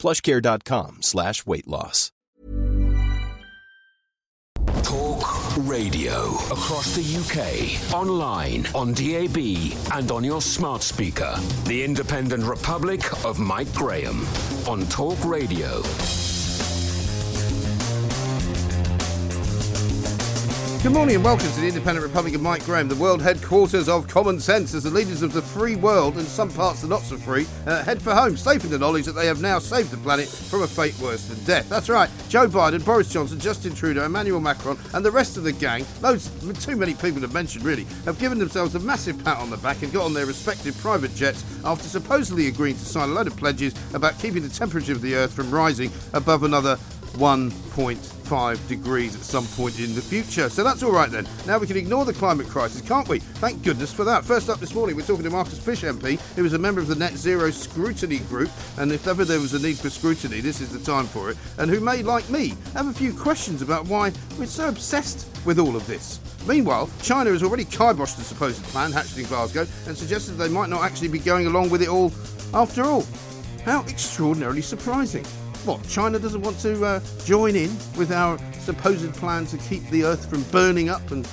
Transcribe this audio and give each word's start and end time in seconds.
plushcare.com 0.00 1.02
slash 1.02 1.46
weight 1.46 1.68
loss. 1.68 2.10
Talk 4.82 5.56
radio 5.68 6.30
across 6.50 6.96
the 6.96 7.04
UK, 7.20 7.94
online, 7.94 8.66
on 8.74 8.92
DAB, 8.94 9.36
and 9.92 10.10
on 10.10 10.24
your 10.24 10.40
smart 10.40 10.82
speaker. 10.82 11.36
The 11.64 11.84
Independent 11.84 12.44
Republic 12.44 13.24
of 13.24 13.38
Mike 13.38 13.72
Graham 13.74 14.26
on 14.66 14.86
Talk 14.86 15.22
Radio. 15.24 15.82
Good 20.82 20.92
morning 20.92 21.16
and 21.16 21.24
welcome 21.24 21.46
to 21.46 21.60
the 21.60 21.68
Independent 21.68 22.06
Republic 22.06 22.34
of 22.34 22.40
Mike 22.40 22.64
Graham, 22.64 22.88
the 22.88 22.94
world 22.94 23.20
headquarters 23.20 23.86
of 23.86 24.08
common 24.08 24.40
sense 24.40 24.72
as 24.72 24.84
the 24.84 24.90
leaders 24.90 25.20
of 25.20 25.34
the 25.34 25.42
free 25.42 25.76
world 25.76 26.16
and 26.16 26.26
some 26.26 26.50
parts 26.50 26.82
are 26.82 26.86
not 26.86 27.02
so 27.02 27.18
free 27.18 27.46
uh, 27.66 27.84
head 27.84 28.00
for 28.00 28.14
home, 28.14 28.34
safe 28.34 28.64
in 28.64 28.70
the 28.70 28.78
knowledge 28.78 29.04
that 29.04 29.12
they 29.12 29.26
have 29.26 29.42
now 29.42 29.58
saved 29.58 29.90
the 29.90 29.98
planet 29.98 30.26
from 30.26 30.62
a 30.62 30.66
fate 30.66 30.98
worse 30.98 31.26
than 31.26 31.38
death. 31.44 31.68
That's 31.68 31.90
right, 31.90 32.08
Joe 32.30 32.48
Biden, 32.48 32.82
Boris 32.82 33.12
Johnson, 33.12 33.38
Justin 33.38 33.74
Trudeau, 33.74 34.06
Emmanuel 34.06 34.40
Macron, 34.40 34.78
and 34.94 35.04
the 35.04 35.10
rest 35.10 35.36
of 35.36 35.44
the 35.44 35.52
gang, 35.52 35.84
loads, 36.00 36.30
too 36.64 36.76
many 36.76 36.94
people 36.94 37.20
have 37.20 37.34
mentioned 37.34 37.62
really, 37.62 37.84
have 38.06 38.18
given 38.18 38.38
themselves 38.38 38.74
a 38.74 38.80
massive 38.80 39.22
pat 39.22 39.36
on 39.36 39.50
the 39.50 39.58
back 39.58 39.82
and 39.82 39.92
got 39.92 40.06
on 40.06 40.14
their 40.14 40.24
respective 40.24 40.74
private 40.78 41.14
jets 41.14 41.44
after 41.62 41.88
supposedly 41.88 42.48
agreeing 42.48 42.76
to 42.76 42.86
sign 42.86 43.10
a 43.10 43.12
load 43.12 43.26
of 43.26 43.36
pledges 43.36 43.74
about 43.92 44.18
keeping 44.18 44.42
the 44.42 44.48
temperature 44.48 44.92
of 44.92 45.02
the 45.02 45.14
earth 45.14 45.34
from 45.34 45.50
rising 45.50 45.92
above 46.14 46.42
another 46.42 46.78
1.5 47.12 48.68
degrees 48.68 49.14
at 49.14 49.22
some 49.22 49.46
point 49.46 49.78
in 49.78 49.94
the 49.94 50.00
future. 50.00 50.48
So 50.48 50.64
that's 50.64 50.82
all 50.82 50.92
right 50.92 51.10
then. 51.10 51.26
Now 51.46 51.58
we 51.58 51.66
can 51.66 51.76
ignore 51.76 52.04
the 52.04 52.12
climate 52.12 52.48
crisis, 52.48 52.80
can't 52.80 53.08
we? 53.08 53.18
Thank 53.18 53.62
goodness 53.62 53.92
for 53.92 54.04
that. 54.04 54.24
First 54.24 54.48
up 54.48 54.60
this 54.60 54.74
morning, 54.74 54.96
we're 54.96 55.02
talking 55.02 55.24
to 55.24 55.30
Marcus 55.30 55.58
Fysh 55.58 55.88
MP, 55.88 56.20
who 56.36 56.44
is 56.44 56.54
a 56.54 56.58
member 56.58 56.80
of 56.80 56.86
the 56.86 56.94
Net 56.94 57.14
Zero 57.14 57.50
Scrutiny 57.50 58.18
Group. 58.20 58.50
And 58.78 58.92
if 58.92 59.06
ever 59.06 59.24
there 59.24 59.40
was 59.40 59.54
a 59.54 59.62
need 59.62 59.78
for 59.78 59.90
scrutiny, 59.90 60.40
this 60.40 60.60
is 60.60 60.70
the 60.70 60.78
time 60.78 61.06
for 61.06 61.30
it. 61.30 61.36
And 61.58 61.70
who 61.70 61.80
may, 61.80 62.02
like 62.02 62.28
me, 62.30 62.54
have 62.74 62.86
a 62.86 62.92
few 62.92 63.12
questions 63.12 63.62
about 63.62 63.86
why 63.86 64.12
we're 64.38 64.46
so 64.46 64.68
obsessed 64.68 65.26
with 65.44 65.58
all 65.58 65.76
of 65.76 65.86
this. 65.86 66.20
Meanwhile, 66.46 66.90
China 67.02 67.30
has 67.30 67.42
already 67.42 67.64
kiboshed 67.64 68.16
the 68.16 68.22
supposed 68.22 68.62
plan 68.64 68.92
hatched 68.92 69.18
in 69.18 69.24
Glasgow 69.24 69.66
and 69.86 69.96
suggested 69.96 70.32
they 70.32 70.48
might 70.48 70.70
not 70.70 70.82
actually 70.82 71.08
be 71.08 71.18
going 71.18 71.46
along 71.46 71.70
with 71.70 71.82
it 71.82 71.88
all 71.88 72.12
after 72.54 72.84
all. 72.84 73.04
How 73.64 73.82
extraordinarily 73.82 74.62
surprising. 74.62 75.24
What, 75.64 75.86
China 75.86 76.18
doesn't 76.18 76.40
want 76.40 76.58
to 76.60 76.82
uh, 76.82 77.00
join 77.24 77.54
in 77.54 77.70
with 77.96 78.12
our 78.12 78.38
supposed 78.60 79.12
plan 79.14 79.44
to 79.46 79.58
keep 79.58 79.86
the 79.90 80.04
earth 80.04 80.30
from 80.30 80.42
burning 80.44 80.88
up 80.88 81.10
and 81.10 81.28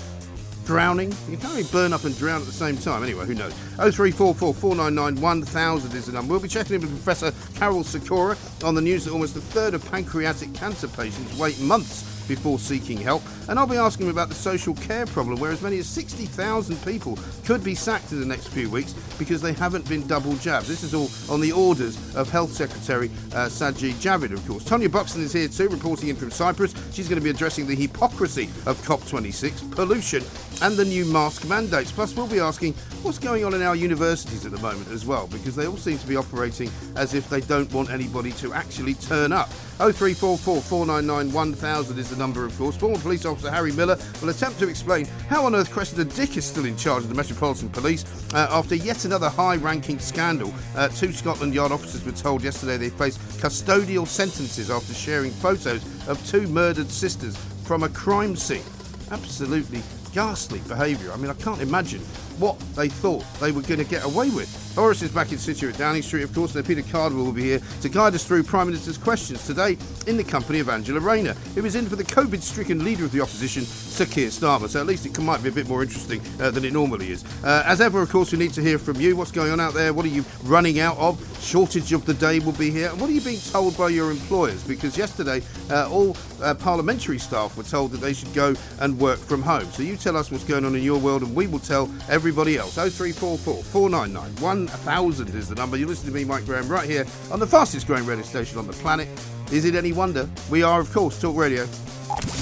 drowning? 0.65 1.15
You 1.29 1.37
can't 1.37 1.53
really 1.55 1.69
burn 1.71 1.93
up 1.93 2.03
and 2.03 2.15
drown 2.17 2.41
at 2.41 2.45
the 2.45 2.51
same 2.51 2.75
time. 2.77 3.03
Anyway, 3.03 3.25
who 3.25 3.33
knows? 3.33 3.53
0344 3.77 4.53
499 4.53 5.21
1000 5.21 5.95
is 5.95 6.07
the 6.07 6.11
number. 6.11 6.31
We'll 6.31 6.41
be 6.41 6.49
checking 6.49 6.75
in 6.75 6.81
with 6.81 6.91
Professor 6.91 7.31
Karol 7.57 7.85
Sikora 7.85 8.35
on 8.65 8.75
the 8.75 8.81
news 8.81 9.05
that 9.05 9.13
almost 9.13 9.37
a 9.37 9.39
third 9.39 9.73
of 9.73 9.89
pancreatic 9.89 10.53
cancer 10.53 10.89
patients 10.89 11.37
wait 11.37 11.57
months 11.61 12.16
before 12.27 12.59
seeking 12.59 12.97
help. 12.97 13.23
And 13.49 13.57
I'll 13.57 13.67
be 13.67 13.77
asking 13.77 14.07
him 14.07 14.11
about 14.11 14.29
the 14.29 14.35
social 14.35 14.73
care 14.75 15.05
problem, 15.05 15.39
where 15.39 15.51
as 15.51 15.61
many 15.61 15.79
as 15.79 15.87
60,000 15.87 16.77
people 16.83 17.17
could 17.45 17.63
be 17.63 17.75
sacked 17.75 18.11
in 18.11 18.19
the 18.19 18.25
next 18.25 18.47
few 18.47 18.69
weeks 18.69 18.93
because 19.17 19.41
they 19.41 19.53
haven't 19.53 19.87
been 19.87 20.05
double 20.07 20.35
jabbed. 20.37 20.67
This 20.67 20.83
is 20.83 20.93
all 20.93 21.09
on 21.33 21.41
the 21.41 21.51
orders 21.51 21.97
of 22.15 22.29
Health 22.29 22.51
Secretary 22.51 23.09
uh, 23.33 23.47
Sajid 23.47 23.93
Javid, 23.93 24.31
of 24.31 24.45
course. 24.47 24.63
Tonia 24.63 24.91
Buxton 24.91 25.21
is 25.21 25.33
here 25.33 25.47
too, 25.47 25.69
reporting 25.69 26.09
in 26.09 26.15
from 26.15 26.31
Cyprus. 26.31 26.73
She's 26.91 27.07
going 27.07 27.19
to 27.19 27.23
be 27.23 27.29
addressing 27.29 27.67
the 27.67 27.75
hypocrisy 27.75 28.45
of 28.65 28.77
COP26, 28.85 29.71
pollution, 29.71 30.23
and 30.61 30.75
the 30.75 30.85
new 30.85 31.05
mask 31.05 31.47
mandates. 31.47 31.91
Plus, 31.91 32.15
we'll 32.15 32.27
be 32.27 32.39
asking 32.39 32.73
what's 33.03 33.19
going 33.19 33.45
on 33.45 33.53
in 33.53 33.61
our 33.61 33.75
universities 33.75 34.45
at 34.45 34.51
the 34.51 34.59
moment 34.59 34.89
as 34.89 35.05
well, 35.05 35.27
because 35.27 35.55
they 35.55 35.67
all 35.67 35.77
seem 35.77 35.97
to 35.97 36.07
be 36.07 36.15
operating 36.15 36.69
as 36.95 37.13
if 37.13 37.29
they 37.29 37.41
don't 37.41 37.71
want 37.73 37.89
anybody 37.89 38.31
to 38.33 38.53
actually 38.53 38.95
turn 38.95 39.31
up. 39.31 39.49
0344 39.77 40.61
499 40.61 41.31
1000 41.31 41.99
is 41.99 42.09
the 42.09 42.15
number, 42.15 42.45
of 42.45 42.57
course. 42.57 42.75
Former 42.75 42.97
police 42.97 43.25
officer 43.25 43.51
Harry 43.51 43.71
Miller 43.71 43.95
will 44.21 44.29
attempt 44.29 44.57
to 44.59 44.67
explain 44.67 45.05
how 45.29 45.45
on 45.45 45.53
earth 45.53 45.69
Cressida 45.69 46.03
Dick 46.03 46.35
is 46.35 46.45
still 46.45 46.65
in 46.65 46.75
charge 46.75 47.03
of 47.03 47.09
the 47.09 47.15
Metropolitan 47.15 47.69
Police 47.69 48.03
uh, 48.33 48.47
after 48.49 48.73
yet 48.73 49.05
another 49.05 49.29
high 49.29 49.57
ranking 49.57 49.99
scandal. 49.99 50.51
Uh, 50.75 50.87
two 50.87 51.11
Scotland 51.11 51.53
Yard 51.53 51.71
officers 51.71 52.03
were 52.03 52.11
told 52.11 52.43
yesterday 52.43 52.77
they 52.77 52.89
face 52.89 53.19
custodial 53.37 54.07
sentences 54.07 54.71
after 54.71 54.95
sharing 54.95 55.29
photos 55.29 55.85
of 56.07 56.25
two 56.25 56.47
murdered 56.47 56.89
sisters 56.89 57.37
from 57.63 57.83
a 57.83 57.89
crime 57.89 58.35
scene. 58.35 58.63
Absolutely 59.11 59.83
ghastly 60.11 60.59
behaviour. 60.67 61.11
I 61.11 61.17
mean, 61.17 61.29
I 61.29 61.35
can't 61.35 61.61
imagine 61.61 62.01
what 62.39 62.59
they 62.75 62.89
thought 62.89 63.25
they 63.39 63.51
were 63.51 63.61
going 63.61 63.79
to 63.79 63.85
get 63.85 64.03
away 64.05 64.29
with. 64.29 64.63
Horace 64.75 65.01
is 65.01 65.11
back 65.11 65.31
in 65.31 65.39
situ 65.39 65.69
at 65.69 65.77
Downing 65.77 66.03
Street, 66.03 66.21
of 66.21 66.33
course, 66.35 66.53
and 66.53 66.63
Peter 66.63 66.83
Cardwell 66.83 67.25
will 67.25 67.31
be 67.31 67.43
here 67.43 67.61
to 67.81 67.89
guide 67.89 68.13
us 68.13 68.23
through 68.23 68.43
Prime 68.43 68.67
Minister's 68.67 68.97
questions 68.97 69.45
today 69.47 69.75
in 70.05 70.17
the 70.17 70.23
company 70.23 70.59
of 70.59 70.69
Angela 70.69 70.99
Rayner, 70.99 71.33
who 71.55 71.65
is 71.65 71.75
in 71.75 71.87
for 71.87 71.95
the 71.95 72.03
COVID 72.03 72.41
stricken 72.41 72.83
leader 72.83 73.03
of 73.03 73.11
the 73.11 73.19
opposition, 73.19 73.63
Sir 73.63 74.05
Keir 74.05 74.29
Starmer. 74.29 74.69
So 74.69 74.79
at 74.79 74.85
least 74.85 75.07
it 75.07 75.19
might 75.19 75.41
be 75.41 75.49
a 75.49 75.51
bit 75.51 75.67
more 75.67 75.81
interesting 75.81 76.21
uh, 76.39 76.51
than 76.51 76.63
it 76.63 76.73
normally 76.73 77.09
is. 77.09 77.25
Uh, 77.43 77.63
as 77.65 77.81
ever, 77.81 78.01
of 78.03 78.11
course, 78.11 78.31
we 78.31 78.37
need 78.37 78.53
to 78.53 78.61
hear 78.61 78.77
from 78.77 79.01
you. 79.01 79.15
What's 79.15 79.31
going 79.31 79.51
on 79.51 79.59
out 79.59 79.73
there? 79.73 79.93
What 79.93 80.05
are 80.05 80.09
you 80.09 80.23
running 80.43 80.79
out 80.79 80.97
of? 80.97 81.19
Shortage 81.41 81.91
of 81.93 82.05
the 82.05 82.13
day 82.13 82.37
will 82.37 82.51
be 82.51 82.69
here. 82.69 82.89
And 82.89 83.01
what 83.01 83.09
are 83.09 83.13
you 83.13 83.21
being 83.21 83.39
told 83.39 83.75
by 83.77 83.89
your 83.89 84.11
employers? 84.11 84.63
Because 84.63 84.95
yesterday, 84.95 85.41
uh, 85.71 85.89
all 85.89 86.15
uh, 86.43 86.53
parliamentary 86.53 87.17
staff 87.17 87.57
were 87.57 87.63
told 87.63 87.91
that 87.91 87.97
they 87.97 88.13
should 88.13 88.33
go 88.35 88.53
and 88.79 88.99
work 88.99 89.17
from 89.17 89.41
home. 89.41 89.65
So 89.71 89.81
you 89.81 89.97
tell 89.97 90.15
us 90.15 90.29
what's 90.29 90.43
going 90.43 90.65
on 90.65 90.75
in 90.75 90.83
your 90.83 90.99
world, 90.99 91.23
and 91.23 91.33
we 91.35 91.47
will 91.47 91.59
tell 91.59 91.91
everybody 92.27 92.57
else. 92.57 92.75
0344 92.75 93.63
499 93.63 94.35
1000 94.41 95.29
is 95.29 95.47
the 95.47 95.55
number. 95.55 95.77
You 95.77 95.87
listen 95.87 96.07
to 96.07 96.13
me, 96.13 96.25
Mike 96.25 96.45
Graham, 96.45 96.67
right 96.67 96.87
here 96.87 97.05
on 97.31 97.39
the 97.39 97.47
fastest 97.47 97.87
growing 97.87 98.05
radio 98.05 98.25
station 98.25 98.57
on 98.57 98.67
the 98.67 98.73
planet. 98.73 99.07
Is 99.49 99.63
it 99.63 99.75
any 99.75 99.93
wonder? 99.93 100.29
We 100.49 100.61
are, 100.61 100.81
of 100.81 100.91
course, 100.93 101.21
Talk 101.21 101.37
Radio. 101.37 101.65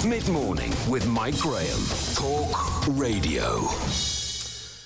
Mid 0.04 0.28
morning 0.28 0.72
with 0.88 1.06
Mike 1.06 1.38
Graham. 1.38 1.78
Talk 2.14 2.84
Radio. 2.98 3.60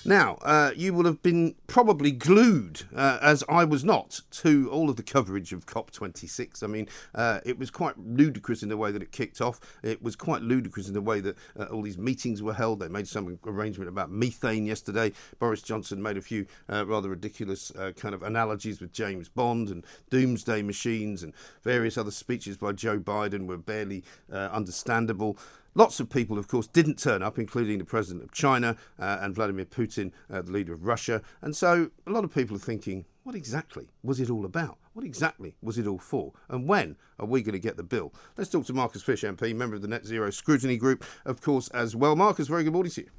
Now, 0.04 0.38
uh, 0.40 0.70
you 0.74 0.94
will 0.94 1.04
have 1.04 1.22
been 1.22 1.54
probably 1.66 2.10
glued, 2.10 2.82
uh, 2.94 3.18
as 3.20 3.44
I 3.50 3.64
was 3.64 3.84
not, 3.84 4.22
to 4.30 4.70
all 4.70 4.88
of 4.88 4.96
the 4.96 5.02
coverage 5.02 5.52
of 5.52 5.66
COP26. 5.66 6.62
I 6.62 6.66
mean, 6.66 6.88
uh, 7.14 7.40
it 7.44 7.58
was 7.58 7.70
quite 7.70 7.98
ludicrous 7.98 8.62
in 8.62 8.70
the 8.70 8.78
way 8.78 8.92
that 8.92 9.02
it 9.02 9.12
kicked 9.12 9.42
off. 9.42 9.60
It 9.82 10.02
was 10.02 10.16
quite 10.16 10.40
ludicrous 10.40 10.88
in 10.88 10.94
the 10.94 11.02
way 11.02 11.20
that 11.20 11.36
uh, 11.58 11.64
all 11.64 11.82
these 11.82 11.98
meetings 11.98 12.42
were 12.42 12.54
held. 12.54 12.80
They 12.80 12.88
made 12.88 13.08
some 13.08 13.38
arrangement 13.46 13.90
about 13.90 14.10
methane 14.10 14.64
yesterday. 14.64 15.12
Boris 15.38 15.60
Johnson 15.60 16.02
made 16.02 16.16
a 16.16 16.22
few 16.22 16.46
uh, 16.72 16.86
rather 16.86 17.10
ridiculous 17.10 17.70
uh, 17.72 17.92
kind 17.94 18.14
of 18.14 18.22
analogies 18.22 18.80
with 18.80 18.92
James 18.92 19.28
Bond 19.28 19.68
and 19.68 19.84
doomsday 20.08 20.62
machines, 20.62 21.22
and 21.22 21.34
various 21.62 21.98
other 21.98 22.10
speeches 22.10 22.56
by 22.56 22.72
Joe 22.72 22.98
Biden 22.98 23.46
were 23.46 23.58
barely 23.58 24.02
understandable. 24.30 25.36
Lots 25.74 26.00
of 26.00 26.10
people, 26.10 26.36
of 26.36 26.48
course, 26.48 26.66
didn't 26.66 26.98
turn 26.98 27.22
up, 27.22 27.38
including 27.38 27.78
the 27.78 27.84
president 27.84 28.24
of 28.24 28.32
China 28.32 28.76
uh, 28.98 29.18
and 29.20 29.34
Vladimir 29.34 29.64
Putin, 29.64 30.10
uh, 30.32 30.42
the 30.42 30.50
leader 30.50 30.72
of 30.72 30.84
Russia. 30.84 31.22
And 31.42 31.54
so 31.54 31.90
a 32.06 32.10
lot 32.10 32.24
of 32.24 32.34
people 32.34 32.56
are 32.56 32.60
thinking, 32.60 33.04
what 33.22 33.36
exactly 33.36 33.88
was 34.02 34.18
it 34.18 34.30
all 34.30 34.44
about? 34.44 34.78
What 34.94 35.04
exactly 35.04 35.54
was 35.62 35.78
it 35.78 35.86
all 35.86 35.98
for? 35.98 36.32
And 36.48 36.68
when 36.68 36.96
are 37.20 37.26
we 37.26 37.42
going 37.42 37.52
to 37.52 37.60
get 37.60 37.76
the 37.76 37.84
bill? 37.84 38.12
Let's 38.36 38.50
talk 38.50 38.66
to 38.66 38.72
Marcus 38.72 39.02
Fysh, 39.02 39.28
MP, 39.28 39.54
member 39.54 39.76
of 39.76 39.82
the 39.82 39.88
Net 39.88 40.04
Zero 40.04 40.30
Scrutiny 40.30 40.76
Group, 40.76 41.04
of 41.24 41.40
course, 41.40 41.68
as 41.68 41.94
well. 41.94 42.16
Marcus, 42.16 42.48
very 42.48 42.64
good 42.64 42.72
morning 42.72 42.92
to 42.92 43.02
you. 43.02 43.10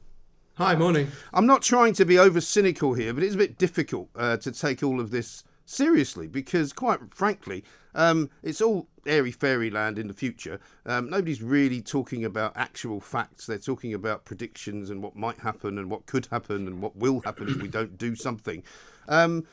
Hi, 0.56 0.76
morning. 0.76 1.10
I'm 1.34 1.46
not 1.46 1.62
trying 1.62 1.94
to 1.94 2.06
be 2.06 2.20
over 2.20 2.42
cynical 2.42 2.94
here, 2.94 3.14
but 3.14 3.24
it's 3.24 3.36
a 3.36 3.38
bit 3.38 3.58
difficult 3.58 4.10
uh, 4.18 4.36
to 4.38 4.52
take 4.52 4.84
all 4.84 5.00
of 5.00 5.10
this 5.10 5.46
seriously 5.66 6.28
because, 6.28 6.74
quite 6.74 7.00
frankly, 7.16 7.64
um, 7.96 8.30
it's 8.44 8.62
all 8.62 8.88
airy 9.06 9.32
fairyland 9.32 9.98
in 9.98 10.08
the 10.08 10.14
future. 10.14 10.60
Um, 10.86 11.10
nobody's 11.10 11.42
really 11.42 11.82
talking 11.82 12.24
about 12.24 12.54
actual 12.56 13.00
facts. 13.00 13.46
They're 13.46 13.58
talking 13.58 13.94
about 13.94 14.26
predictions 14.26 14.90
and 14.90 15.02
what 15.02 15.16
might 15.16 15.40
happen 15.40 15.78
and 15.78 15.90
what 15.90 16.06
could 16.06 16.28
happen 16.28 16.68
and 16.68 16.82
what 16.82 16.96
will 16.96 17.22
happen 17.22 17.50
if 17.50 17.62
we 17.62 17.68
don't 17.68 17.98
do 17.98 18.16
something. 18.16 18.64
Um, 19.08 19.46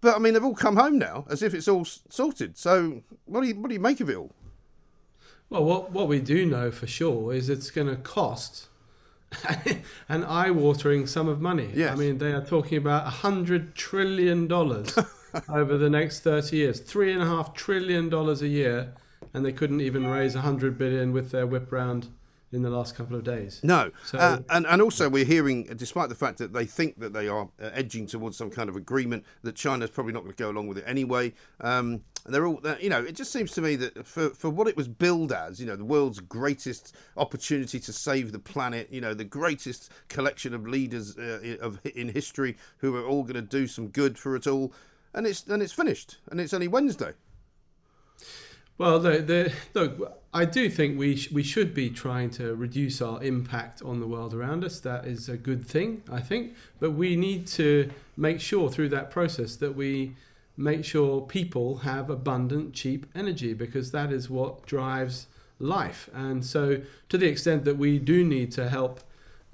but 0.00 0.16
I 0.16 0.18
mean, 0.18 0.34
they've 0.34 0.44
all 0.44 0.54
come 0.54 0.76
home 0.76 0.98
now 0.98 1.26
as 1.28 1.42
if 1.42 1.54
it's 1.54 1.68
all 1.68 1.84
sorted. 1.84 2.56
So, 2.56 3.02
what 3.26 3.42
do 3.42 3.48
you 3.48 3.54
what 3.54 3.68
do 3.68 3.74
you 3.74 3.80
make 3.80 4.00
of 4.00 4.08
it 4.08 4.16
all? 4.16 4.32
Well, 5.48 5.64
what 5.64 5.90
what 5.92 6.08
we 6.08 6.20
do 6.20 6.46
know 6.46 6.70
for 6.70 6.86
sure 6.86 7.32
is 7.32 7.48
it's 7.48 7.70
going 7.70 7.88
to 7.88 7.96
cost 7.96 8.68
an 10.08 10.24
eye-watering 10.24 11.06
sum 11.06 11.28
of 11.28 11.40
money. 11.40 11.70
Yes. 11.74 11.92
I 11.92 11.96
mean, 11.96 12.18
they 12.18 12.32
are 12.32 12.44
talking 12.44 12.78
about 12.78 13.06
a 13.06 13.10
hundred 13.10 13.74
trillion 13.74 14.46
dollars 14.46 14.96
over 15.48 15.76
the 15.78 15.90
next 15.90 16.20
thirty 16.20 16.56
years. 16.58 16.80
Three 16.80 17.12
and 17.12 17.22
a 17.22 17.26
half 17.26 17.54
trillion 17.54 18.08
dollars 18.08 18.42
a 18.42 18.48
year 18.48 18.94
and 19.34 19.44
they 19.44 19.52
couldn't 19.52 19.80
even 19.80 20.06
raise 20.06 20.34
100 20.34 20.76
billion 20.78 21.12
with 21.12 21.30
their 21.30 21.46
whip 21.46 21.70
round 21.70 22.08
in 22.52 22.62
the 22.62 22.70
last 22.70 22.96
couple 22.96 23.14
of 23.14 23.22
days. 23.22 23.60
No, 23.62 23.90
So- 24.04 24.18
uh, 24.18 24.40
and 24.50 24.66
and 24.66 24.82
also 24.82 25.08
we're 25.08 25.24
hearing, 25.24 25.64
despite 25.76 26.08
the 26.08 26.16
fact 26.16 26.38
that 26.38 26.52
they 26.52 26.64
think 26.64 26.98
that 26.98 27.12
they 27.12 27.28
are 27.28 27.48
uh, 27.62 27.70
edging 27.72 28.06
towards 28.06 28.36
some 28.36 28.50
kind 28.50 28.68
of 28.68 28.74
agreement, 28.74 29.24
that 29.42 29.54
China's 29.54 29.88
probably 29.90 30.12
not 30.12 30.24
going 30.24 30.34
to 30.34 30.42
go 30.42 30.50
along 30.50 30.66
with 30.66 30.78
it 30.78 30.84
anyway. 30.84 31.32
Um, 31.60 32.00
and 32.24 32.34
they're 32.34 32.46
all, 32.46 32.60
you 32.80 32.90
know, 32.90 33.02
it 33.04 33.14
just 33.14 33.32
seems 33.32 33.52
to 33.52 33.60
me 33.62 33.76
that 33.76 34.04
for 34.04 34.30
for 34.30 34.50
what 34.50 34.66
it 34.66 34.76
was 34.76 34.88
billed 34.88 35.30
as, 35.32 35.60
you 35.60 35.66
know, 35.66 35.76
the 35.76 35.84
world's 35.84 36.18
greatest 36.18 36.96
opportunity 37.16 37.78
to 37.78 37.92
save 37.92 38.32
the 38.32 38.40
planet, 38.40 38.88
you 38.90 39.00
know, 39.00 39.14
the 39.14 39.24
greatest 39.24 39.92
collection 40.08 40.52
of 40.52 40.66
leaders 40.66 41.16
uh, 41.18 41.56
of 41.60 41.78
in 41.94 42.08
history 42.08 42.56
who 42.78 42.96
are 42.96 43.06
all 43.06 43.22
going 43.22 43.34
to 43.34 43.42
do 43.42 43.68
some 43.68 43.86
good 43.88 44.18
for 44.18 44.34
it 44.34 44.48
all, 44.48 44.72
and 45.14 45.26
it's 45.26 45.46
and 45.46 45.62
it's 45.62 45.72
finished, 45.72 46.18
and 46.30 46.40
it's 46.40 46.54
only 46.54 46.68
Wednesday. 46.68 47.12
Well, 48.80 48.98
the, 48.98 49.18
the, 49.18 49.52
look, 49.74 50.22
I 50.32 50.46
do 50.46 50.70
think 50.70 50.98
we 50.98 51.14
sh- 51.16 51.30
we 51.30 51.42
should 51.42 51.74
be 51.74 51.90
trying 51.90 52.30
to 52.30 52.54
reduce 52.54 53.02
our 53.02 53.22
impact 53.22 53.82
on 53.82 54.00
the 54.00 54.06
world 54.06 54.32
around 54.32 54.64
us. 54.64 54.80
That 54.80 55.04
is 55.04 55.28
a 55.28 55.36
good 55.36 55.66
thing, 55.66 56.02
I 56.10 56.20
think. 56.20 56.54
But 56.78 56.92
we 56.92 57.14
need 57.14 57.46
to 57.48 57.90
make 58.16 58.40
sure 58.40 58.70
through 58.70 58.88
that 58.88 59.10
process 59.10 59.56
that 59.56 59.76
we 59.76 60.16
make 60.56 60.84
sure 60.84 61.20
people 61.20 61.78
have 61.78 62.08
abundant, 62.08 62.72
cheap 62.72 63.04
energy 63.14 63.52
because 63.52 63.90
that 63.90 64.12
is 64.12 64.30
what 64.30 64.64
drives 64.64 65.26
life. 65.58 66.08
And 66.14 66.42
so, 66.42 66.80
to 67.10 67.18
the 67.18 67.26
extent 67.26 67.64
that 67.66 67.76
we 67.76 67.98
do 67.98 68.24
need 68.24 68.50
to 68.52 68.70
help 68.70 69.00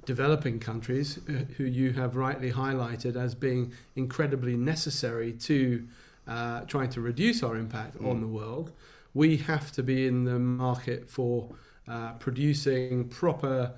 developing 0.07 0.57
countries, 0.57 1.19
uh, 1.29 1.43
who 1.57 1.65
you 1.65 1.91
have 1.91 2.15
rightly 2.15 2.51
highlighted 2.51 3.17
as 3.17 3.35
being 3.35 3.73
incredibly 3.95 4.55
necessary 4.55 5.33
to 5.33 5.85
uh, 6.27 6.61
trying 6.61 6.89
to 6.89 7.01
reduce 7.01 7.43
our 7.43 7.55
impact 7.57 7.95
on 8.01 8.21
the 8.21 8.27
world, 8.27 8.71
we 9.13 9.37
have 9.37 9.71
to 9.71 9.83
be 9.83 10.07
in 10.07 10.23
the 10.23 10.39
market 10.39 11.09
for 11.09 11.49
uh, 11.87 12.13
producing 12.13 13.07
proper 13.09 13.73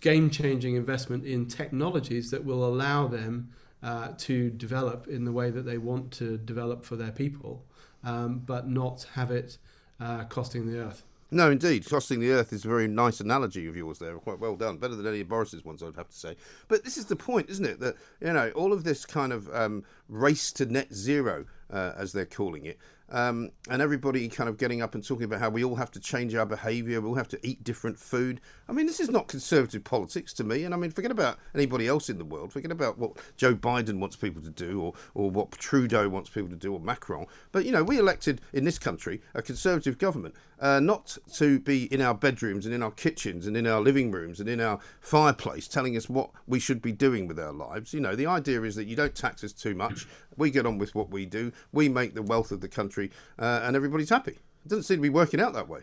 game 0.00 0.30
changing 0.30 0.76
investment 0.76 1.24
in 1.24 1.46
technologies 1.46 2.30
that 2.30 2.44
will 2.44 2.64
allow 2.64 3.08
them 3.08 3.50
uh, 3.82 4.08
to 4.18 4.50
develop 4.50 5.08
in 5.08 5.24
the 5.24 5.32
way 5.32 5.50
that 5.50 5.62
they 5.62 5.78
want 5.78 6.10
to 6.12 6.38
develop 6.38 6.84
for 6.84 6.96
their 6.96 7.12
people, 7.12 7.64
um, 8.04 8.38
but 8.38 8.68
not 8.68 9.06
have 9.14 9.30
it 9.30 9.58
uh, 10.00 10.24
costing 10.24 10.66
the 10.66 10.78
earth. 10.78 11.02
No, 11.30 11.50
indeed. 11.50 11.88
Costing 11.88 12.20
the 12.20 12.30
earth 12.30 12.52
is 12.52 12.64
a 12.64 12.68
very 12.68 12.86
nice 12.86 13.20
analogy 13.20 13.66
of 13.66 13.76
yours 13.76 13.98
there. 13.98 14.14
Quite 14.14 14.38
well 14.38 14.54
done. 14.54 14.76
Better 14.78 14.94
than 14.94 15.06
any 15.06 15.20
of 15.22 15.28
Boris's 15.28 15.64
ones, 15.64 15.82
I'd 15.82 15.96
have 15.96 16.08
to 16.08 16.16
say. 16.16 16.36
But 16.68 16.84
this 16.84 16.96
is 16.96 17.06
the 17.06 17.16
point, 17.16 17.50
isn't 17.50 17.64
it? 17.64 17.80
That, 17.80 17.96
you 18.20 18.32
know, 18.32 18.50
all 18.50 18.72
of 18.72 18.84
this 18.84 19.04
kind 19.04 19.32
of 19.32 19.52
um, 19.54 19.84
race 20.08 20.52
to 20.52 20.66
net 20.66 20.92
zero, 20.94 21.46
uh, 21.72 21.92
as 21.96 22.12
they're 22.12 22.26
calling 22.26 22.66
it, 22.66 22.78
um, 23.08 23.50
and 23.68 23.82
everybody 23.82 24.28
kind 24.28 24.48
of 24.48 24.56
getting 24.56 24.82
up 24.82 24.94
and 24.94 25.04
talking 25.04 25.24
about 25.24 25.40
how 25.40 25.50
we 25.50 25.64
all 25.64 25.76
have 25.76 25.90
to 25.92 26.00
change 26.00 26.34
our 26.34 26.46
behaviour, 26.46 27.00
we 27.00 27.08
all 27.08 27.14
have 27.14 27.28
to 27.28 27.46
eat 27.46 27.62
different 27.64 27.98
food. 27.98 28.40
I 28.68 28.72
mean, 28.72 28.86
this 28.86 29.00
is 29.00 29.10
not 29.10 29.28
conservative 29.28 29.84
politics 29.84 30.32
to 30.34 30.44
me. 30.44 30.64
And 30.64 30.74
I 30.74 30.76
mean, 30.76 30.90
forget 30.90 31.10
about 31.10 31.38
anybody 31.54 31.86
else 31.86 32.10
in 32.10 32.18
the 32.18 32.24
world. 32.24 32.52
Forget 32.52 32.72
about 32.72 32.98
what 32.98 33.12
Joe 33.36 33.54
Biden 33.54 33.98
wants 33.98 34.16
people 34.16 34.42
to 34.42 34.50
do 34.50 34.80
or, 34.80 34.94
or 35.14 35.30
what 35.30 35.52
Trudeau 35.52 36.08
wants 36.08 36.30
people 36.30 36.50
to 36.50 36.56
do 36.56 36.72
or 36.72 36.80
Macron. 36.80 37.26
But, 37.52 37.64
you 37.64 37.72
know, 37.72 37.84
we 37.84 37.98
elected 37.98 38.40
in 38.52 38.64
this 38.64 38.78
country 38.78 39.22
a 39.34 39.42
conservative 39.42 39.98
government, 39.98 40.34
uh, 40.58 40.80
not 40.80 41.16
to 41.34 41.60
be 41.60 41.84
in 41.92 42.00
our 42.00 42.14
bedrooms 42.14 42.66
and 42.66 42.74
in 42.74 42.82
our 42.82 42.90
kitchens 42.90 43.46
and 43.46 43.56
in 43.56 43.66
our 43.66 43.80
living 43.80 44.10
rooms 44.10 44.40
and 44.40 44.48
in 44.48 44.60
our 44.60 44.80
fireplace 45.00 45.68
telling 45.68 45.96
us 45.96 46.08
what 46.08 46.30
we 46.46 46.58
should 46.58 46.82
be 46.82 46.92
doing 46.92 47.28
with 47.28 47.38
our 47.38 47.52
lives. 47.52 47.94
You 47.94 48.00
know, 48.00 48.16
the 48.16 48.26
idea 48.26 48.62
is 48.62 48.74
that 48.74 48.86
you 48.86 48.96
don't 48.96 49.14
tax 49.14 49.44
us 49.44 49.52
too 49.52 49.74
much. 49.74 50.06
We 50.36 50.50
get 50.50 50.66
on 50.66 50.78
with 50.78 50.94
what 50.94 51.10
we 51.10 51.24
do. 51.24 51.52
We 51.72 51.88
make 51.88 52.14
the 52.14 52.22
wealth 52.22 52.50
of 52.52 52.60
the 52.60 52.68
country, 52.68 53.10
uh, 53.38 53.60
and 53.62 53.76
everybody's 53.76 54.10
happy. 54.10 54.32
It 54.32 54.68
doesn't 54.68 54.82
seem 54.82 54.98
to 54.98 55.02
be 55.02 55.08
working 55.08 55.40
out 55.40 55.54
that 55.54 55.68
way. 55.68 55.82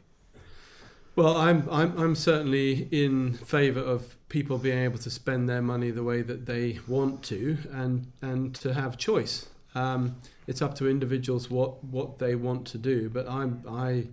Well, 1.16 1.38
I'm 1.38 1.68
I'm 1.70 1.96
I'm 2.00 2.16
certainly 2.16 2.88
in 2.92 3.34
favour 3.34 3.82
of 3.82 4.16
people 4.30 4.58
being 4.58 4.80
able 4.80 4.98
to 4.98 5.12
spend 5.12 5.48
their 5.48 5.62
money 5.62 5.92
the 5.92 6.04
way 6.04 6.24
that 6.24 6.48
they 6.48 6.80
want 6.88 7.22
to, 7.26 7.58
and 7.72 8.12
and 8.24 8.56
to 8.56 8.74
have 8.74 8.98
choice. 8.98 9.48
Um, 9.76 10.16
it's 10.48 10.62
up 10.62 10.74
to 10.76 10.90
individuals 10.90 11.52
what 11.52 11.84
what 11.84 12.18
they 12.18 12.34
want 12.34 12.66
to 12.68 12.80
do. 12.80 13.10
But 13.10 13.30
I'm 13.30 13.64
I 13.70 14.08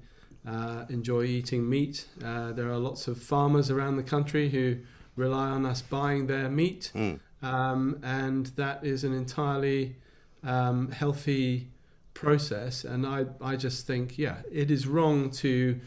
uh, 0.46 0.84
enjoy 0.90 1.24
eating 1.24 1.68
meat. 1.70 2.06
Uh, 2.22 2.52
there 2.52 2.70
are 2.70 2.76
lots 2.78 3.08
of 3.08 3.22
farmers 3.22 3.70
around 3.70 3.96
the 3.96 4.02
country 4.02 4.50
who 4.50 4.76
rely 5.16 5.48
on 5.48 5.64
us 5.64 5.80
buying 5.80 6.26
their 6.26 6.50
meat, 6.50 6.92
um, 7.42 7.98
and 8.02 8.46
that 8.56 8.84
is 8.84 9.04
an 9.04 9.14
entirely 9.14 9.96
um, 10.44 10.90
healthy 10.90 11.68
process. 12.12 12.84
And 12.84 13.06
I 13.06 13.24
I 13.40 13.56
just 13.56 13.86
think 13.86 14.18
yeah, 14.18 14.42
it 14.52 14.70
is 14.70 14.86
wrong 14.86 15.30
to 15.30 15.80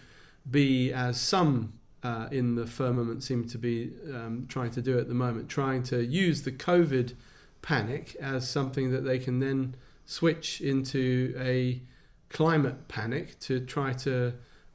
be 0.50 0.92
as 0.92 1.20
some 1.20 1.74
uh, 2.04 2.28
in 2.32 2.56
the 2.56 2.68
firmament 2.68 3.24
seem 3.24 3.48
to 3.48 3.58
be 3.58 3.94
um, 4.14 4.46
trying 4.50 4.72
to 4.72 4.82
do 4.82 4.98
at 5.00 5.08
the 5.08 5.14
moment, 5.14 5.50
trying 5.50 5.84
to 5.84 6.04
use 6.04 6.42
the 6.42 6.52
COVID 6.52 7.14
panic 7.62 8.16
as 8.20 8.48
something 8.48 8.92
that 8.92 9.02
they 9.06 9.18
can 9.18 9.40
then 9.40 9.76
switch 10.06 10.60
into 10.60 11.34
a 11.38 11.82
climate 12.30 12.88
panic 12.88 13.40
to 13.40 13.60
try 13.62 13.94
to 13.94 14.34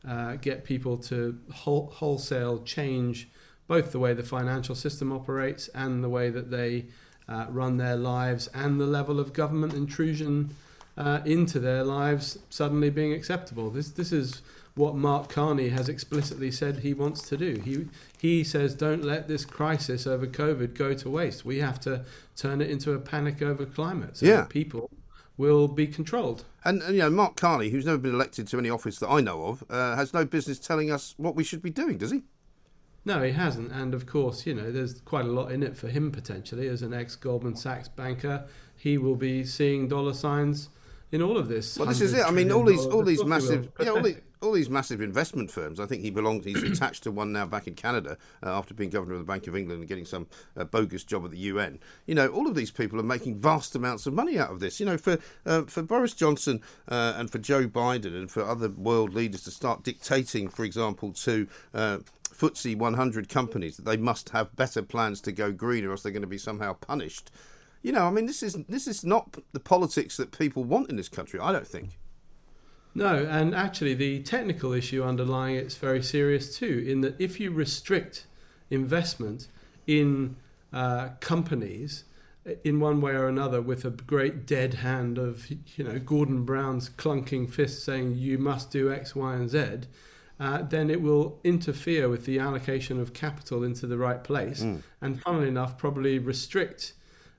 uh, 0.08 0.36
get 0.36 0.64
people 0.64 0.96
to 0.96 1.38
whole, 1.52 1.90
wholesale 1.94 2.62
change 2.62 3.28
both 3.66 3.92
the 3.92 3.98
way 3.98 4.14
the 4.14 4.22
financial 4.22 4.74
system 4.74 5.12
operates 5.12 5.68
and 5.68 6.02
the 6.02 6.08
way 6.08 6.30
that 6.30 6.50
they 6.50 6.86
uh, 7.28 7.44
run 7.50 7.76
their 7.76 7.96
lives 7.96 8.48
and 8.54 8.80
the 8.80 8.86
level 8.86 9.20
of 9.20 9.34
government 9.34 9.74
intrusion 9.74 10.54
uh, 10.96 11.20
into 11.26 11.58
their 11.60 11.84
lives 11.84 12.38
suddenly 12.48 12.88
being 12.88 13.12
acceptable. 13.12 13.70
This 13.70 13.90
this 13.90 14.10
is 14.10 14.42
what 14.78 14.94
Mark 14.94 15.28
Carney 15.28 15.68
has 15.70 15.88
explicitly 15.88 16.50
said 16.50 16.78
he 16.78 16.94
wants 16.94 17.20
to 17.28 17.36
do. 17.36 17.60
He 17.64 17.86
he 18.18 18.44
says 18.44 18.74
don't 18.74 19.04
let 19.04 19.28
this 19.28 19.44
crisis 19.44 20.06
over 20.06 20.26
COVID 20.26 20.74
go 20.74 20.94
to 20.94 21.10
waste. 21.10 21.44
We 21.44 21.58
have 21.58 21.80
to 21.80 22.04
turn 22.36 22.60
it 22.60 22.70
into 22.70 22.92
a 22.92 22.98
panic 22.98 23.42
over 23.42 23.66
climate 23.66 24.16
so 24.18 24.26
Yeah. 24.26 24.44
people 24.44 24.90
will 25.36 25.68
be 25.68 25.86
controlled. 25.86 26.44
And, 26.64 26.82
and 26.82 26.94
you 26.96 27.00
know, 27.02 27.10
Mark 27.10 27.36
Carney, 27.36 27.70
who's 27.70 27.86
never 27.86 27.98
been 27.98 28.14
elected 28.14 28.48
to 28.48 28.58
any 28.58 28.70
office 28.70 28.98
that 28.98 29.08
I 29.08 29.20
know 29.20 29.44
of, 29.46 29.64
uh, 29.70 29.94
has 29.94 30.12
no 30.12 30.24
business 30.24 30.58
telling 30.58 30.90
us 30.90 31.14
what 31.16 31.36
we 31.36 31.44
should 31.44 31.62
be 31.62 31.70
doing, 31.70 31.96
does 31.98 32.10
he? 32.10 32.22
No, 33.04 33.22
he 33.22 33.30
hasn't. 33.32 33.70
And 33.72 33.94
of 33.94 34.04
course, 34.06 34.46
you 34.46 34.54
know, 34.54 34.72
there's 34.72 35.00
quite 35.00 35.24
a 35.24 35.28
lot 35.28 35.52
in 35.52 35.62
it 35.62 35.76
for 35.76 35.88
him 35.88 36.10
potentially 36.10 36.66
as 36.66 36.82
an 36.82 36.92
ex 36.92 37.14
Goldman 37.16 37.54
Sachs 37.56 37.88
banker. 37.88 38.46
He 38.76 38.98
will 38.98 39.14
be 39.16 39.44
seeing 39.44 39.86
dollar 39.88 40.12
signs 40.14 40.68
in 41.10 41.22
all 41.22 41.38
of 41.38 41.48
this. 41.48 41.78
Well, 41.78 41.88
this 41.88 42.00
is 42.00 42.12
it. 42.12 42.24
I 42.24 42.30
mean, 42.30 42.52
all 42.52 42.64
these, 42.64 42.84
all 42.86 43.02
these 43.02 43.24
massive, 43.24 43.70
yeah, 43.80 43.90
all, 43.90 44.02
the, 44.02 44.16
all 44.42 44.52
these 44.52 44.68
massive 44.68 45.00
investment 45.00 45.50
firms. 45.50 45.80
I 45.80 45.86
think 45.86 46.02
he 46.02 46.10
belongs. 46.10 46.44
He's 46.44 46.62
attached 46.78 47.02
to 47.04 47.10
one 47.10 47.32
now 47.32 47.46
back 47.46 47.66
in 47.66 47.74
Canada 47.74 48.18
uh, 48.42 48.50
after 48.50 48.74
being 48.74 48.90
governor 48.90 49.14
of 49.14 49.20
the 49.20 49.24
Bank 49.24 49.46
of 49.46 49.56
England 49.56 49.80
and 49.80 49.88
getting 49.88 50.04
some 50.04 50.26
uh, 50.56 50.64
bogus 50.64 51.04
job 51.04 51.24
at 51.24 51.30
the 51.30 51.38
UN. 51.38 51.78
You 52.06 52.14
know, 52.14 52.28
all 52.28 52.46
of 52.46 52.54
these 52.54 52.70
people 52.70 53.00
are 53.00 53.04
making 53.04 53.38
vast 53.38 53.74
amounts 53.74 54.06
of 54.06 54.12
money 54.12 54.38
out 54.38 54.50
of 54.50 54.60
this. 54.60 54.80
You 54.80 54.86
know, 54.86 54.98
for 54.98 55.18
uh, 55.46 55.62
for 55.62 55.82
Boris 55.82 56.14
Johnson 56.14 56.60
uh, 56.88 57.14
and 57.16 57.30
for 57.30 57.38
Joe 57.38 57.66
Biden 57.66 58.14
and 58.16 58.30
for 58.30 58.44
other 58.44 58.68
world 58.68 59.14
leaders 59.14 59.44
to 59.44 59.50
start 59.50 59.82
dictating, 59.82 60.48
for 60.48 60.64
example, 60.64 61.12
to 61.12 61.48
uh, 61.72 61.98
FTSE 62.38 62.76
100 62.76 63.28
companies 63.28 63.76
that 63.76 63.84
they 63.84 63.96
must 63.96 64.30
have 64.30 64.54
better 64.54 64.82
plans 64.82 65.20
to 65.22 65.32
go 65.32 65.52
green, 65.52 65.84
or 65.84 65.92
else 65.92 66.02
they're 66.02 66.12
going 66.12 66.22
to 66.22 66.28
be 66.28 66.38
somehow 66.38 66.74
punished. 66.74 67.30
You 67.82 67.92
know, 67.92 68.06
I 68.06 68.10
mean, 68.10 68.26
this 68.26 68.42
is 68.42 68.54
this 68.68 68.86
is 68.86 69.04
not 69.04 69.36
the 69.52 69.60
politics 69.60 70.16
that 70.16 70.36
people 70.36 70.64
want 70.64 70.90
in 70.90 70.96
this 70.96 71.08
country. 71.08 71.38
I 71.40 71.52
don't 71.52 71.66
think. 71.66 71.98
No, 72.94 73.26
and 73.30 73.54
actually, 73.54 73.94
the 73.94 74.22
technical 74.22 74.72
issue 74.72 75.04
underlying 75.04 75.56
it's 75.56 75.76
very 75.76 76.02
serious 76.02 76.56
too. 76.56 76.84
In 76.86 77.00
that, 77.02 77.20
if 77.20 77.38
you 77.38 77.50
restrict 77.50 78.26
investment 78.70 79.48
in 79.86 80.36
uh, 80.72 81.10
companies 81.20 82.04
in 82.64 82.80
one 82.80 83.00
way 83.00 83.12
or 83.12 83.28
another, 83.28 83.60
with 83.60 83.84
a 83.84 83.90
great 83.90 84.46
dead 84.46 84.74
hand 84.74 85.18
of 85.18 85.48
you 85.50 85.84
know 85.84 85.98
Gordon 85.98 86.44
Brown's 86.44 86.88
clunking 86.90 87.50
fist 87.50 87.84
saying 87.84 88.16
you 88.16 88.38
must 88.38 88.70
do 88.70 88.92
X, 88.92 89.14
Y, 89.14 89.34
and 89.34 89.48
Z, 89.48 89.80
uh, 90.40 90.62
then 90.62 90.90
it 90.90 91.00
will 91.00 91.38
interfere 91.44 92.08
with 92.08 92.24
the 92.24 92.38
allocation 92.38 93.00
of 93.00 93.12
capital 93.12 93.62
into 93.62 93.86
the 93.86 93.98
right 93.98 94.24
place, 94.24 94.62
and 95.00 95.22
funnily 95.22 95.48
enough, 95.48 95.78
probably 95.78 96.18
restrict 96.18 96.94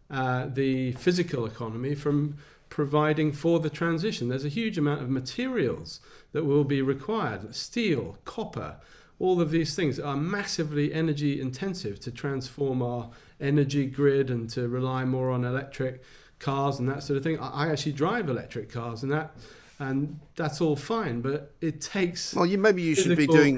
uh, 0.10 0.48
the 0.48 0.94
physical 0.94 1.46
economy 1.46 1.96
from 1.96 2.38
providing 2.70 3.32
for 3.32 3.60
the 3.60 3.70
transition. 3.70 4.30
There's 4.30 4.46
a 4.46 4.50
huge 4.50 4.78
amount 4.78 5.02
of 5.02 5.10
materials 5.10 6.00
that 6.32 6.46
will 6.46 6.64
be 6.64 6.82
required 6.82 7.56
steel, 7.56 8.18
copper, 8.26 8.78
all 9.20 9.42
of 9.42 9.52
these 9.52 9.76
things 9.76 10.00
are 10.00 10.16
massively 10.16 10.94
energy 10.94 11.42
intensive 11.42 12.00
to 12.00 12.12
transform 12.12 12.82
our 12.82 13.10
energy 13.40 13.86
grid 13.86 14.30
and 14.30 14.50
to 14.52 14.68
rely 14.68 15.04
more 15.04 15.30
on 15.30 15.44
electric 15.44 16.02
cars 16.40 16.80
and 16.80 16.88
that 16.88 17.04
sort 17.04 17.18
of 17.18 17.24
thing. 17.24 17.38
I 17.38 17.70
actually 17.70 17.92
drive 17.92 18.30
electric 18.30 18.72
cars 18.72 19.04
and 19.04 19.12
that. 19.12 19.36
And 19.82 20.20
that's 20.36 20.60
all 20.60 20.76
fine, 20.76 21.22
but 21.22 21.54
it 21.62 21.80
takes 21.80 22.34
Well, 22.34 22.46
you 22.46 22.58
maybe 22.58 22.82
you 22.82 22.96
should 22.96 23.16
be 23.16 23.26
doing 23.26 23.56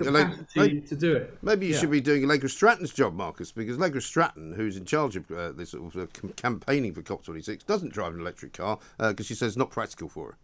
maybe, 0.55 0.81
to 0.81 0.95
do 0.95 1.15
it. 1.15 1.37
maybe 1.41 1.65
you 1.65 1.73
Yeah. 1.73 1.79
should 1.79 1.89
be 1.89 1.99
doing 1.99 2.23
Allegra 2.23 2.47
Stratton's 2.47 2.93
job, 2.93 3.15
Marcus, 3.15 3.51
because 3.51 3.77
Allegra 3.77 4.01
Stratton, 4.01 4.53
who's 4.53 4.77
in 4.77 4.85
charge 4.85 5.15
of 5.15 5.31
uh, 5.31 5.51
this 5.51 5.71
sort 5.71 5.95
of 5.95 6.03
uh, 6.03 6.29
campaigning 6.35 6.93
for 6.93 7.01
COP26, 7.01 7.65
doesn't 7.65 7.91
drive 7.91 8.13
an 8.13 8.19
electric 8.19 8.53
car 8.53 8.77
because 8.99 9.25
she 9.25 9.33
says 9.33 9.49
it's 9.49 9.57
not 9.57 9.71
practical 9.71 10.07
for 10.09 10.27
her. 10.27 10.37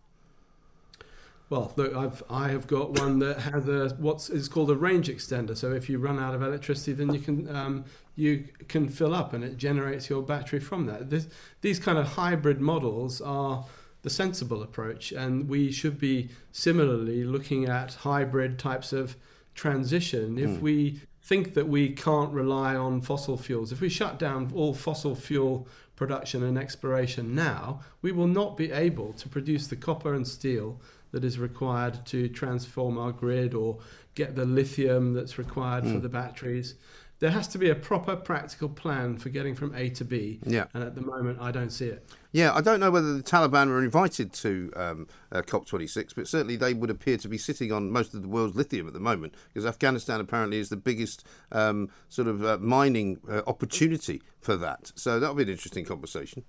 Well, 1.50 1.72
look, 1.78 1.96
I've 1.96 2.24
I 2.30 2.50
have 2.50 2.68
got 2.68 3.00
one 3.00 3.20
that 3.20 3.40
has 3.40 3.70
a 3.70 3.96
what's 4.00 4.30
is 4.30 4.50
called 4.50 4.70
a 4.70 4.76
range 4.76 5.08
extender. 5.08 5.56
So 5.56 5.72
if 5.72 5.90
you 5.90 5.98
run 5.98 6.20
out 6.20 6.34
of 6.36 6.42
electricity, 6.42 6.92
then 6.94 7.14
you 7.14 7.20
can 7.20 7.56
um, 7.56 7.86
you 8.16 8.46
can 8.68 8.90
fill 8.90 9.14
up, 9.14 9.32
and 9.34 9.44
it 9.44 9.58
generates 9.58 10.10
your 10.10 10.22
battery 10.24 10.60
from 10.60 10.88
that. 10.88 11.10
This, 11.10 11.28
these 11.62 11.80
kind 11.80 11.98
of 11.98 12.08
hybrid 12.08 12.60
models 12.60 13.22
are 13.22 13.64
the 14.08 14.14
sensible 14.14 14.64
approach, 14.64 15.12
and 15.12 15.50
we 15.50 15.70
should 15.70 16.00
be 16.00 16.30
similarly 16.54 17.26
looking 17.26 17.66
at 17.66 17.94
hybrid 17.94 18.58
types 18.58 18.94
of 18.94 19.18
transition. 19.54 20.38
If 20.38 20.52
mm. 20.52 20.62
we 20.62 21.02
think 21.22 21.56
that 21.56 21.68
we 21.68 21.90
can't 21.90 22.32
rely 22.32 22.74
on 22.74 23.02
fossil 23.02 23.38
fuels, 23.38 23.74
if 23.74 23.82
we 23.82 23.90
shut 23.90 24.18
down 24.18 24.50
all 24.56 24.74
fossil 24.74 25.14
fuel 25.14 25.68
production 25.98 26.42
and 26.42 26.58
exploration 26.58 27.36
now, 27.36 27.82
we 28.02 28.14
will 28.14 28.28
not 28.28 28.56
be 28.56 28.72
able 28.72 29.12
to 29.12 29.28
produce 29.28 29.68
the 29.68 29.76
copper 29.76 30.14
and 30.14 30.26
steel 30.26 30.80
that 31.12 31.26
is 31.26 31.38
required 31.38 32.06
to 32.06 32.30
transform 32.30 32.98
our 32.98 33.12
grid 33.12 33.54
or 33.54 33.80
get 34.16 34.38
the 34.38 34.46
lithium 34.46 35.14
that's 35.14 35.38
required 35.38 35.84
mm. 35.84 35.88
for 35.88 35.98
hmm. 35.98 36.04
the 36.04 36.10
batteries. 36.10 36.76
There 37.20 37.32
has 37.32 37.48
to 37.50 37.58
be 37.58 37.70
a 37.70 37.76
proper 37.76 38.16
practical 38.16 38.70
plan 38.70 39.18
for 39.18 39.30
getting 39.30 39.56
from 39.56 39.74
A 39.76 39.90
to 39.90 40.06
B. 40.06 40.40
Yeah. 40.46 40.66
And 40.74 40.84
at 40.84 40.96
the 40.96 41.02
moment, 41.02 41.40
I 41.42 41.52
don't 41.52 41.72
see 41.72 41.88
it. 41.88 42.08
Yeah, 42.38 42.54
I 42.54 42.62
don't 42.62 42.80
know 42.80 42.92
whether 42.92 43.16
the 43.16 43.24
Taliban 43.24 43.70
were 43.70 43.84
invited 43.84 44.32
to 44.34 44.72
um, 44.76 45.08
uh, 45.32 45.42
COP26, 45.42 46.14
but 46.14 46.28
certainly 46.28 46.56
they 46.56 46.76
would 46.76 46.92
appear 46.92 47.18
to 47.18 47.28
be 47.28 47.40
sitting 47.40 47.72
on 47.72 47.90
most 47.90 48.14
of 48.14 48.22
the 48.22 48.28
world's 48.28 48.56
lithium 48.56 48.86
at 48.86 48.94
the 48.94 49.00
moment, 49.00 49.34
because 49.48 49.66
Afghanistan 49.66 50.20
apparently 50.20 50.60
is 50.60 50.70
the 50.70 50.78
biggest 50.78 51.26
um, 51.52 51.90
sort 52.10 52.28
of 52.28 52.46
uh, 52.46 52.60
mining 52.60 53.20
uh, 53.28 53.42
opportunity 53.48 54.22
for 54.40 54.56
that. 54.56 54.92
So 54.94 55.20
that'll 55.20 55.34
be 55.34 55.42
an 55.42 55.50
interesting 55.50 55.84
conversation. 55.84 56.44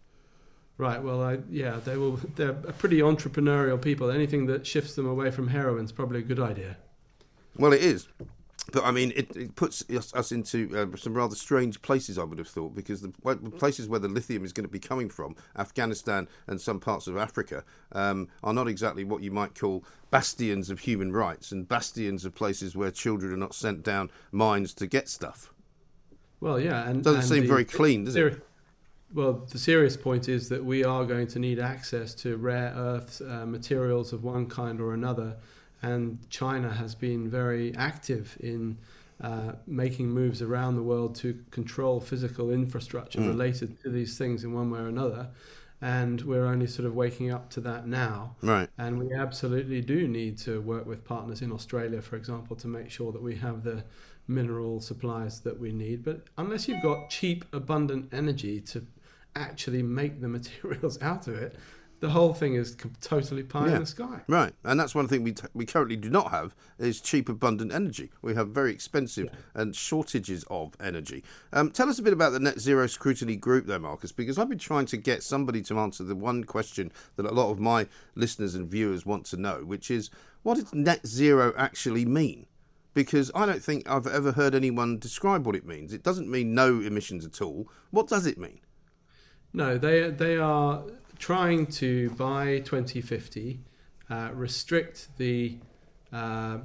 Right. 0.76 1.02
Well, 1.02 1.22
I, 1.22 1.38
yeah, 1.48 1.80
they 1.82 1.96
will. 1.96 2.20
They're 2.36 2.52
pretty 2.52 2.98
entrepreneurial 2.98 3.80
people. 3.80 4.10
Anything 4.10 4.44
that 4.44 4.66
shifts 4.66 4.94
them 4.94 5.06
away 5.06 5.30
from 5.30 5.48
heroin 5.48 5.86
is 5.86 5.92
probably 5.92 6.18
a 6.18 6.22
good 6.22 6.38
idea. 6.38 6.76
Well, 7.56 7.72
it 7.72 7.80
is. 7.80 8.08
But 8.70 8.84
I 8.84 8.90
mean, 8.90 9.12
it, 9.16 9.34
it 9.34 9.56
puts 9.56 9.84
us, 9.90 10.12
us 10.14 10.30
into 10.30 10.70
uh, 10.76 10.96
some 10.96 11.14
rather 11.14 11.34
strange 11.34 11.80
places, 11.80 12.18
I 12.18 12.24
would 12.24 12.38
have 12.38 12.48
thought, 12.48 12.74
because 12.74 13.00
the, 13.00 13.12
the, 13.24 13.50
places 13.50 13.88
where 13.88 14.00
the 14.00 14.08
lithium 14.08 14.44
is 14.44 14.52
going 14.52 14.66
to 14.66 14.72
be 14.72 14.78
coming 14.78 15.08
from, 15.08 15.36
Afghanistan 15.56 16.28
and 16.46 16.60
some 16.60 16.78
parts 16.78 17.06
of 17.06 17.16
Africa, 17.16 17.64
um, 17.92 18.28
are 18.44 18.52
not 18.52 18.68
exactly 18.68 19.04
what 19.04 19.22
you 19.22 19.30
might 19.30 19.58
call 19.58 19.84
bastions 20.10 20.68
of 20.68 20.80
human 20.80 21.12
rights 21.12 21.50
and 21.50 21.66
bastions 21.66 22.24
of 22.24 22.34
places 22.34 22.76
where 22.76 22.90
children 22.90 23.32
are 23.32 23.38
not 23.38 23.54
sent 23.54 23.82
down 23.82 24.10
mines 24.32 24.74
to 24.74 24.86
get 24.86 25.08
stuff. 25.08 25.52
Well, 26.40 26.60
yeah, 26.60 26.88
and 26.88 27.02
doesn't 27.02 27.20
and 27.20 27.28
seem 27.28 27.42
the, 27.42 27.48
very 27.48 27.64
clean, 27.64 28.04
does 28.04 28.16
it? 28.16 28.44
Well, 29.14 29.46
the 29.50 29.58
serious 29.58 29.96
point 29.96 30.28
is 30.28 30.50
that 30.50 30.62
we 30.62 30.84
are 30.84 31.04
going 31.04 31.26
to 31.28 31.38
need 31.38 31.58
access 31.58 32.14
to 32.16 32.36
rare 32.36 32.74
earth 32.76 33.22
uh, 33.26 33.46
materials 33.46 34.12
of 34.12 34.22
one 34.22 34.46
kind 34.46 34.80
or 34.80 34.92
another, 34.92 35.36
and 35.82 36.18
China 36.30 36.72
has 36.72 36.94
been 36.94 37.28
very 37.28 37.74
active 37.76 38.36
in 38.40 38.78
uh, 39.20 39.52
making 39.66 40.08
moves 40.10 40.42
around 40.42 40.76
the 40.76 40.82
world 40.82 41.14
to 41.16 41.42
control 41.50 42.00
physical 42.00 42.50
infrastructure 42.50 43.20
mm. 43.20 43.28
related 43.28 43.80
to 43.82 43.90
these 43.90 44.16
things 44.16 44.44
in 44.44 44.52
one 44.52 44.70
way 44.70 44.80
or 44.80 44.86
another. 44.88 45.28
And 45.80 46.20
we're 46.22 46.44
only 46.44 46.66
sort 46.66 46.86
of 46.86 46.94
waking 46.94 47.30
up 47.30 47.50
to 47.50 47.60
that 47.60 47.86
now. 47.86 48.36
Right. 48.42 48.68
And 48.78 48.98
we 48.98 49.14
absolutely 49.14 49.80
do 49.80 50.08
need 50.08 50.36
to 50.38 50.60
work 50.60 50.86
with 50.86 51.04
partners 51.04 51.40
in 51.42 51.52
Australia, 51.52 52.02
for 52.02 52.16
example, 52.16 52.56
to 52.56 52.66
make 52.66 52.90
sure 52.90 53.12
that 53.12 53.22
we 53.22 53.36
have 53.36 53.62
the 53.62 53.84
mineral 54.26 54.80
supplies 54.80 55.40
that 55.40 55.58
we 55.58 55.72
need. 55.72 56.04
But 56.04 56.22
unless 56.36 56.68
you've 56.68 56.82
got 56.82 57.10
cheap, 57.10 57.44
abundant 57.52 58.12
energy 58.12 58.60
to 58.62 58.84
actually 59.34 59.82
make 59.82 60.20
the 60.20 60.28
materials 60.38 61.00
out 61.00 61.28
of 61.28 61.34
it, 61.36 61.56
the 62.00 62.10
whole 62.10 62.32
thing 62.32 62.54
is 62.54 62.76
totally 63.00 63.42
pie 63.42 63.66
yeah. 63.66 63.74
in 63.74 63.80
the 63.80 63.86
sky. 63.86 64.20
Right, 64.28 64.52
and 64.64 64.78
that's 64.78 64.94
one 64.94 65.08
thing 65.08 65.22
we 65.24 65.32
t- 65.32 65.48
we 65.52 65.66
currently 65.66 65.96
do 65.96 66.08
not 66.08 66.30
have 66.30 66.54
is 66.78 67.00
cheap, 67.00 67.28
abundant 67.28 67.72
energy. 67.72 68.10
We 68.22 68.34
have 68.34 68.48
very 68.50 68.72
expensive 68.72 69.26
yeah. 69.26 69.60
and 69.60 69.74
shortages 69.74 70.44
of 70.48 70.74
energy. 70.80 71.24
Um, 71.52 71.70
tell 71.70 71.88
us 71.88 71.98
a 71.98 72.02
bit 72.02 72.12
about 72.12 72.30
the 72.30 72.40
Net 72.40 72.60
Zero 72.60 72.86
Scrutiny 72.86 73.36
Group, 73.36 73.66
there, 73.66 73.80
Marcus, 73.80 74.12
because 74.12 74.38
I've 74.38 74.48
been 74.48 74.58
trying 74.58 74.86
to 74.86 74.96
get 74.96 75.22
somebody 75.22 75.60
to 75.62 75.78
answer 75.78 76.04
the 76.04 76.14
one 76.14 76.44
question 76.44 76.92
that 77.16 77.26
a 77.26 77.32
lot 77.32 77.50
of 77.50 77.58
my 77.58 77.88
listeners 78.14 78.54
and 78.54 78.68
viewers 78.68 79.04
want 79.04 79.26
to 79.26 79.36
know, 79.36 79.64
which 79.64 79.90
is 79.90 80.10
what 80.42 80.54
does 80.54 80.72
net 80.72 81.06
zero 81.06 81.52
actually 81.56 82.04
mean? 82.04 82.46
Because 82.94 83.30
I 83.34 83.46
don't 83.46 83.62
think 83.62 83.88
I've 83.88 84.06
ever 84.06 84.32
heard 84.32 84.54
anyone 84.54 84.98
describe 84.98 85.46
what 85.46 85.56
it 85.56 85.66
means. 85.66 85.92
It 85.92 86.02
doesn't 86.02 86.30
mean 86.30 86.54
no 86.54 86.80
emissions 86.80 87.24
at 87.24 87.42
all. 87.42 87.68
What 87.90 88.08
does 88.08 88.26
it 88.26 88.38
mean? 88.38 88.60
No, 89.52 89.78
they 89.78 90.10
they 90.10 90.36
are 90.36 90.84
trying 91.18 91.66
to 91.66 92.10
by 92.10 92.60
2050 92.60 93.60
uh, 94.10 94.30
restrict 94.32 95.08
the 95.18 95.58
uh, 96.12 96.58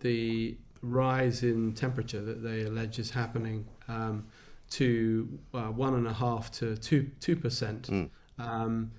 the 0.00 0.56
rise 0.82 1.42
in 1.42 1.72
temperature 1.74 2.20
that 2.20 2.42
they 2.42 2.62
allege 2.62 2.98
is 2.98 3.10
happening 3.10 3.66
um, 3.88 4.24
to 4.70 5.38
uh, 5.54 5.62
one 5.64 5.94
and 5.94 6.06
a 6.06 6.12
half 6.12 6.50
to 6.52 6.76
two 6.76 7.10
two 7.20 7.36
percent. 7.36 7.90
Mm. 7.90 8.10
Um, 8.38 8.92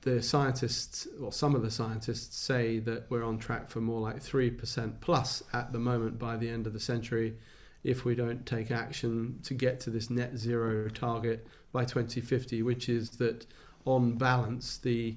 the 0.00 0.20
scientists, 0.20 1.06
or 1.22 1.30
some 1.30 1.54
of 1.54 1.62
the 1.62 1.70
scientists, 1.70 2.36
say 2.36 2.80
that 2.80 3.08
we're 3.08 3.22
on 3.22 3.38
track 3.38 3.68
for 3.68 3.80
more 3.80 4.00
like 4.00 4.20
three 4.20 4.50
percent 4.50 5.00
plus 5.00 5.44
at 5.52 5.72
the 5.72 5.78
moment 5.78 6.18
by 6.18 6.36
the 6.36 6.48
end 6.48 6.66
of 6.66 6.72
the 6.72 6.80
century, 6.80 7.36
if 7.84 8.04
we 8.04 8.16
don't 8.16 8.44
take 8.44 8.72
action 8.72 9.38
to 9.44 9.54
get 9.54 9.78
to 9.80 9.90
this 9.90 10.10
net 10.10 10.36
zero 10.36 10.88
target 10.88 11.46
by 11.70 11.84
2050, 11.84 12.62
which 12.62 12.88
is 12.88 13.10
that 13.10 13.46
on 13.84 14.16
balance, 14.16 14.78
the 14.78 15.16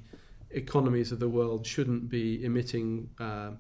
economies 0.51 1.11
of 1.11 1.19
the 1.19 1.29
world 1.29 1.65
shouldn't 1.65 2.09
be 2.09 2.43
emitting 2.43 3.09
uh, 3.19 3.51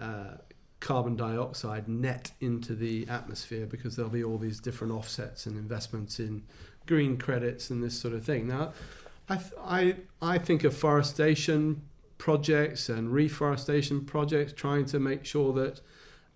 uh, 0.00 0.36
carbon 0.80 1.16
dioxide 1.16 1.88
net 1.88 2.30
into 2.40 2.74
the 2.74 3.06
atmosphere 3.08 3.66
because 3.66 3.96
there'll 3.96 4.10
be 4.10 4.24
all 4.24 4.36
these 4.36 4.60
different 4.60 4.92
offsets 4.92 5.46
and 5.46 5.56
investments 5.56 6.18
in 6.18 6.42
green 6.86 7.16
credits 7.16 7.70
and 7.70 7.82
this 7.82 7.98
sort 7.98 8.12
of 8.12 8.24
thing. 8.24 8.46
Now, 8.46 8.72
I, 9.28 9.36
th- 9.36 9.52
I, 9.64 9.96
I 10.20 10.38
think 10.38 10.64
of 10.64 10.76
forestation 10.76 11.82
projects 12.18 12.88
and 12.88 13.12
reforestation 13.12 14.04
projects 14.04 14.52
trying 14.52 14.84
to 14.86 14.98
make 14.98 15.24
sure 15.24 15.52
that 15.54 15.80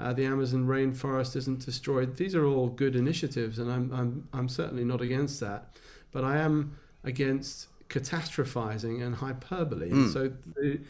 uh, 0.00 0.12
the 0.12 0.24
Amazon 0.24 0.66
rainforest 0.66 1.36
isn't 1.36 1.64
destroyed. 1.64 2.16
These 2.16 2.34
are 2.34 2.46
all 2.46 2.68
good 2.68 2.94
initiatives, 2.94 3.58
and 3.58 3.70
I'm, 3.70 3.92
I'm, 3.92 4.28
I'm 4.32 4.48
certainly 4.48 4.84
not 4.84 5.00
against 5.00 5.40
that. 5.40 5.76
But 6.12 6.24
I 6.24 6.38
am 6.38 6.78
against 7.04 7.66
catastrophizing 7.88 9.02
and 9.02 9.16
hyperbole. 9.16 9.90
Mm. 9.90 10.12
So 10.12 10.32
the, 10.56 10.80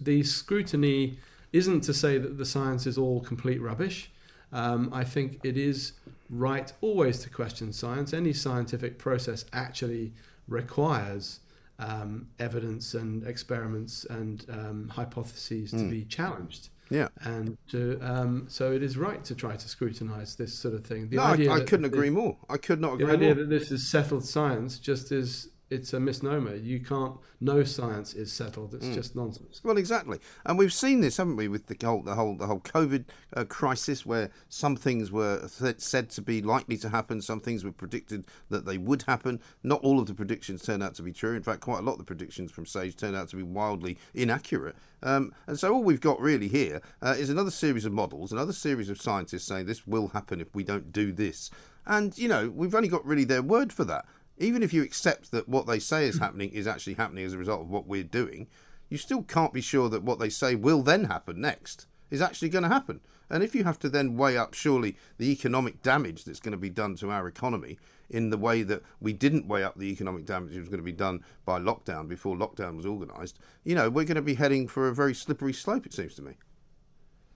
the 0.00 0.22
scrutiny 0.22 1.18
isn't 1.52 1.82
to 1.82 1.94
say 1.94 2.18
that 2.18 2.38
the 2.38 2.44
science 2.44 2.86
is 2.86 2.98
all 2.98 3.20
complete 3.20 3.60
rubbish. 3.60 4.10
Um, 4.52 4.90
I 4.92 5.04
think 5.04 5.40
it 5.44 5.56
is 5.56 5.92
right 6.30 6.72
always 6.80 7.20
to 7.20 7.30
question 7.30 7.72
science. 7.72 8.12
Any 8.12 8.32
scientific 8.32 8.98
process 8.98 9.44
actually 9.52 10.12
requires 10.46 11.40
um, 11.78 12.28
evidence 12.38 12.94
and 12.94 13.26
experiments 13.26 14.04
and 14.08 14.44
um, 14.48 14.88
hypotheses 14.88 15.72
mm. 15.72 15.78
to 15.78 15.84
hmm. 15.84 15.90
be 15.90 16.04
challenged. 16.04 16.70
Yeah, 16.90 17.08
and 17.20 17.58
to, 17.70 17.98
um, 18.00 18.46
so 18.48 18.72
it 18.72 18.82
is 18.82 18.96
right 18.96 19.22
to 19.24 19.34
try 19.34 19.56
to 19.56 19.68
scrutinise 19.68 20.36
this 20.36 20.54
sort 20.54 20.72
of 20.72 20.86
thing. 20.86 21.10
The 21.10 21.16
no, 21.16 21.22
I, 21.22 21.56
I 21.56 21.60
couldn't 21.60 21.84
agree 21.84 22.08
more. 22.08 22.38
I 22.48 22.56
could 22.56 22.80
not 22.80 22.94
agree 22.94 23.04
more. 23.04 23.16
The 23.16 23.24
idea 23.24 23.34
more. 23.34 23.44
that 23.44 23.50
this 23.50 23.70
is 23.70 23.86
settled 23.86 24.24
science 24.24 24.78
just 24.78 25.12
is 25.12 25.50
it's 25.70 25.92
a 25.92 26.00
misnomer. 26.00 26.54
You 26.56 26.80
can't. 26.80 27.16
No 27.40 27.62
science 27.62 28.14
is 28.14 28.32
settled. 28.32 28.74
It's 28.74 28.86
mm. 28.86 28.94
just 28.94 29.14
nonsense. 29.14 29.60
Well, 29.62 29.76
exactly, 29.76 30.18
and 30.46 30.58
we've 30.58 30.72
seen 30.72 31.00
this, 31.00 31.18
haven't 31.18 31.36
we, 31.36 31.48
with 31.48 31.66
the 31.66 31.76
whole 31.86 32.02
the 32.02 32.14
whole 32.14 32.36
the 32.36 32.46
whole 32.46 32.60
COVID 32.60 33.04
uh, 33.36 33.44
crisis, 33.44 34.06
where 34.06 34.30
some 34.48 34.76
things 34.76 35.12
were 35.12 35.48
th- 35.58 35.80
said 35.80 36.10
to 36.10 36.22
be 36.22 36.40
likely 36.40 36.76
to 36.78 36.88
happen, 36.88 37.20
some 37.20 37.40
things 37.40 37.64
were 37.64 37.72
predicted 37.72 38.26
that 38.48 38.64
they 38.64 38.78
would 38.78 39.02
happen. 39.02 39.40
Not 39.62 39.82
all 39.82 40.00
of 40.00 40.06
the 40.06 40.14
predictions 40.14 40.62
turned 40.62 40.82
out 40.82 40.94
to 40.96 41.02
be 41.02 41.12
true. 41.12 41.34
In 41.34 41.42
fact, 41.42 41.60
quite 41.60 41.80
a 41.80 41.82
lot 41.82 41.92
of 41.92 41.98
the 41.98 42.04
predictions 42.04 42.50
from 42.50 42.66
Sage 42.66 42.96
turned 42.96 43.16
out 43.16 43.28
to 43.28 43.36
be 43.36 43.42
wildly 43.42 43.98
inaccurate. 44.14 44.76
Um, 45.02 45.32
and 45.46 45.58
so 45.58 45.72
all 45.72 45.84
we've 45.84 46.00
got 46.00 46.20
really 46.20 46.48
here 46.48 46.80
uh, 47.02 47.14
is 47.16 47.30
another 47.30 47.50
series 47.50 47.84
of 47.84 47.92
models, 47.92 48.32
another 48.32 48.52
series 48.52 48.90
of 48.90 49.00
scientists 49.00 49.44
saying 49.44 49.66
this 49.66 49.86
will 49.86 50.08
happen 50.08 50.40
if 50.40 50.54
we 50.54 50.64
don't 50.64 50.92
do 50.92 51.12
this. 51.12 51.50
And 51.86 52.16
you 52.18 52.28
know, 52.28 52.50
we've 52.50 52.74
only 52.74 52.88
got 52.88 53.04
really 53.06 53.24
their 53.24 53.42
word 53.42 53.72
for 53.72 53.84
that 53.84 54.06
even 54.38 54.62
if 54.62 54.72
you 54.72 54.82
accept 54.82 55.30
that 55.32 55.48
what 55.48 55.66
they 55.66 55.78
say 55.78 56.06
is 56.06 56.18
happening 56.18 56.50
is 56.50 56.66
actually 56.66 56.94
happening 56.94 57.24
as 57.24 57.32
a 57.32 57.38
result 57.38 57.62
of 57.62 57.70
what 57.70 57.86
we're 57.86 58.02
doing, 58.02 58.46
you 58.88 58.96
still 58.96 59.22
can't 59.22 59.52
be 59.52 59.60
sure 59.60 59.88
that 59.88 60.02
what 60.02 60.18
they 60.18 60.28
say 60.28 60.54
will 60.54 60.82
then 60.82 61.04
happen 61.04 61.40
next 61.40 61.86
is 62.10 62.22
actually 62.22 62.48
going 62.48 62.62
to 62.62 62.68
happen. 62.68 63.00
And 63.30 63.42
if 63.42 63.54
you 63.54 63.64
have 63.64 63.78
to 63.80 63.88
then 63.88 64.16
weigh 64.16 64.38
up, 64.38 64.54
surely, 64.54 64.96
the 65.18 65.30
economic 65.30 65.82
damage 65.82 66.24
that's 66.24 66.40
going 66.40 66.52
to 66.52 66.58
be 66.58 66.70
done 66.70 66.96
to 66.96 67.10
our 67.10 67.28
economy 67.28 67.78
in 68.08 68.30
the 68.30 68.38
way 68.38 68.62
that 68.62 68.82
we 69.00 69.12
didn't 69.12 69.46
weigh 69.46 69.62
up 69.62 69.76
the 69.76 69.90
economic 69.90 70.24
damage 70.24 70.54
that 70.54 70.60
was 70.60 70.70
going 70.70 70.78
to 70.78 70.84
be 70.84 70.92
done 70.92 71.22
by 71.44 71.58
lockdown 71.58 72.08
before 72.08 72.36
lockdown 72.36 72.76
was 72.76 72.86
organised, 72.86 73.38
you 73.64 73.74
know, 73.74 73.90
we're 73.90 74.04
going 74.04 74.16
to 74.16 74.22
be 74.22 74.34
heading 74.34 74.66
for 74.66 74.88
a 74.88 74.94
very 74.94 75.14
slippery 75.14 75.52
slope, 75.52 75.84
it 75.84 75.92
seems 75.92 76.14
to 76.14 76.22
me. 76.22 76.32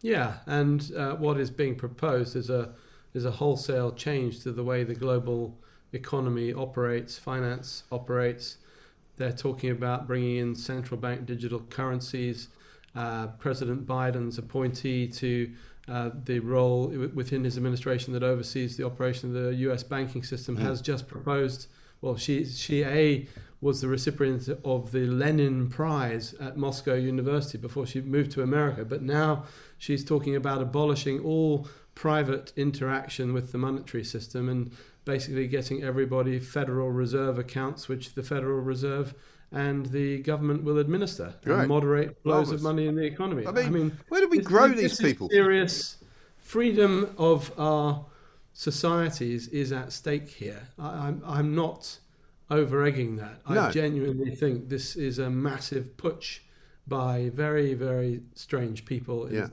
Yeah, 0.00 0.38
and 0.46 0.90
uh, 0.96 1.14
what 1.16 1.38
is 1.38 1.50
being 1.50 1.76
proposed 1.76 2.36
is 2.36 2.50
a 2.50 2.72
is 3.14 3.24
a 3.26 3.30
wholesale 3.30 3.92
change 3.92 4.40
to 4.42 4.50
the 4.50 4.64
way 4.64 4.84
the 4.84 4.94
global 4.94 5.60
economy 5.92 6.52
operates, 6.52 7.18
finance 7.18 7.84
operates. 7.92 8.56
They're 9.16 9.32
talking 9.32 9.70
about 9.70 10.06
bringing 10.06 10.36
in 10.36 10.54
central 10.54 10.98
bank 10.98 11.26
digital 11.26 11.60
currencies 11.70 12.48
uh, 12.94 13.28
President 13.38 13.86
Biden's 13.86 14.38
appointee 14.38 15.06
to 15.08 15.50
uh, 15.88 16.10
the 16.24 16.38
role 16.40 16.88
within 17.14 17.44
his 17.44 17.56
administration 17.56 18.12
that 18.12 18.22
oversees 18.22 18.76
the 18.76 18.84
operation 18.84 19.34
of 19.34 19.42
the 19.44 19.54
U.S. 19.54 19.82
banking 19.82 20.22
system, 20.22 20.56
mm. 20.56 20.60
has 20.60 20.80
just 20.80 21.08
proposed. 21.08 21.68
Well, 22.00 22.16
she 22.16 22.44
she 22.44 22.84
a 22.84 23.26
was 23.60 23.80
the 23.80 23.88
recipient 23.88 24.48
of 24.64 24.90
the 24.90 25.06
Lenin 25.06 25.68
Prize 25.68 26.34
at 26.34 26.56
Moscow 26.56 26.94
University 26.94 27.58
before 27.58 27.86
she 27.86 28.00
moved 28.00 28.32
to 28.32 28.42
America, 28.42 28.84
but 28.84 29.02
now 29.02 29.44
she's 29.78 30.04
talking 30.04 30.34
about 30.34 30.60
abolishing 30.60 31.20
all 31.20 31.68
private 31.94 32.52
interaction 32.56 33.32
with 33.32 33.52
the 33.52 33.58
monetary 33.58 34.02
system 34.02 34.48
and 34.48 34.72
basically 35.04 35.48
getting 35.48 35.82
everybody 35.82 36.38
Federal 36.38 36.90
Reserve 36.90 37.38
accounts, 37.38 37.88
which 37.88 38.14
the 38.14 38.22
Federal 38.22 38.60
Reserve 38.60 39.14
and 39.50 39.86
the 39.86 40.18
government 40.22 40.64
will 40.64 40.78
administer 40.78 41.34
right. 41.44 41.60
and 41.60 41.68
moderate 41.68 42.22
flows 42.22 42.50
of 42.50 42.62
money 42.62 42.86
in 42.86 42.94
the 42.94 43.04
economy. 43.04 43.46
I 43.46 43.50
mean, 43.50 43.66
I 43.66 43.70
mean 43.70 43.98
where 44.08 44.20
do 44.20 44.28
we 44.28 44.38
grow 44.38 44.68
these 44.68 44.98
people? 44.98 45.28
Serious 45.28 45.98
freedom 46.38 47.14
of 47.18 47.52
our 47.58 48.06
societies 48.54 49.48
is 49.48 49.72
at 49.72 49.92
stake 49.92 50.28
here. 50.28 50.68
I, 50.78 51.08
I'm, 51.08 51.22
I'm 51.26 51.54
not 51.54 51.98
over 52.50 52.84
egging 52.84 53.16
that. 53.16 53.40
No. 53.48 53.62
I 53.62 53.70
genuinely 53.70 54.34
think 54.34 54.68
this 54.68 54.96
is 54.96 55.18
a 55.18 55.30
massive 55.30 55.96
putsch 55.96 56.40
by 56.86 57.30
very, 57.34 57.74
very 57.74 58.22
strange 58.34 58.84
people 58.84 59.26
in 59.26 59.34
yeah. 59.34 59.48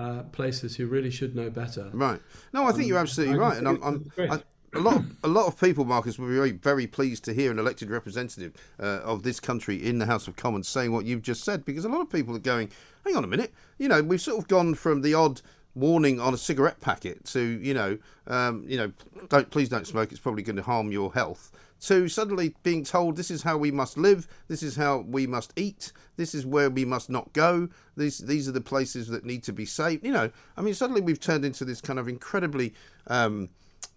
uh, 0.00 0.22
places 0.24 0.76
who 0.76 0.86
really 0.86 1.10
should 1.10 1.34
know 1.34 1.50
better. 1.50 1.90
Right. 1.92 2.20
No, 2.52 2.64
I 2.64 2.72
think 2.72 2.82
um, 2.82 2.88
you're 2.88 2.98
absolutely 2.98 3.38
right. 3.38 3.56
And 3.56 3.68
I'm, 3.68 3.82
I'm 3.82 4.12
I, 4.18 4.42
a 4.76 4.80
lot, 4.80 4.96
of, 4.96 5.16
a 5.24 5.28
lot 5.28 5.46
of 5.46 5.60
people, 5.60 5.84
Marcus, 5.84 6.18
will 6.18 6.28
be 6.28 6.34
very, 6.34 6.52
very 6.52 6.86
pleased 6.86 7.24
to 7.24 7.32
hear 7.32 7.50
an 7.50 7.58
elected 7.58 7.90
representative 7.90 8.52
uh, 8.80 9.00
of 9.02 9.22
this 9.22 9.40
country 9.40 9.84
in 9.84 9.98
the 9.98 10.06
House 10.06 10.28
of 10.28 10.36
Commons 10.36 10.68
saying 10.68 10.92
what 10.92 11.04
you've 11.04 11.22
just 11.22 11.44
said, 11.44 11.64
because 11.64 11.84
a 11.84 11.88
lot 11.88 12.00
of 12.00 12.10
people 12.10 12.34
are 12.36 12.40
going, 12.40 12.70
"Hang 13.04 13.16
on 13.16 13.24
a 13.24 13.28
minute," 13.28 13.52
you 13.78 13.88
know, 13.88 14.02
we've 14.02 14.20
sort 14.20 14.38
of 14.38 14.48
gone 14.48 14.74
from 14.74 15.02
the 15.02 15.14
odd 15.14 15.40
warning 15.74 16.20
on 16.20 16.32
a 16.32 16.38
cigarette 16.38 16.80
packet 16.80 17.24
to, 17.26 17.40
you 17.40 17.74
know, 17.74 17.98
um, 18.26 18.64
you 18.66 18.76
know, 18.76 18.92
don't 19.28 19.50
please 19.50 19.68
don't 19.68 19.86
smoke; 19.86 20.10
it's 20.10 20.20
probably 20.20 20.42
going 20.42 20.56
to 20.56 20.62
harm 20.62 20.92
your 20.92 21.12
health 21.12 21.52
to 21.80 22.08
suddenly 22.08 22.54
being 22.62 22.84
told 22.84 23.16
this 23.16 23.30
is 23.30 23.42
how 23.42 23.56
we 23.56 23.70
must 23.70 23.98
live, 23.98 24.26
this 24.48 24.62
is 24.62 24.76
how 24.76 24.98
we 24.98 25.26
must 25.26 25.52
eat, 25.56 25.92
this 26.16 26.34
is 26.34 26.46
where 26.46 26.70
we 26.70 26.84
must 26.84 27.10
not 27.10 27.32
go, 27.32 27.68
these 27.96 28.18
these 28.18 28.48
are 28.48 28.52
the 28.52 28.60
places 28.60 29.08
that 29.08 29.24
need 29.24 29.42
to 29.42 29.52
be 29.52 29.66
safe. 29.66 30.02
You 30.02 30.12
know, 30.12 30.30
I 30.56 30.62
mean, 30.62 30.74
suddenly 30.74 31.00
we've 31.00 31.20
turned 31.20 31.44
into 31.44 31.64
this 31.64 31.80
kind 31.80 31.98
of 31.98 32.08
incredibly 32.08 32.74
um, 33.08 33.50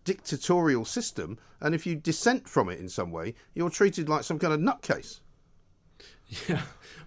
dictatorial 0.03 0.85
system, 0.85 1.37
and 1.61 1.75
if 1.75 1.85
you 1.85 1.95
dissent 1.95 2.47
from 2.47 2.69
it 2.69 2.79
in 2.79 2.89
some 2.89 3.11
way, 3.11 3.35
you're 3.53 3.69
treated 3.69 4.09
like 4.09 4.23
some 4.23 4.39
kind 4.39 4.53
of 4.53 4.59
nutcase. 4.59 5.19
Yeah, 6.47 6.61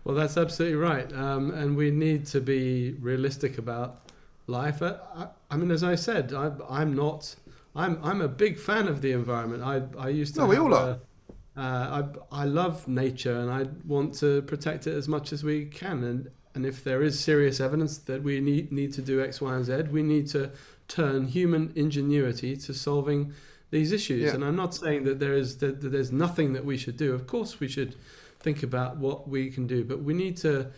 well, 0.04 0.16
that's 0.16 0.36
absolutely 0.36 0.76
right, 0.76 1.12
um, 1.12 1.52
and 1.52 1.76
we 1.76 1.90
need 1.90 2.26
to 2.26 2.40
be 2.40 2.92
realistic 2.94 3.56
about 3.58 4.10
life. 4.46 4.82
I, 4.82 5.28
I 5.50 5.56
mean, 5.56 5.70
as 5.70 5.84
I 5.84 5.94
said, 5.94 6.32
I, 6.32 6.50
I'm 6.68 6.94
not 6.94 7.36
I'm 7.74 7.98
I'm 8.02 8.20
a 8.20 8.28
big 8.28 8.58
fan 8.58 8.88
of 8.88 9.00
the 9.00 9.12
environment. 9.12 9.62
I 9.62 9.82
I 9.98 10.08
used 10.08 10.34
to. 10.34 10.40
No, 10.40 10.46
we 10.46 10.56
all 10.56 10.74
are. 10.74 10.98
Uh, 11.56 12.02
I 12.32 12.42
I 12.42 12.44
love 12.44 12.88
nature 12.88 13.38
and 13.38 13.50
I 13.50 13.68
want 13.86 14.14
to 14.20 14.42
protect 14.42 14.86
it 14.86 14.94
as 14.94 15.08
much 15.08 15.32
as 15.32 15.42
we 15.44 15.66
can. 15.66 16.04
And 16.04 16.30
and 16.54 16.66
if 16.66 16.84
there 16.84 17.02
is 17.02 17.18
serious 17.18 17.60
evidence 17.60 17.98
that 17.98 18.22
we 18.22 18.40
need 18.40 18.72
need 18.72 18.92
to 18.94 19.02
do 19.02 19.22
X, 19.22 19.40
Y, 19.40 19.54
and 19.54 19.64
Z, 19.64 19.84
we 19.90 20.02
need 20.02 20.28
to 20.28 20.50
turn 20.88 21.26
human 21.26 21.72
ingenuity 21.74 22.56
to 22.56 22.74
solving 22.74 23.32
these 23.70 23.92
issues. 23.92 24.24
Yeah. 24.24 24.34
And 24.34 24.44
I'm 24.44 24.56
not 24.56 24.74
saying 24.74 25.04
that 25.04 25.18
there 25.18 25.34
is 25.34 25.58
that, 25.58 25.80
that 25.80 25.88
there's 25.88 26.12
nothing 26.12 26.52
that 26.52 26.64
we 26.64 26.76
should 26.76 26.96
do. 26.96 27.14
Of 27.14 27.26
course, 27.26 27.60
we 27.60 27.68
should 27.68 27.96
think 28.40 28.62
about 28.62 28.96
what 28.96 29.28
we 29.28 29.50
can 29.50 29.66
do, 29.66 29.84
but 29.84 30.02
we 30.02 30.14
need 30.14 30.36
to 30.38 30.70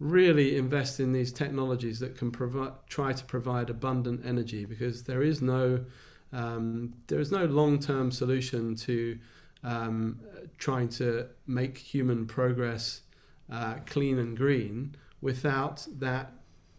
really 0.00 0.56
invest 0.56 1.00
in 1.00 1.12
these 1.12 1.32
technologies 1.32 2.00
that 2.00 2.18
can 2.18 2.30
provide 2.30 2.72
try 2.88 3.12
to 3.12 3.24
provide 3.24 3.70
abundant 3.70 4.20
energy 4.26 4.64
because 4.64 5.04
there 5.04 5.22
is 5.22 5.40
no 5.40 5.84
um, 6.32 6.92
there 7.06 7.20
is 7.20 7.30
no 7.30 7.44
long 7.44 7.78
term 7.78 8.10
solution 8.10 8.74
to 8.74 9.18
um, 9.62 10.20
trying 10.58 10.88
to 10.88 11.26
make 11.46 11.78
human 11.78 12.26
progress 12.26 13.02
uh, 13.50 13.74
clean 13.86 14.18
and 14.18 14.36
green 14.36 14.94
without 15.20 15.86
that 15.98 16.32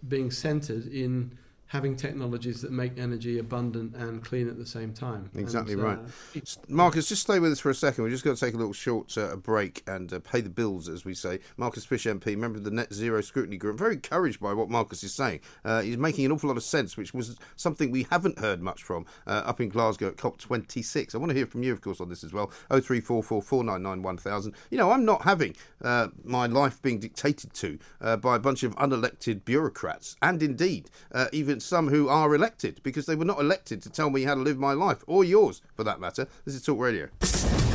being 0.08 0.30
centered 0.30 0.86
in 0.88 1.38
having 1.67 1.95
technologies 1.95 2.62
that 2.62 2.71
make 2.71 2.97
energy 2.97 3.39
abundant 3.39 3.95
and 3.95 4.23
clean 4.23 4.47
at 4.47 4.58
the 4.58 4.65
same 4.65 4.93
time. 4.93 5.30
Exactly 5.36 5.73
and, 5.73 5.82
uh, 5.82 5.86
right. 5.86 6.58
Marcus, 6.69 7.10
just 7.10 7.23
stay 7.23 7.39
with 7.39 7.51
us 7.51 7.60
for 7.60 7.71
a 7.71 7.75
second. 7.75 8.04
We're 8.04 8.12
just 8.12 8.23
going 8.23 8.36
to 8.36 8.45
take 8.45 8.54
a 8.54 8.58
little 8.58 8.73
short 8.73 9.17
uh, 9.17 9.36
break 9.36 9.84
and 9.88 10.12
uh, 10.13 10.19
pay 10.19 10.41
the 10.41 10.49
bills, 10.49 10.88
as 10.88 11.06
we 11.06 11.15
say. 11.15 11.39
Marcus 11.58 11.86
Fysh 11.86 12.06
MP, 12.19 12.38
member 12.38 12.60
of 12.60 12.63
the 12.63 12.71
Net 12.71 12.93
Zero 12.93 13.19
Scrutiny 13.21 13.58
Group. 13.58 13.73
I'm 13.73 13.80
very 13.80 13.95
encouraged 13.95 14.39
by 14.39 14.54
what 14.54 14.69
Marcus 14.69 15.04
is 15.04 15.13
saying. 15.13 15.39
Uh, 15.63 15.82
he's 15.82 15.97
making 15.97 16.25
an 16.25 16.32
awful 16.32 16.49
lot 16.49 16.58
of 16.58 16.63
sense, 16.63 16.97
which 16.97 17.13
was 17.13 17.38
something 17.56 17.89
we 17.89 18.04
haven't 18.12 18.39
heard 18.39 18.62
much 18.62 18.84
from 18.84 19.06
uh, 19.25 19.41
up 19.45 19.60
in 19.60 19.69
Glasgow 19.69 20.10
at 20.10 20.17
COP26. 20.17 21.15
I 21.15 21.17
want 21.17 21.32
to 21.32 21.36
hear 21.36 21.47
from 21.47 21.63
you, 21.63 21.73
of 21.73 21.82
course, 21.82 21.99
on 21.99 22.10
this 22.10 22.23
as 22.23 22.32
well. 22.32 22.51
03444991000. 22.69 24.54
You 24.69 24.78
know, 24.78 24.91
I'm 24.91 25.04
not 25.04 25.23
having 25.23 25.56
uh, 25.82 26.10
my 26.23 26.45
life 26.45 26.80
being 26.82 26.99
dictated 26.99 27.54
to 27.54 27.80
by 27.99 28.36
a 28.36 28.39
bunch 28.39 28.63
of 28.63 28.75
unelected 28.75 29.43
bureaucrats, 29.45 30.15
and 30.21 30.43
indeed, 30.43 30.89
even 31.32 31.55
some 31.62 31.89
who 31.89 32.08
are 32.10 32.34
elected 32.36 32.80
because 32.84 33.06
they 33.06 33.15
were 33.15 33.26
not 33.26 33.39
elected 33.39 33.82
to 33.84 33.89
tell 33.89 34.10
me 34.10 34.24
how 34.24 34.36
to 34.36 34.41
live 34.41 34.58
my 34.58 34.74
life 34.74 35.04
or 35.08 35.24
yours 35.24 35.62
for 35.76 35.84
that 35.84 36.00
matter. 36.00 36.28
This 36.46 36.56
is 36.56 36.63
Talk 36.63 36.80
Radio. 36.80 37.08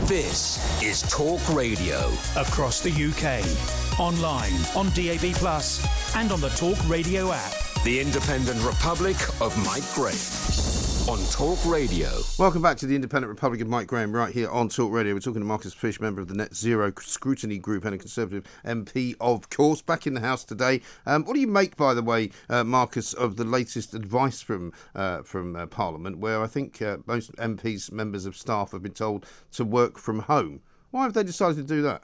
This 0.07 0.83
is 0.83 1.03
Talk 1.03 1.41
Radio 1.55 1.99
across 2.37 2.81
the 2.81 2.91
UK, 2.91 4.01
online, 4.01 4.53
on 4.77 4.87
DAB 4.91 5.35
Plus, 5.35 6.17
and 6.17 6.33
on 6.33 6.41
the 6.41 6.49
Talk 6.51 6.77
Radio 6.89 7.33
app. 7.33 7.53
The 7.85 8.01
Independent 8.01 8.61
Republic 8.65 9.17
of 9.41 9.57
Mike 9.65 9.85
Graham 9.95 10.70
on 11.09 11.19
Talk 11.31 11.59
Radio. 11.65 12.11
Welcome 12.39 12.63
back 12.63 12.77
to 12.79 12.87
the 12.87 12.95
Independent 12.95 13.29
Republic 13.29 13.61
of 13.61 13.69
Mike 13.69 13.87
Graham, 13.87 14.13
right 14.13 14.33
here 14.33 14.51
on 14.51 14.69
Talk 14.69 14.93
Radio. 14.93 15.15
We're 15.15 15.21
talking 15.21 15.41
to 15.41 15.47
Marcus 15.47 15.75
Fysh, 15.75 16.01
member 16.01 16.21
of 16.21 16.29
the 16.29 16.35
Net 16.35 16.55
Zero 16.55 16.93
Scrutiny 16.99 17.59
Group 17.59 17.85
and 17.85 17.95
a 17.95 17.99
Conservative 17.99 18.45
MP, 18.65 19.15
of 19.21 19.49
course, 19.51 19.83
back 19.83 20.07
in 20.07 20.15
the 20.15 20.21
House 20.21 20.45
today. 20.45 20.81
Um, 21.07 21.25
what 21.25 21.35
do 21.35 21.41
you 21.41 21.47
make, 21.47 21.77
by 21.77 21.95
the 21.95 22.03
way, 22.03 22.31
uh, 22.49 22.65
Marcus, 22.65 23.13
of 23.13 23.37
the 23.37 23.45
latest 23.45 23.95
advice 23.95 24.43
from 24.43 24.73
uh, 24.95 25.23
from 25.23 25.57
uh, 25.57 25.67
Parliament, 25.67 26.19
where 26.19 26.43
I 26.43 26.47
think 26.47 26.83
uh, 26.83 26.99
most 27.07 27.35
MPs, 27.37 27.93
members 27.93 28.27
of 28.27 28.37
staff, 28.37 28.73
have 28.73 28.83
been 28.83 28.93
told 28.93 29.27
to 29.53 29.65
work 29.65 29.99
from 29.99 30.21
home? 30.21 30.61
Why 30.91 31.05
have 31.05 31.15
they 31.15 31.25
decided 31.25 31.57
to 31.57 31.75
do 31.75 31.83
that? 31.83 32.03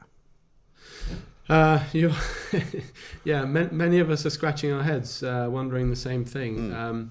Uh, 1.49 1.85
yeah, 3.25 3.45
many 3.45 3.99
of 3.99 4.11
us 4.11 4.27
are 4.27 4.31
scratching 4.31 4.73
our 4.73 4.83
heads, 4.83 5.23
uh, 5.23 5.49
wondering 5.51 5.91
the 5.91 5.97
same 5.97 6.25
thing. 6.25 6.71
Mm. 6.71 6.77
Um, 6.77 7.11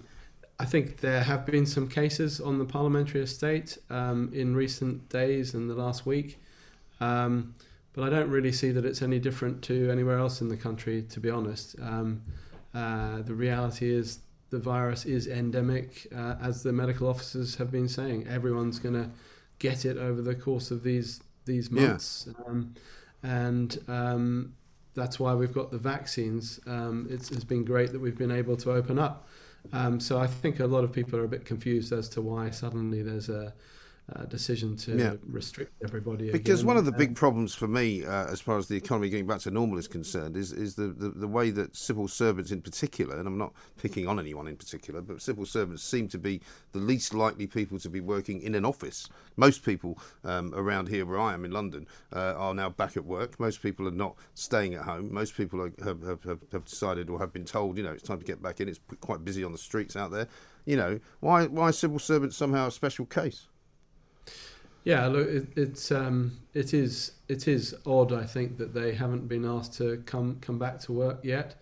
I 0.59 0.65
think 0.65 1.01
there 1.01 1.23
have 1.23 1.45
been 1.45 1.65
some 1.65 1.87
cases 1.87 2.39
on 2.39 2.59
the 2.59 2.65
parliamentary 2.65 3.21
estate 3.21 3.77
um, 3.89 4.31
in 4.33 4.55
recent 4.55 5.09
days 5.09 5.53
and 5.53 5.69
the 5.69 5.75
last 5.75 6.05
week, 6.05 6.39
um, 7.01 7.55
but 7.93 8.03
I 8.03 8.09
don't 8.09 8.29
really 8.29 8.53
see 8.53 8.71
that 8.71 8.85
it's 8.85 9.01
any 9.01 9.19
different 9.19 9.61
to 9.63 9.89
anywhere 9.91 10.17
else 10.17 10.41
in 10.41 10.47
the 10.47 10.57
country, 10.57 11.01
to 11.03 11.19
be 11.19 11.29
honest. 11.29 11.75
Um, 11.81 12.21
uh, 12.73 13.21
the 13.21 13.33
reality 13.33 13.93
is 13.93 14.19
the 14.49 14.59
virus 14.59 15.05
is 15.05 15.27
endemic, 15.27 16.07
uh, 16.15 16.35
as 16.41 16.63
the 16.63 16.71
medical 16.71 17.09
officers 17.09 17.55
have 17.55 17.71
been 17.71 17.89
saying. 17.89 18.27
Everyone's 18.27 18.79
going 18.79 18.95
to 18.95 19.09
get 19.59 19.83
it 19.85 19.97
over 19.97 20.21
the 20.21 20.35
course 20.35 20.71
of 20.71 20.83
these 20.83 21.21
these 21.45 21.69
months, 21.69 22.27
yeah. 22.27 22.45
Um, 22.47 22.73
and 23.21 23.77
um, 23.87 24.53
that's 24.95 25.19
why 25.19 25.35
we've 25.35 25.53
got 25.53 25.71
the 25.71 25.77
vaccines. 25.77 26.59
Um, 26.65 27.07
it's, 27.09 27.29
it's 27.29 27.43
been 27.43 27.63
great 27.63 27.91
that 27.91 27.99
we've 27.99 28.17
been 28.17 28.31
able 28.31 28.57
to 28.57 28.71
open 28.71 28.97
up. 28.97 29.27
Um, 29.73 29.99
so 29.99 30.19
I 30.19 30.27
think 30.27 30.59
a 30.59 30.67
lot 30.67 30.83
of 30.83 30.91
people 30.91 31.19
are 31.19 31.23
a 31.23 31.27
bit 31.27 31.45
confused 31.45 31.91
as 31.91 32.09
to 32.09 32.21
why 32.21 32.49
suddenly 32.49 33.01
there's 33.01 33.29
a, 33.29 33.53
a 34.09 34.27
decision 34.27 34.75
to 34.77 34.95
yeah. 34.95 35.13
restrict 35.25 35.73
everybody. 35.83 36.31
Because 36.31 36.59
again. 36.59 36.67
one 36.67 36.77
of 36.77 36.85
the 36.85 36.91
big 36.91 37.15
problems 37.15 37.55
for 37.55 37.67
me, 37.67 38.05
uh, 38.05 38.27
as 38.27 38.39
far 38.39 38.57
as 38.57 38.67
the 38.67 38.75
economy 38.75 39.09
getting 39.09 39.25
back 39.25 39.39
to 39.41 39.51
normal 39.51 39.79
is 39.79 39.87
concerned, 39.87 40.37
is 40.37 40.51
is 40.51 40.75
the, 40.75 40.87
the, 40.87 41.09
the, 41.09 41.27
way 41.27 41.49
that 41.49 41.75
civil 41.75 42.07
servants 42.07 42.51
in 42.51 42.61
particular, 42.61 43.17
and 43.17 43.27
I'm 43.27 43.37
not 43.37 43.53
picking 43.77 44.07
on 44.07 44.19
anyone 44.19 44.47
in 44.47 44.57
particular, 44.57 45.01
but 45.01 45.21
civil 45.21 45.45
servants 45.45 45.83
seem 45.83 46.07
to 46.09 46.19
be 46.19 46.41
the 46.71 46.79
least 46.79 47.15
likely 47.15 47.47
people 47.47 47.79
to 47.79 47.89
be 47.89 47.99
working 47.99 48.41
in 48.41 48.53
an 48.53 48.63
office. 48.63 49.09
Most 49.37 49.65
people 49.65 49.97
um, 50.23 50.53
around 50.53 50.87
here, 50.87 51.05
where 51.05 51.19
I 51.19 51.33
am 51.33 51.43
in 51.43 51.51
London, 51.51 51.87
uh, 52.13 52.33
are 52.37 52.53
now 52.53 52.69
back 52.69 52.95
at 52.95 53.05
work. 53.05 53.39
Most 53.39 53.63
people 53.63 53.87
are 53.87 53.91
not 53.91 54.15
staying 54.35 54.75
at 54.75 54.83
home. 54.83 55.11
Most 55.11 55.35
people 55.35 55.61
are, 55.61 55.73
have, 55.83 56.03
have, 56.03 56.23
have 56.51 56.65
decided 56.65 57.09
or 57.09 57.17
have 57.19 57.33
been 57.33 57.45
told, 57.45 57.75
you 57.75 57.83
know, 57.83 57.91
it's 57.91 58.03
time 58.03 58.19
to 58.19 58.25
get 58.25 58.41
back 58.41 58.61
in. 58.61 58.69
It's 58.69 58.79
quite 59.01 59.25
busy 59.25 59.43
on 59.43 59.51
the 59.51 59.57
streets 59.57 59.95
out 59.95 60.11
there. 60.11 60.27
You 60.65 60.77
know, 60.77 60.99
why 61.21 61.45
why 61.45 61.71
civil 61.71 61.99
servants 61.99 62.35
somehow 62.35 62.67
a 62.67 62.71
special 62.71 63.05
case? 63.05 63.47
Yeah, 64.85 65.07
look, 65.07 65.27
it, 65.27 65.47
it's 65.57 65.91
um, 65.91 66.37
it 66.53 66.73
is 66.73 67.11
it 67.27 67.47
is 67.47 67.75
odd. 67.85 68.13
I 68.13 68.23
think 68.23 68.57
that 68.59 68.73
they 68.73 68.93
haven't 68.93 69.27
been 69.27 69.43
asked 69.43 69.73
to 69.79 69.97
come 70.05 70.37
come 70.41 70.59
back 70.59 70.79
to 70.81 70.93
work 70.93 71.19
yet. 71.23 71.55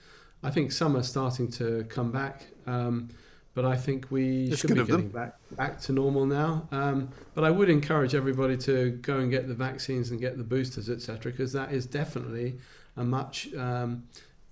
I 0.44 0.52
think 0.52 0.74
some 0.74 0.96
are 0.98 1.04
starting 1.04 1.50
to 1.52 1.86
come 1.86 2.12
back, 2.12 2.46
um, 2.68 3.10
but 3.54 3.64
I 3.64 3.78
think 3.78 4.08
we 4.12 4.48
it's 4.50 4.60
should 4.60 4.76
be 4.76 4.84
getting 4.84 5.08
back 5.08 5.36
back 5.56 5.80
to 5.82 5.94
normal 5.94 6.26
now. 6.26 6.68
Um, 6.72 7.10
but 7.34 7.46
I 7.46 7.50
would 7.50 7.70
encourage 7.70 8.14
everybody 8.14 8.58
to 8.58 8.92
go 9.02 9.20
and 9.20 9.32
get 9.32 9.48
the 9.48 9.54
vaccines 9.56 10.12
and 10.12 10.20
get 10.20 10.38
the 10.38 10.44
boosters, 10.44 10.90
etc., 10.90 11.32
because 11.32 11.54
that 11.54 11.72
is 11.72 11.86
definitely 11.86 12.60
a 12.98 13.06
much 13.06 13.54
um, 13.56 14.04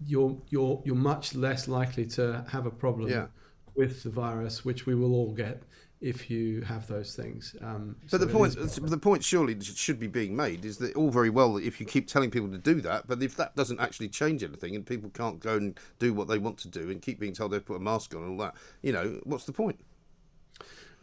you're 0.07 0.37
you're 0.49 0.81
you're 0.85 0.95
much 0.95 1.35
less 1.35 1.67
likely 1.67 2.05
to 2.05 2.45
have 2.49 2.65
a 2.65 2.71
problem 2.71 3.09
Yeah. 3.09 3.27
with 3.75 4.03
the 4.03 4.09
virus, 4.09 4.63
which 4.63 4.85
we 4.85 4.95
will 4.95 5.13
all 5.13 5.33
get 5.33 5.63
if 6.01 6.29
you 6.29 6.61
have 6.61 6.87
those 6.87 7.15
things. 7.15 7.55
Um, 7.61 7.95
But 8.09 8.19
the 8.19 8.27
so 8.27 8.29
it 8.29 8.37
point, 8.37 8.55
the 8.57 8.97
point 8.97 9.23
surely 9.23 9.57
should 9.61 9.97
be 9.97 10.07
being 10.07 10.35
made 10.35 10.65
is 10.65 10.77
that 10.79 10.95
all 10.97 11.11
very 11.11 11.29
well 11.29 11.55
if 11.55 11.79
you 11.79 11.85
keep 11.85 12.07
telling 12.07 12.29
people 12.29 12.49
to 12.49 12.57
do 12.57 12.81
that, 12.81 13.07
but 13.07 13.23
if 13.23 13.37
that 13.37 13.55
doesn't 13.55 13.79
actually 13.79 14.09
change 14.09 14.43
anything 14.43 14.75
and 14.75 14.85
people 14.85 15.09
can't 15.09 15.39
go 15.39 15.55
and 15.55 15.79
do 15.97 16.13
what 16.13 16.27
they 16.27 16.37
want 16.37 16.57
to 16.59 16.67
do 16.67 16.89
and 16.89 17.01
keep 17.01 17.19
being 17.19 17.31
told 17.31 17.51
they 17.51 17.55
have 17.55 17.65
put 17.65 17.77
a 17.77 17.79
mask 17.79 18.13
on 18.13 18.23
and 18.23 18.31
all 18.31 18.45
that, 18.45 18.55
you 18.81 18.91
know, 18.91 19.21
what's 19.23 19.45
the 19.45 19.53
point? 19.53 19.79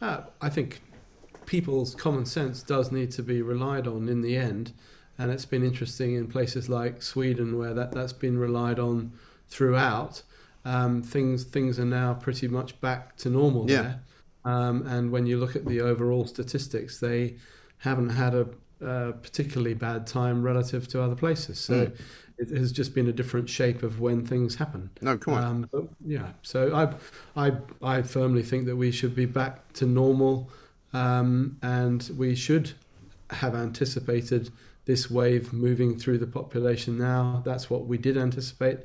Uh, 0.01 0.23
I 0.41 0.49
think 0.49 0.81
people's 1.47 1.95
common 1.95 2.27
sense 2.27 2.63
does 2.63 2.93
need 2.93 3.11
to 3.13 3.23
be 3.23 3.43
relied 3.43 3.87
on 3.87 4.09
in 4.09 4.23
the 4.23 4.37
end, 4.37 4.73
and 5.19 5.31
it's 5.31 5.47
been 5.47 5.65
interesting 5.65 6.15
in 6.15 6.29
places 6.29 6.69
like 6.69 7.03
Sweden 7.03 7.59
where 7.59 7.75
that 7.75 7.93
that's 7.93 8.13
been 8.13 8.39
relied 8.39 8.79
on 8.79 9.13
throughout. 9.49 10.23
Um, 10.65 11.03
things 11.03 11.45
things 11.45 11.79
are 11.79 11.85
now 11.85 12.15
pretty 12.15 12.49
much 12.49 12.81
back 12.81 13.17
to 13.19 13.31
normal 13.31 13.67
Yeah. 13.67 13.83
there, 13.83 14.01
um, 14.44 14.87
and 14.87 15.11
when 15.11 15.27
you 15.27 15.38
look 15.38 15.57
at 15.57 15.66
the 15.66 15.81
overall 15.81 16.27
statistics, 16.27 17.01
they 17.01 17.37
haven't 17.79 18.11
had 18.11 18.35
a, 18.35 18.46
a 18.81 19.12
particularly 19.12 19.74
bad 19.74 20.07
time 20.07 20.42
relative 20.42 20.88
to 20.88 21.03
other 21.03 21.16
places. 21.16 21.59
So. 21.59 21.87
Mm. 21.87 21.96
It 22.40 22.57
has 22.57 22.70
just 22.70 22.94
been 22.94 23.09
a 23.09 23.12
different 23.12 23.51
shape 23.51 23.83
of 23.83 23.98
when 23.98 24.24
things 24.24 24.55
happen. 24.55 24.90
No, 25.03 25.18
quite. 25.18 25.42
Um, 25.42 25.68
but 25.72 25.88
yeah, 26.07 26.29
so 26.42 26.72
I, 26.72 27.48
I, 27.48 27.53
I 27.83 28.03
firmly 28.03 28.44
think 28.44 28.66
that 28.66 28.77
we 28.77 28.92
should 28.92 29.16
be 29.16 29.27
back 29.27 29.72
to 29.72 29.87
normal, 29.87 30.48
um, 30.92 31.59
and 31.62 32.09
we 32.16 32.37
should 32.37 32.74
have 33.31 33.57
anticipated 33.57 34.53
this 34.85 35.11
wave 35.11 35.53
moving 35.53 35.98
through 35.98 36.18
the 36.18 36.29
population 36.29 36.96
now. 36.96 37.42
That's 37.44 37.68
what 37.68 37.87
we 37.87 37.98
did 37.98 38.16
anticipate, 38.16 38.79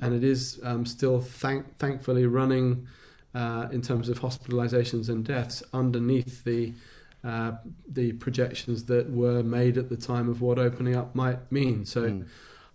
and 0.00 0.14
it 0.14 0.22
is 0.22 0.60
um, 0.62 0.86
still 0.86 1.20
thank, 1.20 1.78
thankfully 1.78 2.26
running 2.26 2.86
uh, 3.34 3.68
in 3.70 3.82
terms 3.82 4.08
of 4.08 4.20
hospitalizations 4.20 5.08
and 5.08 5.24
deaths 5.24 5.62
underneath 5.72 6.44
the 6.44 6.72
uh, 7.22 7.52
the 7.86 8.12
projections 8.12 8.84
that 8.86 9.10
were 9.10 9.42
made 9.42 9.76
at 9.76 9.90
the 9.90 9.96
time 9.96 10.28
of 10.28 10.40
what 10.40 10.58
opening 10.58 10.96
up 10.96 11.14
might 11.14 11.50
mean. 11.52 11.84
So. 11.84 12.22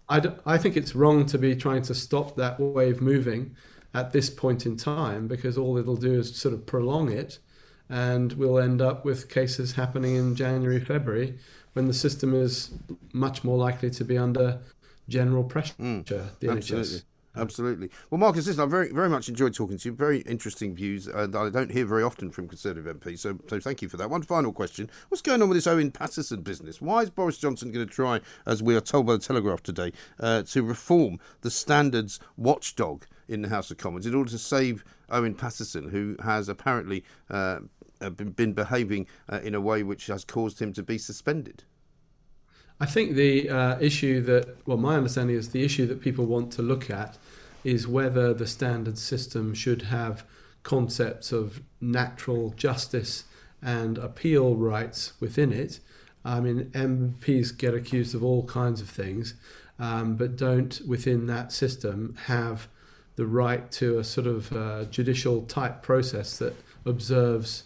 I, 0.07 0.19
d- 0.19 0.29
I 0.45 0.59
think 0.59 0.77
it's 0.77 0.93
wrong 0.93 1.25
to 1.25 1.37
be 1.39 1.55
trying 1.55 1.81
to 1.81 1.95
stop 1.95 2.35
that 2.35 2.59
wave 2.59 3.01
moving 3.01 3.55
at 3.95 4.11
this 4.11 4.29
point 4.29 4.65
in 4.65 4.77
time 4.77 5.27
because 5.27 5.57
all 5.57 5.77
it'll 5.77 5.95
do 5.95 6.19
is 6.19 6.35
sort 6.35 6.53
of 6.53 6.65
prolong 6.67 7.11
it 7.11 7.39
and 7.89 8.33
we'll 8.33 8.59
end 8.59 8.81
up 8.81 9.05
with 9.05 9.29
cases 9.29 9.73
happening 9.73 10.15
in 10.15 10.35
January, 10.35 10.79
February 10.79 11.39
when 11.73 11.87
the 11.87 11.93
system 11.93 12.33
is 12.33 12.71
much 13.13 13.43
more 13.43 13.57
likely 13.57 13.89
to 13.91 14.03
be 14.03 14.17
under 14.17 14.59
general 15.09 15.43
pressure. 15.43 15.73
the 16.39 16.47
NHS. 16.47 17.03
Absolutely. 17.35 17.89
Well, 18.09 18.19
Marcus, 18.19 18.47
listen, 18.47 18.63
I 18.63 18.65
very, 18.65 18.91
very 18.91 19.09
much 19.09 19.29
enjoyed 19.29 19.53
talking 19.53 19.77
to 19.77 19.89
you. 19.89 19.95
Very 19.95 20.19
interesting 20.21 20.75
views 20.75 21.05
that 21.05 21.35
I 21.35 21.49
don't 21.49 21.71
hear 21.71 21.85
very 21.85 22.03
often 22.03 22.31
from 22.31 22.47
Conservative 22.47 22.97
MPs. 22.97 23.19
So, 23.19 23.37
so 23.47 23.59
thank 23.59 23.81
you 23.81 23.89
for 23.89 23.97
that. 23.97 24.09
One 24.09 24.21
final 24.21 24.53
question: 24.53 24.89
What's 25.09 25.21
going 25.21 25.41
on 25.41 25.49
with 25.49 25.57
this 25.57 25.67
Owen 25.67 25.91
Paterson 25.91 26.41
business? 26.41 26.81
Why 26.81 27.01
is 27.01 27.09
Boris 27.09 27.37
Johnson 27.37 27.71
going 27.71 27.85
to 27.85 27.93
try, 27.93 28.21
as 28.45 28.63
we 28.63 28.75
are 28.75 28.81
told 28.81 29.05
by 29.05 29.13
the 29.13 29.19
Telegraph 29.19 29.63
today, 29.63 29.91
uh, 30.19 30.43
to 30.43 30.63
reform 30.63 31.19
the 31.41 31.51
standards 31.51 32.19
watchdog 32.37 33.05
in 33.27 33.41
the 33.41 33.49
House 33.49 33.71
of 33.71 33.77
Commons 33.77 34.05
in 34.05 34.15
order 34.15 34.31
to 34.31 34.37
save 34.37 34.83
Owen 35.09 35.35
Paterson, 35.35 35.89
who 35.89 36.15
has 36.23 36.49
apparently 36.49 37.03
uh, 37.29 37.59
been, 37.99 38.31
been 38.31 38.53
behaving 38.53 39.07
uh, 39.29 39.39
in 39.43 39.55
a 39.55 39.61
way 39.61 39.83
which 39.83 40.07
has 40.07 40.23
caused 40.23 40.61
him 40.61 40.73
to 40.73 40.83
be 40.83 40.97
suspended? 40.97 41.63
I 42.79 42.85
think 42.85 43.15
the 43.15 43.49
uh, 43.49 43.79
issue 43.79 44.21
that, 44.21 44.57
well, 44.65 44.77
my 44.77 44.95
understanding 44.95 45.35
is 45.35 45.49
the 45.49 45.63
issue 45.63 45.85
that 45.88 46.01
people 46.01 46.25
want 46.25 46.51
to 46.53 46.61
look 46.61 46.89
at 46.89 47.17
is 47.63 47.88
whether 47.88 48.33
the 48.33 48.47
standard 48.47 48.97
system 48.97 49.53
should 49.53 49.83
have 49.83 50.25
concepts 50.63 51.31
of 51.31 51.61
natural 51.79 52.51
justice 52.57 53.25
and 53.61 53.97
appeal 53.97 54.55
rights 54.55 55.13
within 55.19 55.53
it. 55.53 55.79
I 56.25 56.39
mean, 56.39 56.65
MPs 56.73 57.57
get 57.57 57.73
accused 57.73 58.13
of 58.13 58.23
all 58.23 58.43
kinds 58.45 58.81
of 58.81 58.89
things, 58.89 59.35
um, 59.79 60.15
but 60.15 60.35
don't 60.35 60.81
within 60.88 61.27
that 61.27 61.51
system 61.51 62.15
have 62.25 62.67
the 63.15 63.25
right 63.25 63.71
to 63.71 63.99
a 63.99 64.03
sort 64.03 64.27
of 64.27 64.51
uh, 64.51 64.85
judicial 64.85 65.43
type 65.43 65.81
process 65.81 66.38
that 66.39 66.55
observes 66.85 67.63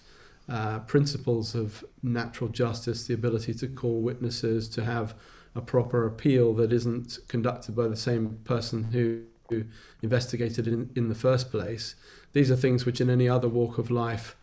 uh, 0.49 0.79
principles 0.79 1.53
of 1.53 1.83
natural 2.01 2.49
justice, 2.49 3.05
the 3.05 3.13
ability 3.13 3.53
to 3.53 3.67
call 3.67 4.01
witnesses, 4.01 4.67
to 4.69 4.83
have 4.83 5.13
a 5.55 5.61
proper 5.61 6.05
appeal 6.07 6.53
that 6.55 6.73
isn't 6.73 7.19
conducted 7.27 7.75
by 7.75 7.87
the 7.87 7.95
same 7.95 8.39
person 8.43 8.85
who, 8.85 9.21
who 9.49 9.63
investigated 10.01 10.67
in, 10.67 10.89
in 10.95 11.09
the 11.09 11.15
first 11.15 11.51
place. 11.51 11.95
These 12.33 12.49
are 12.51 12.55
things 12.55 12.85
which, 12.85 13.01
in 13.01 13.09
any 13.09 13.27
other 13.27 13.47
walk 13.47 13.77
of 13.77 13.91
life, 13.91 14.35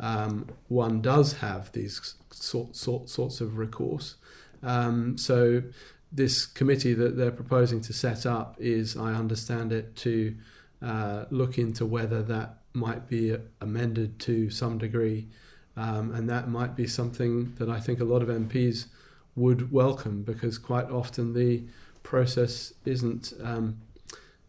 um, 0.00 0.48
one 0.68 1.00
does 1.00 1.34
have 1.34 1.70
these 1.72 2.14
sort, 2.30 2.74
sort, 2.74 3.08
sorts 3.08 3.40
of 3.40 3.58
recourse. 3.58 4.16
Um, 4.62 5.16
so, 5.18 5.62
this 6.10 6.46
committee 6.46 6.94
that 6.94 7.16
they're 7.16 7.30
proposing 7.30 7.80
to 7.82 7.92
set 7.92 8.24
up 8.24 8.56
is, 8.58 8.96
I 8.96 9.14
understand 9.14 9.72
it, 9.72 9.96
to 9.96 10.34
uh, 10.80 11.24
look 11.30 11.58
into 11.58 11.84
whether 11.84 12.22
that 12.22 12.58
might 12.72 13.08
be 13.08 13.36
amended 13.60 14.18
to 14.20 14.50
some 14.50 14.78
degree. 14.78 15.28
Um, 15.76 16.14
and 16.14 16.28
that 16.30 16.48
might 16.48 16.76
be 16.76 16.86
something 16.86 17.54
that 17.58 17.68
I 17.68 17.80
think 17.80 18.00
a 18.00 18.04
lot 18.04 18.22
of 18.22 18.28
MPs 18.28 18.86
would 19.36 19.72
welcome 19.72 20.22
because 20.22 20.58
quite 20.58 20.88
often 20.90 21.34
the 21.34 21.64
process 22.02 22.72
isn't 22.84 23.32
um, 23.42 23.78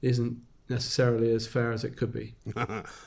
isn't 0.01 0.37
necessarily 0.69 1.31
as 1.31 1.47
fair 1.47 1.71
as 1.71 1.83
it 1.83 1.95
could 1.95 2.11
be. 2.11 2.33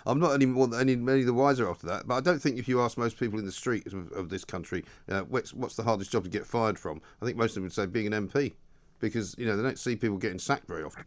I'm 0.06 0.20
not 0.20 0.32
any 0.32 0.46
more 0.46 0.68
any, 0.78 0.92
any 0.92 1.22
the 1.22 1.34
wiser 1.34 1.68
after 1.68 1.86
that, 1.86 2.06
but 2.06 2.14
I 2.14 2.20
don't 2.20 2.40
think 2.40 2.58
if 2.58 2.68
you 2.68 2.80
ask 2.80 2.96
most 2.96 3.18
people 3.18 3.38
in 3.38 3.46
the 3.46 3.52
street 3.52 3.86
of, 3.86 4.10
of 4.12 4.28
this 4.28 4.44
country 4.44 4.84
uh, 5.08 5.20
what's, 5.22 5.52
what's 5.52 5.76
the 5.76 5.82
hardest 5.82 6.10
job 6.10 6.24
to 6.24 6.30
get 6.30 6.46
fired 6.46 6.78
from, 6.78 7.00
I 7.20 7.24
think 7.24 7.36
most 7.36 7.50
of 7.50 7.54
them 7.56 7.64
would 7.64 7.72
say 7.72 7.86
being 7.86 8.12
an 8.12 8.28
MP, 8.28 8.52
because 9.00 9.34
you 9.38 9.46
know 9.46 9.56
they 9.56 9.62
don't 9.62 9.78
see 9.78 9.96
people 9.96 10.18
getting 10.18 10.38
sacked 10.38 10.68
very 10.68 10.82
often. 10.82 11.04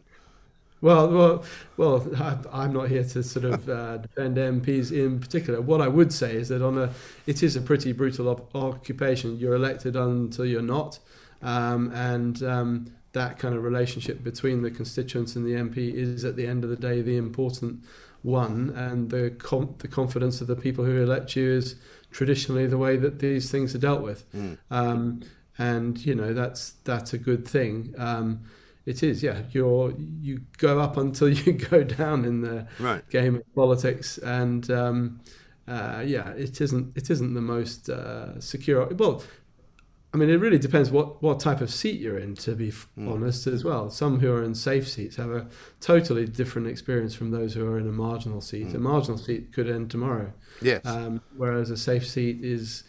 Well, 0.81 1.09
well, 1.11 1.43
well. 1.77 2.07
I- 2.17 2.63
I'm 2.63 2.73
not 2.73 2.89
here 2.89 3.03
to 3.03 3.21
sort 3.23 3.45
of 3.45 3.69
uh, 3.69 3.97
defend 3.97 4.37
MPs 4.37 4.91
in 4.91 5.19
particular. 5.19 5.61
What 5.61 5.79
I 5.81 5.87
would 5.87 6.11
say 6.11 6.35
is 6.35 6.49
that 6.49 6.61
on 6.61 6.77
a, 6.77 6.91
it 7.27 7.43
is 7.43 7.55
a 7.55 7.61
pretty 7.61 7.91
brutal 7.91 8.27
op- 8.29 8.55
occupation. 8.55 9.37
You're 9.37 9.53
elected 9.55 9.95
until 9.95 10.45
you're 10.45 10.61
not, 10.61 10.97
um, 11.43 11.91
and 11.93 12.41
um, 12.43 12.91
that 13.13 13.37
kind 13.39 13.53
of 13.55 13.63
relationship 13.63 14.23
between 14.23 14.61
the 14.63 14.71
constituents 14.71 15.35
and 15.35 15.45
the 15.45 15.51
MP 15.53 15.93
is, 15.93 16.25
at 16.25 16.35
the 16.35 16.47
end 16.47 16.63
of 16.63 16.69
the 16.71 16.75
day, 16.75 17.01
the 17.01 17.17
important 17.17 17.83
one. 18.23 18.71
And 18.75 19.09
the 19.11 19.31
com- 19.37 19.75
the 19.79 19.87
confidence 19.87 20.41
of 20.41 20.47
the 20.47 20.55
people 20.55 20.83
who 20.85 21.01
elect 21.03 21.35
you 21.35 21.51
is 21.51 21.75
traditionally 22.11 22.65
the 22.67 22.77
way 22.77 22.97
that 22.97 23.19
these 23.19 23.51
things 23.51 23.75
are 23.75 23.79
dealt 23.79 24.01
with. 24.01 24.25
Um, 24.71 25.21
and 25.57 26.03
you 26.05 26.15
know 26.15 26.33
that's 26.33 26.71
that's 26.85 27.13
a 27.13 27.17
good 27.19 27.47
thing. 27.47 27.93
Um, 27.97 28.41
it 28.85 29.03
is, 29.03 29.21
yeah. 29.23 29.43
You're 29.51 29.93
you 29.97 30.41
go 30.57 30.79
up 30.79 30.97
until 30.97 31.29
you 31.41 31.53
go 31.53 31.83
down 31.83 32.25
in 32.25 32.41
the 32.41 32.67
Right. 32.79 33.07
game 33.09 33.35
of 33.35 33.55
politics, 33.55 34.17
and 34.17 34.69
um, 34.71 35.19
uh, 35.67 36.03
yeah, 36.05 36.29
it 36.31 36.59
isn't 36.61 36.95
it 36.97 37.09
isn't 37.09 37.33
the 37.33 37.41
most 37.41 37.89
uh, 37.89 38.39
secure. 38.39 38.87
Well, 38.87 39.23
I 40.13 40.17
mean, 40.17 40.29
it 40.29 40.37
really 40.41 40.57
depends 40.57 40.91
what 40.91 41.21
what 41.23 41.39
type 41.39 41.61
of 41.61 41.71
seat 41.71 41.99
you're 42.01 42.17
in. 42.17 42.35
To 42.35 42.55
be 42.55 42.69
f 42.69 42.89
honest, 42.97 43.47
as 43.47 43.63
well, 43.63 43.89
some 43.89 44.19
who 44.19 44.31
are 44.33 44.43
in 44.43 44.55
safe 44.55 44.87
seats 44.87 45.15
have 45.15 45.31
a 45.31 45.47
totally 45.79 46.25
different 46.25 46.67
experience 46.67 47.13
from 47.13 47.31
those 47.31 47.53
who 47.53 47.65
are 47.65 47.77
in 47.77 47.87
a 47.87 47.91
marginal 47.91 48.41
seat. 48.41 48.73
A 48.73 48.79
marginal 48.79 49.17
seat 49.17 49.53
could 49.53 49.69
end 49.69 49.89
tomorrow. 49.91 50.33
Yes. 50.61 50.81
Um, 50.85 51.21
whereas 51.37 51.69
a 51.69 51.77
safe 51.77 52.05
seat 52.07 52.43
is 52.43 52.83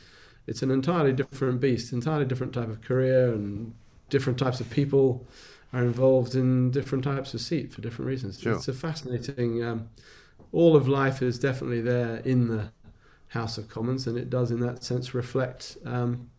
it's 0.47 0.63
an 0.63 0.71
entirely 0.73 1.13
different 1.13 1.61
beast, 1.61 1.93
entirely 1.93 2.25
different 2.25 2.53
type 2.55 2.69
of 2.69 2.81
career, 2.81 3.33
and 3.33 3.75
different 4.11 4.39
types 4.39 4.61
of 4.61 4.69
people 4.71 5.27
are 5.73 5.83
involved 5.83 6.35
in 6.35 6.71
different 6.71 7.05
types 7.05 7.35
of 7.35 7.41
seat 7.41 7.73
for 7.73 7.81
different 7.81 8.09
reasons. 8.09 8.41
Sure. 8.41 8.55
It's 8.55 8.69
a 8.69 8.75
fascinating. 8.75 9.63
Um, 9.63 9.89
all 10.53 10.77
of 10.77 10.87
life 10.87 11.23
is 11.23 11.39
definitely 11.39 11.81
there 11.81 12.17
in 12.17 12.49
the 12.49 12.73
House 13.29 13.57
of 13.57 13.69
Commons, 13.69 14.07
and 14.07 14.19
it 14.19 14.29
does, 14.29 14.51
in 14.51 14.61
that 14.61 14.85
sense, 14.85 15.15
reflect 15.15 15.79
um, 15.87 16.31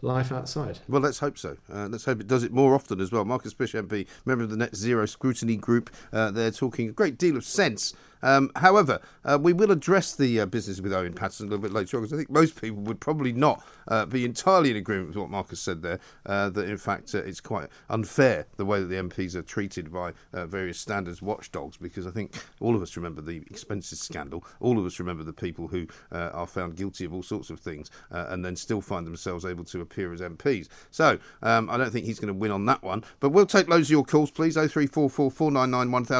life 0.00 0.32
outside. 0.32 0.80
Well, 0.88 1.00
let's 1.00 1.20
hope 1.20 1.38
so. 1.38 1.56
Uh, 1.72 1.86
let's 1.88 2.04
hope 2.04 2.20
it 2.20 2.26
does 2.26 2.42
it 2.42 2.52
more 2.52 2.74
often 2.74 3.00
as 3.00 3.12
well. 3.12 3.24
Marcus 3.24 3.54
Fysh, 3.54 3.80
MP, 3.80 4.06
member 4.24 4.42
of 4.42 4.50
the 4.50 4.56
Net 4.56 4.74
Zero 4.74 5.06
Scrutiny 5.06 5.56
Group, 5.56 5.90
uh, 6.12 6.32
they're 6.32 6.50
talking 6.50 6.88
a 6.88 6.92
great 6.92 7.18
deal 7.18 7.36
of 7.36 7.44
sense. 7.44 7.94
Um, 8.22 8.50
however, 8.56 9.00
uh, 9.24 9.38
we 9.40 9.52
will 9.52 9.70
address 9.70 10.14
the 10.14 10.40
uh, 10.40 10.46
business 10.46 10.80
with 10.80 10.92
Owen 10.92 11.12
Paterson 11.12 11.46
a 11.46 11.50
little 11.50 11.62
bit 11.62 11.72
later 11.72 11.96
on 11.96 12.02
because 12.02 12.12
I 12.12 12.16
think 12.16 12.30
most 12.30 12.60
people 12.60 12.82
would 12.82 13.00
probably 13.00 13.32
not 13.32 13.64
uh, 13.88 14.06
be 14.06 14.24
entirely 14.24 14.70
in 14.70 14.76
agreement 14.76 15.08
with 15.08 15.16
what 15.16 15.30
Marcus 15.30 15.60
said 15.60 15.82
there. 15.82 16.00
Uh, 16.26 16.50
that 16.50 16.68
in 16.68 16.76
fact 16.76 17.14
uh, 17.14 17.18
it's 17.18 17.40
quite 17.40 17.68
unfair 17.90 18.46
the 18.56 18.64
way 18.64 18.80
that 18.80 18.86
the 18.86 18.96
MPs 18.96 19.34
are 19.34 19.42
treated 19.42 19.92
by 19.92 20.12
uh, 20.32 20.46
various 20.46 20.78
standards 20.78 21.22
watchdogs. 21.22 21.76
Because 21.76 22.06
I 22.06 22.10
think 22.10 22.34
all 22.60 22.74
of 22.74 22.82
us 22.82 22.96
remember 22.96 23.20
the 23.20 23.38
expenses 23.50 24.00
scandal. 24.00 24.44
All 24.60 24.78
of 24.78 24.86
us 24.86 24.98
remember 24.98 25.24
the 25.24 25.32
people 25.32 25.68
who 25.68 25.86
are 26.10 26.46
found 26.46 26.76
guilty 26.76 27.04
of 27.04 27.12
all 27.12 27.22
sorts 27.22 27.50
of 27.50 27.60
things 27.60 27.90
and 28.10 28.44
then 28.44 28.56
still 28.56 28.80
find 28.80 29.06
themselves 29.06 29.44
able 29.44 29.64
to 29.64 29.80
appear 29.80 30.12
as 30.12 30.20
MPs. 30.20 30.68
So 30.90 31.18
um, 31.42 31.68
I 31.70 31.76
don't 31.76 31.90
think 31.90 32.06
he's 32.06 32.20
going 32.20 32.32
to 32.32 32.38
win 32.38 32.50
on 32.50 32.66
that 32.66 32.82
one. 32.82 33.04
But 33.20 33.30
we'll 33.30 33.46
take 33.46 33.68
loads 33.68 33.88
of 33.88 33.92
your 33.92 34.04
calls, 34.04 34.30
please. 34.30 34.54
0344 34.54 35.30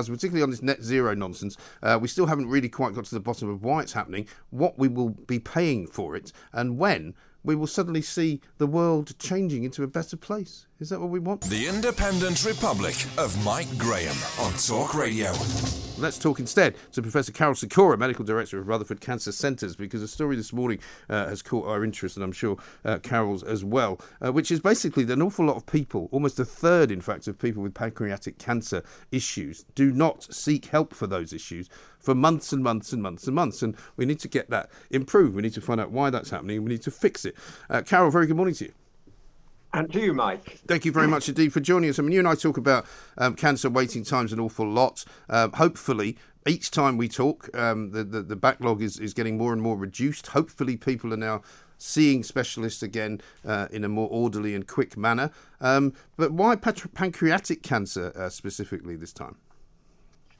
particularly 0.08 0.42
on 0.42 0.50
this 0.50 0.62
net 0.62 0.82
zero 0.82 1.14
nonsense. 1.14 1.56
Uh, 1.92 1.98
we 1.98 2.08
still 2.08 2.26
haven't 2.26 2.48
really 2.48 2.70
quite 2.70 2.94
got 2.94 3.04
to 3.04 3.14
the 3.14 3.20
bottom 3.20 3.50
of 3.50 3.62
why 3.62 3.82
it's 3.82 3.92
happening, 3.92 4.26
what 4.48 4.78
we 4.78 4.88
will 4.88 5.10
be 5.10 5.38
paying 5.38 5.86
for 5.86 6.16
it, 6.16 6.32
and 6.52 6.78
when 6.78 7.14
we 7.44 7.54
will 7.54 7.66
suddenly 7.66 8.00
see 8.00 8.40
the 8.56 8.66
world 8.66 9.12
changing 9.18 9.64
into 9.64 9.82
a 9.82 9.86
better 9.86 10.16
place. 10.16 10.66
Is 10.82 10.88
that 10.88 10.98
what 10.98 11.10
we 11.10 11.20
want? 11.20 11.42
The 11.42 11.68
Independent 11.68 12.44
Republic 12.44 12.96
of 13.16 13.44
Mike 13.44 13.68
Graham 13.78 14.16
on 14.40 14.52
Talk 14.54 14.96
Radio. 14.96 15.30
Let's 15.96 16.18
talk 16.18 16.40
instead 16.40 16.74
to 16.90 17.00
Professor 17.00 17.30
Karol 17.30 17.54
Sikora, 17.54 17.96
Medical 17.96 18.24
Director 18.24 18.58
of 18.58 18.66
Rutherford 18.66 19.00
Cancer 19.00 19.30
Centres, 19.30 19.76
because 19.76 20.02
a 20.02 20.08
story 20.08 20.34
this 20.34 20.52
morning 20.52 20.80
uh, 21.08 21.28
has 21.28 21.40
caught 21.40 21.68
our 21.68 21.84
interest, 21.84 22.16
and 22.16 22.24
I'm 22.24 22.32
sure 22.32 22.56
uh, 22.84 22.98
Karol's 22.98 23.44
as 23.44 23.64
well, 23.64 24.00
uh, 24.26 24.32
which 24.32 24.50
is 24.50 24.58
basically 24.58 25.04
that 25.04 25.12
an 25.12 25.22
awful 25.22 25.46
lot 25.46 25.56
of 25.56 25.66
people, 25.66 26.08
almost 26.10 26.40
a 26.40 26.44
third, 26.44 26.90
in 26.90 27.00
fact, 27.00 27.28
of 27.28 27.38
people 27.38 27.62
with 27.62 27.74
pancreatic 27.74 28.38
cancer 28.38 28.82
issues, 29.12 29.64
do 29.76 29.92
not 29.92 30.34
seek 30.34 30.64
help 30.64 30.92
for 30.92 31.06
those 31.06 31.32
issues 31.32 31.68
for 32.00 32.12
months 32.12 32.52
and 32.52 32.64
months 32.64 32.92
and 32.92 33.00
months 33.00 33.28
and 33.28 33.36
months. 33.36 33.62
And 33.62 33.76
we 33.96 34.04
need 34.04 34.18
to 34.18 34.28
get 34.28 34.50
that 34.50 34.68
improved. 34.90 35.36
We 35.36 35.42
need 35.42 35.54
to 35.54 35.60
find 35.60 35.80
out 35.80 35.92
why 35.92 36.10
that's 36.10 36.30
happening. 36.30 36.64
We 36.64 36.70
need 36.70 36.82
to 36.82 36.90
fix 36.90 37.24
it. 37.24 37.36
Uh, 37.70 37.82
Karol, 37.82 38.10
very 38.10 38.26
good 38.26 38.36
morning 38.36 38.56
to 38.56 38.64
you. 38.64 38.72
And 39.74 39.90
to 39.92 40.00
you, 40.00 40.12
Mike. 40.12 40.60
Thank 40.66 40.84
you 40.84 40.92
very 40.92 41.08
much 41.08 41.28
indeed 41.28 41.52
for 41.52 41.60
joining 41.60 41.88
us. 41.88 41.98
I 41.98 42.02
mean, 42.02 42.12
you 42.12 42.18
and 42.18 42.28
I 42.28 42.34
talk 42.34 42.58
about 42.58 42.86
um, 43.16 43.34
cancer 43.34 43.70
waiting 43.70 44.04
times 44.04 44.32
an 44.32 44.38
awful 44.38 44.68
lot. 44.68 45.04
Um, 45.30 45.52
hopefully, 45.52 46.18
each 46.46 46.70
time 46.70 46.98
we 46.98 47.08
talk, 47.08 47.48
um, 47.56 47.90
the, 47.92 48.04
the, 48.04 48.22
the 48.22 48.36
backlog 48.36 48.82
is, 48.82 48.98
is 48.98 49.14
getting 49.14 49.38
more 49.38 49.52
and 49.52 49.62
more 49.62 49.76
reduced. 49.76 50.26
Hopefully, 50.28 50.76
people 50.76 51.14
are 51.14 51.18
now 51.18 51.40
seeing 51.78 52.22
specialists 52.22 52.82
again 52.82 53.20
uh, 53.46 53.68
in 53.70 53.82
a 53.82 53.88
more 53.88 54.08
orderly 54.10 54.54
and 54.54 54.68
quick 54.68 54.96
manner. 54.96 55.30
Um, 55.60 55.94
but 56.16 56.32
why 56.32 56.54
pat- 56.54 56.92
pancreatic 56.94 57.62
cancer 57.62 58.12
uh, 58.14 58.28
specifically 58.28 58.94
this 58.94 59.12
time? 59.12 59.36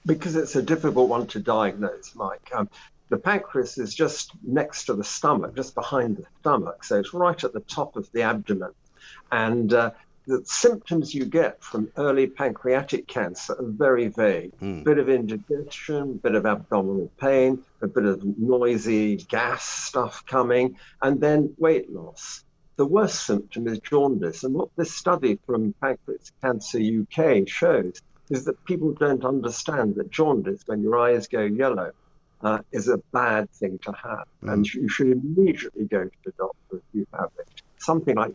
Because 0.04 0.36
it's 0.36 0.56
a 0.56 0.62
difficult 0.62 1.08
one 1.08 1.26
to 1.28 1.40
diagnose, 1.40 2.14
Mike. 2.14 2.50
Um, 2.54 2.68
the 3.08 3.16
pancreas 3.16 3.78
is 3.78 3.94
just 3.94 4.32
next 4.42 4.84
to 4.86 4.94
the 4.94 5.04
stomach, 5.04 5.54
just 5.56 5.74
behind 5.74 6.18
the 6.18 6.24
stomach. 6.40 6.84
So 6.84 6.98
it's 6.98 7.14
right 7.14 7.42
at 7.42 7.52
the 7.52 7.60
top 7.60 7.96
of 7.96 8.10
the 8.12 8.22
abdomen. 8.22 8.72
And 9.32 9.72
uh, 9.72 9.90
the 10.26 10.42
symptoms 10.44 11.14
you 11.14 11.24
get 11.24 11.62
from 11.62 11.90
early 11.96 12.26
pancreatic 12.26 13.08
cancer 13.08 13.54
are 13.54 13.66
very 13.66 14.08
vague. 14.08 14.52
Mm. 14.60 14.84
Bit 14.84 14.98
of 14.98 15.08
indigestion, 15.08 16.02
a 16.02 16.04
bit 16.06 16.34
of 16.34 16.46
abdominal 16.46 17.10
pain, 17.20 17.64
a 17.80 17.88
bit 17.88 18.04
of 18.04 18.22
noisy 18.38 19.16
gas 19.16 19.64
stuff 19.64 20.24
coming, 20.26 20.76
and 21.00 21.20
then 21.20 21.54
weight 21.58 21.90
loss. 21.90 22.44
The 22.76 22.86
worst 22.86 23.26
symptom 23.26 23.66
is 23.66 23.78
jaundice. 23.80 24.44
And 24.44 24.54
what 24.54 24.68
this 24.76 24.94
study 24.94 25.38
from 25.46 25.74
Pancreatic 25.80 26.40
Cancer 26.40 26.78
UK 26.78 27.48
shows 27.48 28.00
is 28.30 28.44
that 28.44 28.64
people 28.64 28.92
don't 28.92 29.24
understand 29.24 29.96
that 29.96 30.10
jaundice, 30.10 30.62
when 30.66 30.82
your 30.82 30.98
eyes 30.98 31.26
go 31.26 31.42
yellow, 31.42 31.92
uh, 32.42 32.58
is 32.70 32.88
a 32.88 32.98
bad 33.12 33.50
thing 33.50 33.78
to 33.78 33.92
have. 33.92 34.26
Mm. 34.42 34.52
And 34.52 34.74
you 34.74 34.88
should 34.88 35.08
immediately 35.08 35.84
go 35.84 36.04
to 36.04 36.16
the 36.24 36.32
doctor 36.38 36.76
if 36.76 36.82
you 36.92 37.06
have 37.12 37.30
it. 37.38 37.62
Something 37.78 38.16
like 38.16 38.34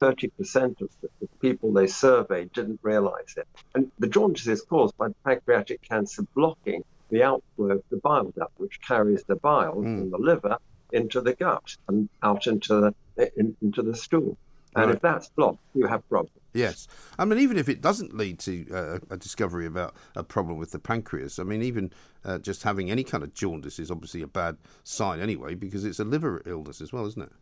30% 0.00 0.80
of 0.80 0.90
the 1.00 1.08
people 1.40 1.72
they 1.72 1.86
surveyed 1.86 2.52
didn't 2.52 2.80
realize 2.82 3.34
it. 3.36 3.46
And 3.74 3.90
the 3.98 4.08
jaundice 4.08 4.46
is 4.46 4.62
caused 4.62 4.96
by 4.96 5.08
pancreatic 5.24 5.82
cancer 5.82 6.22
blocking 6.34 6.84
the 7.10 7.22
outflow 7.22 7.72
of 7.72 7.82
the 7.90 7.98
bile 7.98 8.32
duct, 8.36 8.52
which 8.58 8.80
carries 8.80 9.22
the 9.24 9.36
bile 9.36 9.76
mm. 9.76 9.98
from 9.98 10.10
the 10.10 10.18
liver 10.18 10.58
into 10.92 11.20
the 11.20 11.34
gut 11.34 11.76
and 11.88 12.08
out 12.22 12.46
into 12.46 12.94
the, 13.16 13.30
in, 13.36 13.56
into 13.62 13.82
the 13.82 13.94
stool. 13.94 14.36
And 14.74 14.86
right. 14.86 14.96
if 14.96 15.00
that's 15.00 15.28
blocked, 15.30 15.60
you 15.74 15.86
have 15.86 16.06
problems. 16.08 16.32
Yes. 16.52 16.86
I 17.18 17.24
mean, 17.24 17.38
even 17.38 17.56
if 17.56 17.68
it 17.68 17.80
doesn't 17.80 18.14
lead 18.14 18.38
to 18.40 18.66
uh, 18.70 18.98
a 19.08 19.16
discovery 19.16 19.64
about 19.64 19.94
a 20.14 20.22
problem 20.22 20.58
with 20.58 20.72
the 20.72 20.78
pancreas, 20.78 21.38
I 21.38 21.44
mean, 21.44 21.62
even 21.62 21.90
uh, 22.24 22.38
just 22.38 22.62
having 22.62 22.90
any 22.90 23.02
kind 23.02 23.24
of 23.24 23.32
jaundice 23.32 23.78
is 23.78 23.90
obviously 23.90 24.20
a 24.20 24.26
bad 24.26 24.58
sign 24.84 25.20
anyway, 25.20 25.54
because 25.54 25.86
it's 25.86 25.98
a 25.98 26.04
liver 26.04 26.42
illness 26.44 26.82
as 26.82 26.92
well, 26.92 27.06
isn't 27.06 27.22
it? 27.22 27.32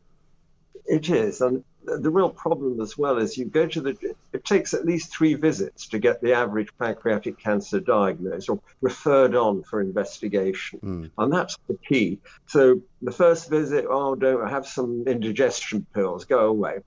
It 0.87 1.09
is, 1.11 1.41
and 1.41 1.65
the 1.85 2.11
real 2.11 2.31
problem 2.31 2.81
as 2.81 2.97
well 2.97 3.19
is 3.19 3.37
you 3.37 3.45
go 3.45 3.67
to 3.67 3.81
the. 3.81 4.15
It 4.33 4.45
takes 4.45 4.75
at 4.75 4.85
least 4.85 5.15
three 5.15 5.35
visits 5.35 5.87
to 5.89 5.99
get 5.99 6.21
the 6.21 6.33
average 6.33 6.69
pancreatic 6.79 7.39
cancer 7.39 7.81
diagnosed 7.81 8.49
or 8.49 8.61
referred 8.81 9.35
on 9.35 9.63
for 9.63 9.81
investigation, 9.81 10.81
mm. 10.81 11.11
and 11.19 11.33
that's 11.33 11.57
the 11.69 11.79
key. 11.87 12.19
So 12.47 12.81
the 13.03 13.13
first 13.13 13.51
visit, 13.51 13.87
oh, 13.89 14.15
don't 14.15 14.49
have 14.49 14.67
some 14.67 15.05
indigestion 15.07 15.87
pills, 15.95 16.25
go 16.25 16.47
away. 16.47 16.79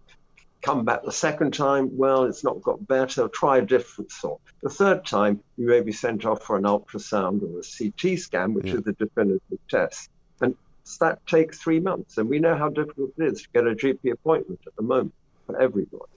Come 0.62 0.86
back 0.86 1.04
the 1.04 1.12
second 1.12 1.54
time, 1.54 1.96
well, 1.96 2.24
it's 2.24 2.44
not 2.44 2.62
got 2.62 2.86
better. 2.88 3.28
Try 3.28 3.60
a 3.60 3.62
different 3.62 4.12
sort. 4.12 4.42
The 4.64 4.70
third 4.70 5.06
time, 5.06 5.40
you 5.56 5.68
may 5.68 5.82
be 5.82 5.92
sent 5.92 6.26
off 6.26 6.44
for 6.44 6.58
an 6.58 6.64
ultrasound 6.64 7.44
or 7.44 7.60
a 7.60 7.64
CT 7.64 8.20
scan, 8.20 8.54
which 8.54 8.66
yeah. 8.66 8.76
is 8.76 8.84
the 8.84 8.94
definitive 8.94 9.60
test 9.70 10.10
that 10.98 11.26
takes 11.28 11.60
three 11.60 11.80
months. 11.80 12.18
And 12.18 12.30
we 12.30 12.40
know 12.40 12.56
how 12.56 12.70
difficult 12.70 13.12
it 13.18 13.24
is 13.24 13.42
to 13.42 13.50
get 13.54 13.68
a 13.68 13.76
GP 13.76 14.12
appointment 14.12 14.62
at 14.66 14.76
the 14.76 14.84
moment 14.84 15.14
for 15.46 15.60
everybody. 15.60 16.12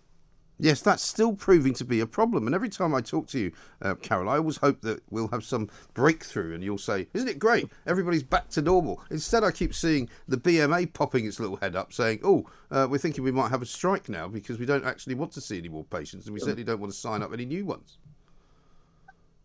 Yes, 0.62 0.82
that's 0.82 1.02
still 1.02 1.32
proving 1.32 1.72
to 1.74 1.86
be 1.86 2.00
a 2.00 2.06
problem. 2.06 2.44
And 2.44 2.54
every 2.54 2.68
time 2.68 2.94
I 2.94 3.00
talk 3.00 3.26
to 3.28 3.38
you, 3.38 3.52
uh, 3.80 3.94
Karol, 3.94 4.28
I 4.28 4.36
always 4.36 4.58
hope 4.58 4.82
that 4.82 5.02
we'll 5.08 5.28
have 5.28 5.42
some 5.42 5.70
breakthrough 5.94 6.54
and 6.54 6.62
you'll 6.62 6.76
say, 6.76 7.08
Isn't 7.14 7.28
it 7.28 7.38
great? 7.38 7.70
Everybody's 7.86 8.22
back 8.22 8.50
to 8.50 8.62
normal. 8.62 9.02
Instead, 9.10 9.42
I 9.42 9.52
keep 9.52 9.74
seeing 9.74 10.10
the 10.28 10.36
BMA 10.36 10.92
popping 10.92 11.24
its 11.24 11.40
little 11.40 11.56
head 11.56 11.74
up 11.74 11.94
saying, 11.94 12.20
Oh, 12.22 12.44
uh, 12.70 12.86
we're 12.90 12.98
thinking 12.98 13.24
we 13.24 13.32
might 13.32 13.48
have 13.48 13.62
a 13.62 13.66
strike 13.66 14.10
now 14.10 14.28
because 14.28 14.58
we 14.58 14.66
don't 14.66 14.84
actually 14.84 15.14
want 15.14 15.32
to 15.32 15.40
see 15.40 15.56
any 15.56 15.70
more 15.70 15.84
patients 15.84 16.26
and 16.26 16.34
we 16.34 16.40
certainly 16.40 16.64
don't 16.64 16.80
want 16.80 16.92
to 16.92 16.98
sign 16.98 17.22
up 17.22 17.32
any 17.32 17.46
new 17.46 17.64
ones 17.64 17.96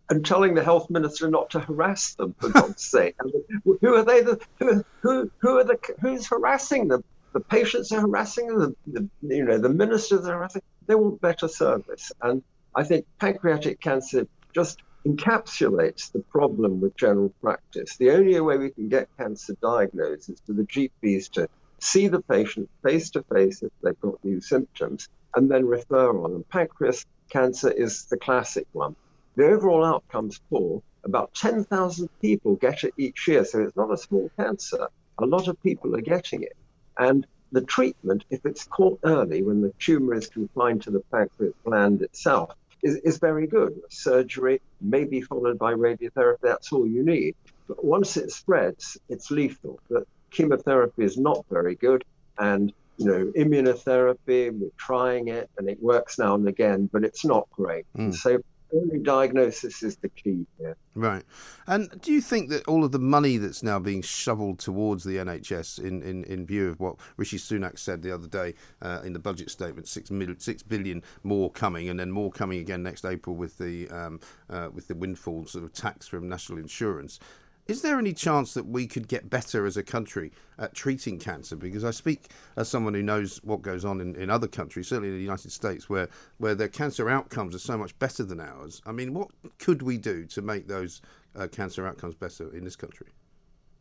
and 0.10 0.26
telling 0.26 0.54
the 0.54 0.64
health 0.64 0.90
minister 0.90 1.30
not 1.30 1.50
to 1.52 1.60
harass 1.60 2.16
them 2.16 2.36
for 2.40 2.50
God's 2.50 2.84
sake. 2.92 3.16
I 3.20 3.26
mean, 3.26 3.78
who 3.82 3.96
are 3.96 4.04
they? 4.04 4.22
The, 4.22 4.40
who, 4.60 4.86
who, 5.02 5.32
who 5.40 5.58
are 5.58 5.64
the 5.64 5.80
who's 6.00 6.28
harassing 6.28 6.88
them? 6.88 7.04
The 7.34 7.40
patients 7.40 7.92
are 7.92 8.02
harassing 8.02 8.48
them. 8.48 8.76
The, 8.88 9.10
the, 9.24 9.36
you 9.36 9.46
know 9.46 9.58
the 9.58 9.70
ministers 9.70 10.26
are 10.26 10.34
harassing. 10.34 10.62
They 10.88 10.96
want 10.96 11.22
better 11.22 11.48
service, 11.48 12.12
and 12.22 12.44
I 12.76 12.84
think 12.84 13.06
pancreatic 13.20 13.82
cancer 13.82 14.28
just 14.54 14.82
encapsulates 15.08 16.12
the 16.12 16.20
problem 16.20 16.82
with 16.82 16.96
general 16.98 17.32
practice. 17.42 17.98
The 17.98 18.12
only 18.12 18.40
way 18.40 18.58
we 18.58 18.72
can 18.72 18.90
get 18.90 19.08
cancer 19.18 19.56
diagnosed 19.62 20.30
is 20.30 20.42
for 20.46 20.54
the 20.54 20.64
GPs 20.64 21.30
to 21.32 21.48
see 21.80 22.08
the 22.08 22.22
patient 22.22 22.70
face 22.84 23.12
to 23.12 23.24
face 23.24 23.62
if 23.62 23.72
they've 23.84 24.00
got 24.02 24.24
new 24.24 24.42
symptoms, 24.42 25.10
and 25.36 25.50
then 25.50 25.66
refer 25.66 26.18
on. 26.24 26.32
And 26.32 26.50
pancreas 26.50 27.06
cancer 27.30 27.72
is 27.72 28.06
the 28.06 28.18
classic 28.18 28.68
one 28.74 28.96
the 29.36 29.46
overall 29.46 29.84
outcome's 29.84 30.40
poor. 30.50 30.82
About 31.04 31.34
10,000 31.36 32.10
people 32.22 32.56
get 32.56 32.84
it 32.84 32.94
each 32.98 33.28
year, 33.28 33.46
so 33.46 33.62
it's 33.62 33.76
not 33.76 33.92
a 33.92 33.98
small 33.98 34.30
cancer. 34.38 34.88
A 35.20 35.26
lot 35.26 35.48
of 35.48 35.62
people 35.62 35.96
are 35.96 36.02
getting 36.02 36.44
it. 36.44 36.58
And 36.98 37.28
the 37.52 37.62
treatment, 37.62 38.26
if 38.30 38.46
it's 38.46 38.66
caught 38.66 39.00
early 39.04 39.44
when 39.44 39.62
the 39.62 39.72
tumor 39.80 40.16
is 40.16 40.28
confined 40.28 40.82
to 40.84 40.92
the 40.92 41.02
pancreas 41.12 41.54
gland 41.64 42.02
itself, 42.02 42.56
is, 42.82 42.96
is 42.98 43.18
very 43.18 43.48
good. 43.48 43.80
Surgery 43.90 44.62
may 44.82 45.04
be 45.04 45.22
followed 45.22 45.60
by 45.60 45.74
radiotherapy, 45.74 46.40
that's 46.42 46.72
all 46.72 46.88
you 46.88 47.04
need. 47.04 47.36
But 47.68 47.84
once 47.84 48.18
it 48.18 48.32
spreads, 48.32 48.98
it's 49.10 49.32
lethal. 49.32 49.80
But 49.90 50.08
chemotherapy 50.32 51.04
is 51.04 51.18
not 51.18 51.46
very 51.50 51.76
good. 51.76 52.04
And 52.38 52.74
you 52.98 53.06
know, 53.06 53.32
immunotherapy, 53.38 54.58
we're 54.58 54.70
trying 54.78 55.28
it 55.28 55.50
and 55.58 55.70
it 55.70 55.82
works 55.82 56.18
now 56.18 56.36
and 56.36 56.48
again, 56.48 56.90
but 56.92 57.04
it's 57.04 57.26
not 57.26 57.48
great. 57.52 57.86
Mm. 57.98 58.14
So 58.14 58.40
early 58.74 59.00
diagnosis 59.00 59.84
is 59.84 59.98
the 59.98 60.10
key 60.10 60.46
here. 60.58 60.78
Right. 60.96 61.24
And 61.68 61.90
do 62.02 62.12
you 62.12 62.22
think 62.22 62.50
that 62.50 62.66
all 62.68 62.84
of 62.84 62.92
the 62.92 63.00
money 63.00 63.38
that's 63.38 63.64
now 63.64 63.80
being 63.80 64.02
shoveled 64.02 64.60
towards 64.60 65.04
the 65.04 65.18
NHS 65.18 65.80
in, 65.84 66.02
in, 66.04 66.24
in 66.26 66.46
view 66.46 66.70
of 66.70 66.80
what 66.80 66.96
Rishi 67.18 67.38
Sunak 67.38 67.78
said 67.78 68.02
the 68.02 68.14
other 68.14 68.28
day 68.28 68.54
uh, 68.82 69.02
in 69.04 69.14
the 69.14 69.20
budget 69.20 69.52
statement, 69.52 69.88
six, 69.88 70.10
mil, 70.10 70.36
six 70.38 70.64
billion 70.64 71.04
more 71.24 71.52
coming 71.52 71.90
and 71.90 72.00
then 72.00 72.12
more 72.12 72.32
coming 72.32 72.60
again 72.60 72.84
next 72.84 73.06
April 73.06 73.36
with 73.36 73.58
the, 73.58 73.90
um, 73.90 74.20
uh, 74.50 74.70
with 74.74 74.88
the 74.88 74.96
windfall 74.96 75.46
sort 75.46 75.64
of 75.64 75.74
tax 75.74 76.08
from 76.08 76.30
national 76.30 76.60
insurance, 76.60 77.20
Is 77.68 77.82
there 77.82 77.98
any 77.98 78.14
chance 78.14 78.54
that 78.54 78.68
we 78.68 78.86
could 78.86 79.08
get 79.08 79.28
better 79.28 79.66
as 79.66 79.76
a 79.76 79.82
country 79.82 80.32
at 80.60 80.76
treating 80.76 81.18
cancer? 81.18 81.56
Because 81.56 81.84
I 81.84 81.90
speak 81.90 82.30
as 82.56 82.70
someone 82.70 82.94
who 82.94 83.02
knows 83.02 83.38
what 83.44 83.64
goes 83.64 83.84
on 83.84 84.02
in, 84.02 84.16
in 84.16 84.30
other 84.30 84.48
countries, 84.48 84.88
certainly 84.88 85.10
in 85.10 85.16
the 85.16 85.22
United 85.22 85.52
States, 85.52 85.90
where, 85.90 86.08
where 86.38 86.54
their 86.54 86.68
cancer 86.68 87.10
outcomes 87.10 87.56
are 87.56 87.60
so 87.60 87.76
much 87.76 87.98
better 87.98 88.24
than 88.24 88.40
ours. 88.40 88.84
I 88.86 88.92
mean, 88.92 89.16
what 89.16 89.30
could 89.58 89.82
we 89.82 89.98
do 89.98 90.26
to 90.28 90.44
make 90.44 90.68
those 90.68 91.02
uh, 91.36 91.48
cancer 91.48 91.88
outcomes 91.88 92.14
better 92.14 92.56
in 92.56 92.64
this 92.64 92.76
country? 92.76 93.08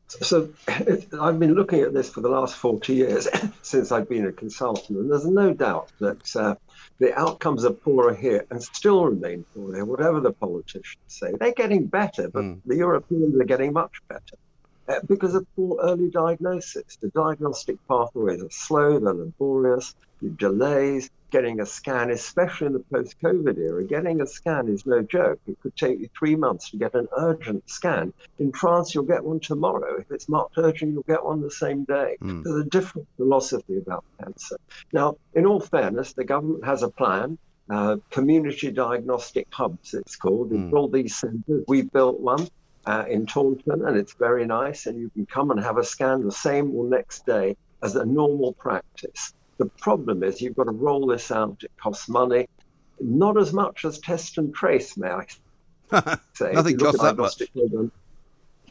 So 0.09 0.51
I've 0.69 1.39
been 1.39 1.55
looking 1.55 1.81
at 1.81 1.93
this 1.95 2.09
for 2.11 2.21
the 2.21 2.29
last 2.29 2.57
40 2.57 2.95
years 2.95 3.29
since 3.63 3.91
I've 3.91 4.09
been 4.09 4.27
a 4.27 4.33
consultant, 4.33 4.99
and 4.99 5.11
there's 5.11 5.27
no 5.27 5.53
doubt 5.53 5.91
that 6.01 6.37
uh, 6.37 6.55
the 6.99 7.19
outcomes 7.19 7.65
are 7.65 7.73
poorer 7.73 8.15
here 8.15 8.47
and 8.51 8.63
still 8.63 9.07
remain 9.07 9.45
poor 9.55 9.75
here, 9.75 9.85
whatever 9.85 10.21
the 10.21 10.33
politicians 10.33 11.03
say. 11.09 11.33
They're 11.39 11.53
getting 11.53 11.87
better, 11.87 12.29
but 12.29 12.43
mm. 12.43 12.61
the 12.67 12.77
Europeans 12.77 13.41
are 13.41 13.45
getting 13.45 13.73
much 13.73 14.03
better 14.09 14.37
because 15.07 15.35
of 15.35 15.47
poor 15.57 15.79
early 15.83 16.11
diagnosis. 16.11 16.97
The 17.01 17.09
diagnostic 17.09 17.77
pathways 17.89 18.43
are 18.43 18.51
slow, 18.51 18.99
they're 18.99 19.15
laborious, 19.15 19.95
the 20.21 20.31
delays, 20.31 21.11
getting 21.31 21.61
a 21.61 21.67
scan, 21.67 22.11
especially 22.11 22.69
in 22.69 22.73
the 22.75 22.79
post 22.79 23.17
COVID 23.21 23.59
era. 23.59 23.85
Getting 23.85 24.21
a 24.21 24.27
scan 24.27 24.69
is 24.69 24.87
no 24.87 25.03
joke. 25.03 25.41
It 25.49 25.61
could 25.61 25.77
take 25.77 25.99
you 25.99 26.09
three 26.17 26.37
months 26.37 26.71
to 26.71 26.77
get 26.77 26.95
an 26.95 27.09
urgent 27.17 27.69
scan. 27.69 28.13
In 28.39 28.53
France, 28.53 28.95
you'll 28.95 29.05
get 29.05 29.25
one 29.25 29.41
tomorrow. 29.41 29.97
If 29.99 30.13
it's 30.13 30.29
marked 30.29 30.57
urgent, 30.59 30.93
you'll 30.93 31.03
get 31.03 31.25
one 31.25 31.41
the 31.41 31.51
same 31.51 31.83
day. 31.85 32.19
Mm. 32.23 32.45
There's 32.45 32.61
a 32.61 32.69
different 32.69 33.09
philosophy 33.17 33.79
about 33.79 34.05
cancer. 34.23 34.59
Now, 34.93 35.17
in 35.35 35.45
all 35.45 35.61
fairness, 35.61 36.13
the 36.13 36.25
government 36.25 36.65
has 36.65 36.83
a 36.83 36.89
plan. 36.89 37.37
Uh, 37.69 37.97
community 38.11 38.71
diagnostic 38.71 39.49
hubs, 39.51 39.95
it's 39.95 40.17
called. 40.17 40.51
Mm. 40.51 40.73
all 40.73 40.89
these 40.89 41.17
centers. 41.17 41.65
We 41.67 41.83
built 41.83 42.21
one. 42.21 42.47
Uh, 42.87 43.05
in 43.09 43.25
Taunton, 43.25 43.87
and 43.87 43.97
it's 43.97 44.13
very 44.13 44.45
nice. 44.45 44.85
And 44.85 44.99
you 44.99 45.09
can 45.09 45.25
come 45.25 45.51
and 45.51 45.59
have 45.59 45.79
a 45.79 45.85
scan 45.85 46.23
the 46.23 46.31
same 46.31 46.71
or 46.75 46.85
next 46.85 47.25
day 47.25 47.57
as 47.83 47.97
a 47.97 48.05
normal 48.05 48.53
practice. 48.53 49.33
The 49.59 49.67
problem 49.67 50.23
is 50.23 50.43
you've 50.43 50.57
got 50.57 50.65
to 50.65 50.73
roll 50.73 51.07
this 51.07 51.31
out. 51.31 51.63
It 51.63 51.71
costs 51.77 52.09
money, 52.09 52.49
not 53.01 53.39
as 53.39 53.53
much 53.53 53.85
as 53.85 53.99
test 53.99 54.37
and 54.39 54.55
trace, 54.55 54.97
may 54.97 55.09
I 55.09 55.27
say. 56.35 56.53
Nothing 56.53 56.79
costs 56.79 57.01
that 57.01 57.17
much. 57.17 57.41
Program, 57.53 57.93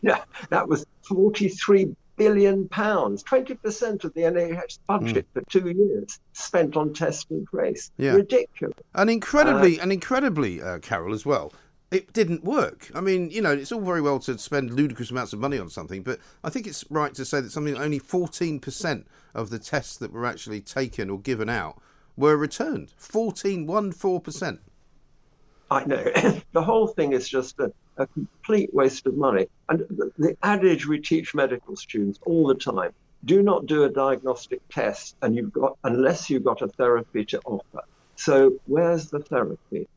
yeah, 0.01 0.23
that 0.49 0.67
was 0.67 0.85
43 1.07 1.95
billion 2.17 2.67
pounds, 2.67 3.23
20% 3.23 4.03
of 4.03 4.13
the 4.13 4.21
NHS 4.21 4.79
budget 4.85 5.25
mm. 5.25 5.33
for 5.33 5.49
two 5.49 5.69
years 5.69 6.19
spent 6.33 6.75
on 6.75 6.93
test 6.93 7.31
and 7.31 7.47
trace. 7.47 7.89
Yeah. 7.97 8.13
Ridiculous. 8.13 8.77
And 8.93 9.09
incredibly, 9.09 9.79
uh, 9.79 9.83
and 9.83 9.91
incredibly, 9.91 10.61
uh, 10.61 10.79
Karol, 10.79 11.13
as 11.13 11.25
well 11.25 11.53
it 11.93 12.11
didn't 12.11 12.43
work. 12.43 12.89
I 12.95 13.01
mean, 13.01 13.29
you 13.29 13.41
know, 13.41 13.51
it's 13.51 13.71
all 13.71 13.81
very 13.81 14.01
well 14.01 14.17
to 14.21 14.37
spend 14.39 14.73
ludicrous 14.73 15.11
amounts 15.11 15.31
of 15.31 15.39
money 15.39 15.59
on 15.59 15.69
something, 15.69 16.01
but 16.01 16.19
I 16.43 16.49
think 16.49 16.65
it's 16.65 16.83
right 16.89 17.13
to 17.13 17.23
say 17.23 17.39
that 17.39 17.51
something 17.51 17.77
only 17.77 17.99
14% 17.99 19.05
of 19.35 19.51
the 19.51 19.59
tests 19.59 19.97
that 19.97 20.11
were 20.11 20.25
actually 20.25 20.59
taken 20.59 21.11
or 21.11 21.19
given 21.19 21.49
out 21.49 21.79
were 22.17 22.35
returned. 22.35 22.91
14, 22.97 23.67
4%. 23.67 24.59
I 25.69 25.85
know. 25.85 26.03
the 26.51 26.63
whole 26.63 26.87
thing 26.87 27.13
is 27.13 27.29
just 27.29 27.59
a, 27.59 27.71
a 27.97 28.07
complete 28.07 28.73
waste 28.73 29.05
of 29.05 29.15
money. 29.15 29.47
And 29.69 29.81
the, 29.81 30.11
the 30.17 30.37
adage 30.41 30.87
we 30.87 30.99
teach 30.99 31.35
medical 31.35 31.75
students 31.75 32.19
all 32.25 32.47
the 32.47 32.55
time 32.55 32.91
do 33.23 33.43
not 33.43 33.67
do 33.67 33.83
a 33.83 33.89
diagnostic 33.89 34.67
test 34.69 35.15
and 35.21 35.35
you've 35.35 35.53
got 35.53 35.77
unless 35.83 36.29
you've 36.29 36.43
got 36.43 36.63
a 36.63 36.67
therapy 36.67 37.23
to 37.25 37.39
offer. 37.45 37.83
So 38.15 38.59
where's 38.65 39.11
the 39.11 39.19
therapy? 39.19 39.87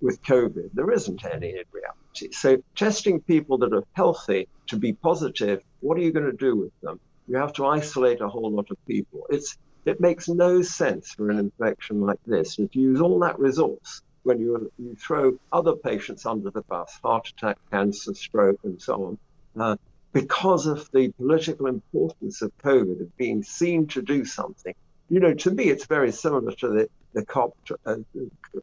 With 0.00 0.22
COVID. 0.22 0.70
There 0.74 0.90
isn't 0.90 1.24
any 1.24 1.50
in 1.50 1.64
reality. 1.72 2.32
So, 2.32 2.62
testing 2.74 3.20
people 3.20 3.58
that 3.58 3.72
are 3.72 3.84
healthy 3.92 4.48
to 4.68 4.76
be 4.76 4.92
positive, 4.92 5.62
what 5.80 5.98
are 5.98 6.02
you 6.02 6.12
going 6.12 6.30
to 6.30 6.36
do 6.36 6.56
with 6.56 6.72
them? 6.80 7.00
You 7.26 7.36
have 7.36 7.52
to 7.54 7.66
isolate 7.66 8.20
a 8.20 8.28
whole 8.28 8.50
lot 8.50 8.70
of 8.70 8.76
people. 8.86 9.26
It's 9.30 9.56
it 9.84 10.00
makes 10.00 10.28
no 10.28 10.62
sense 10.62 11.12
for 11.12 11.30
an 11.30 11.38
infection 11.38 12.00
like 12.00 12.18
this. 12.26 12.58
You 12.58 12.68
use 12.72 13.00
all 13.00 13.20
that 13.20 13.38
resource 13.38 14.02
when 14.22 14.40
you 14.40 14.70
you 14.78 14.94
throw 14.96 15.38
other 15.52 15.74
patients 15.74 16.26
under 16.26 16.50
the 16.50 16.62
bus, 16.62 16.98
heart 17.02 17.28
attack, 17.28 17.58
cancer, 17.70 18.14
stroke, 18.14 18.60
and 18.64 18.80
so 18.80 18.94
on, 19.04 19.18
uh, 19.60 19.76
because 20.12 20.66
of 20.66 20.90
the 20.92 21.08
political 21.12 21.66
importance 21.66 22.42
of 22.42 22.56
COVID, 22.58 23.00
of 23.00 23.16
being 23.16 23.42
seen 23.42 23.86
to 23.88 24.02
do 24.02 24.24
something. 24.24 24.74
You 25.08 25.20
know, 25.20 25.34
to 25.34 25.50
me, 25.50 25.64
it's 25.64 25.86
very 25.86 26.12
similar 26.12 26.52
to 26.52 26.68
the 26.68 26.88
the 27.18 27.24
COP 27.26 27.56
uh, 27.84 27.96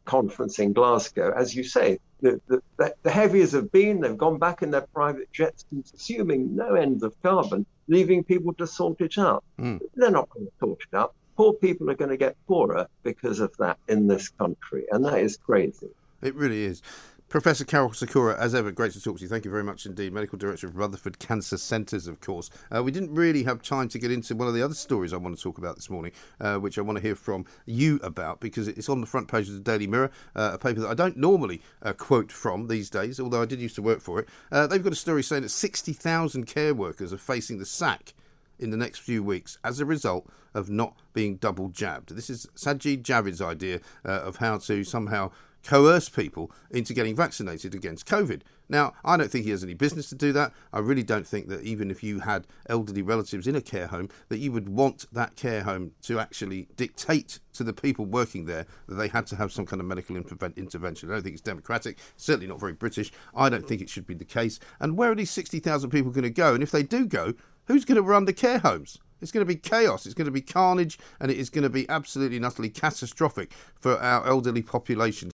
conference 0.06 0.58
in 0.58 0.72
Glasgow, 0.72 1.32
as 1.36 1.54
you 1.54 1.62
say, 1.62 1.98
the, 2.22 2.40
the, 2.48 2.94
the 3.02 3.10
heaviers 3.10 3.52
have 3.52 3.70
been, 3.70 4.00
they've 4.00 4.16
gone 4.16 4.38
back 4.38 4.62
in 4.62 4.70
their 4.70 4.86
private 4.94 5.30
jets, 5.30 5.66
consuming 5.68 6.56
no 6.56 6.74
end 6.74 7.02
of 7.02 7.14
carbon, 7.22 7.66
leaving 7.86 8.24
people 8.24 8.54
to 8.54 8.66
sort 8.66 9.02
it 9.02 9.18
out. 9.18 9.44
Mm. 9.60 9.80
They're 9.94 10.10
not 10.10 10.30
going 10.30 10.46
to 10.46 10.52
sort 10.58 10.78
it 10.90 10.96
out. 10.96 11.14
Poor 11.36 11.52
people 11.52 11.90
are 11.90 11.94
going 11.94 12.10
to 12.10 12.16
get 12.16 12.34
poorer 12.46 12.88
because 13.02 13.40
of 13.40 13.54
that 13.58 13.76
in 13.88 14.06
this 14.06 14.30
country, 14.30 14.86
and 14.90 15.04
that 15.04 15.20
is 15.20 15.36
crazy. 15.36 15.90
It 16.22 16.34
really 16.34 16.64
is. 16.64 16.80
Professor 17.28 17.64
Karol 17.64 17.92
Sikora, 17.92 18.40
as 18.40 18.54
ever, 18.54 18.70
great 18.70 18.92
to 18.92 19.02
talk 19.02 19.16
to 19.16 19.22
you. 19.22 19.28
Thank 19.28 19.44
you 19.44 19.50
very 19.50 19.64
much 19.64 19.84
indeed. 19.84 20.12
Medical 20.12 20.38
Director 20.38 20.68
of 20.68 20.76
Rutherford 20.76 21.18
Cancer 21.18 21.56
Centres, 21.56 22.06
of 22.06 22.20
course. 22.20 22.50
Uh, 22.72 22.84
we 22.84 22.92
didn't 22.92 23.12
really 23.12 23.42
have 23.42 23.62
time 23.62 23.88
to 23.88 23.98
get 23.98 24.12
into 24.12 24.36
one 24.36 24.46
of 24.46 24.54
the 24.54 24.62
other 24.62 24.74
stories 24.74 25.12
I 25.12 25.16
want 25.16 25.36
to 25.36 25.42
talk 25.42 25.58
about 25.58 25.74
this 25.74 25.90
morning, 25.90 26.12
uh, 26.40 26.58
which 26.58 26.78
I 26.78 26.82
want 26.82 26.98
to 26.98 27.02
hear 27.02 27.16
from 27.16 27.44
you 27.66 27.98
about 28.04 28.38
because 28.38 28.68
it's 28.68 28.88
on 28.88 29.00
the 29.00 29.08
front 29.08 29.26
page 29.26 29.48
of 29.48 29.54
the 29.54 29.60
Daily 29.60 29.88
Mirror, 29.88 30.12
uh, 30.36 30.52
a 30.54 30.58
paper 30.58 30.78
that 30.82 30.88
I 30.88 30.94
don't 30.94 31.16
normally 31.16 31.62
uh, 31.82 31.94
quote 31.94 32.30
from 32.30 32.68
these 32.68 32.88
days, 32.88 33.18
although 33.18 33.42
I 33.42 33.46
did 33.46 33.60
used 33.60 33.74
to 33.74 33.82
work 33.82 34.00
for 34.00 34.20
it. 34.20 34.28
Uh, 34.52 34.68
they've 34.68 34.84
got 34.84 34.92
a 34.92 34.96
story 34.96 35.24
saying 35.24 35.42
that 35.42 35.48
60,000 35.48 36.46
care 36.46 36.74
workers 36.74 37.12
are 37.12 37.18
facing 37.18 37.58
the 37.58 37.66
sack 37.66 38.14
in 38.60 38.70
the 38.70 38.76
next 38.76 39.00
few 39.00 39.24
weeks 39.24 39.58
as 39.64 39.80
a 39.80 39.84
result 39.84 40.28
of 40.54 40.70
not 40.70 40.96
being 41.12 41.36
double 41.36 41.70
jabbed. 41.70 42.14
This 42.14 42.30
is 42.30 42.46
Sajid 42.54 43.02
Javid's 43.02 43.42
idea 43.42 43.80
uh, 44.04 44.20
of 44.20 44.36
how 44.36 44.58
to 44.58 44.84
somehow 44.84 45.32
coerce 45.66 46.08
people 46.08 46.52
into 46.70 46.94
getting 46.94 47.16
vaccinated 47.16 47.74
against 47.74 48.06
COVID. 48.06 48.42
Now, 48.68 48.94
I 49.04 49.16
don't 49.16 49.30
think 49.30 49.44
he 49.44 49.50
has 49.50 49.62
any 49.62 49.74
business 49.74 50.08
to 50.08 50.14
do 50.14 50.32
that. 50.32 50.52
I 50.72 50.78
really 50.78 51.02
don't 51.02 51.26
think 51.26 51.48
that 51.48 51.62
even 51.62 51.90
if 51.90 52.02
you 52.02 52.20
had 52.20 52.46
elderly 52.68 53.02
relatives 53.02 53.46
in 53.46 53.54
a 53.54 53.60
care 53.60 53.86
home, 53.86 54.08
that 54.28 54.38
you 54.38 54.52
would 54.52 54.68
want 54.68 55.06
that 55.12 55.36
care 55.36 55.62
home 55.62 55.92
to 56.02 56.18
actually 56.18 56.68
dictate 56.76 57.40
to 57.54 57.64
the 57.64 57.72
people 57.72 58.06
working 58.06 58.46
there 58.46 58.66
that 58.88 58.94
they 58.94 59.08
had 59.08 59.26
to 59.28 59.36
have 59.36 59.52
some 59.52 59.66
kind 59.66 59.80
of 59.80 59.86
medical 59.86 60.16
intervention. 60.16 61.10
I 61.10 61.14
don't 61.14 61.22
think 61.22 61.34
it's 61.34 61.42
democratic, 61.42 61.98
certainly 62.16 62.46
not 62.46 62.60
very 62.60 62.72
British. 62.72 63.12
I 63.34 63.48
don't 63.48 63.66
think 63.66 63.80
it 63.80 63.88
should 63.88 64.06
be 64.06 64.14
the 64.14 64.24
case. 64.24 64.58
And 64.80 64.96
where 64.96 65.12
are 65.12 65.16
these 65.16 65.30
60,000 65.30 65.90
people 65.90 66.10
going 66.10 66.24
to 66.24 66.30
go? 66.30 66.54
And 66.54 66.62
if 66.62 66.70
they 66.70 66.82
do 66.82 67.06
go, 67.06 67.34
who's 67.66 67.84
going 67.84 67.96
to 67.96 68.02
run 68.02 68.24
the 68.24 68.32
care 68.32 68.58
homes? 68.58 68.98
It's 69.22 69.32
going 69.32 69.46
to 69.46 69.52
be 69.52 69.58
chaos. 69.58 70.04
It's 70.04 70.14
going 70.14 70.26
to 70.26 70.30
be 70.30 70.42
carnage, 70.42 70.98
and 71.20 71.30
it 71.30 71.38
is 71.38 71.48
going 71.48 71.62
to 71.62 71.70
be 71.70 71.88
absolutely 71.88 72.36
and 72.36 72.44
utterly 72.44 72.68
catastrophic 72.68 73.52
for 73.80 73.98
our 73.98 74.26
elderly 74.26 74.62
population. 74.62 75.30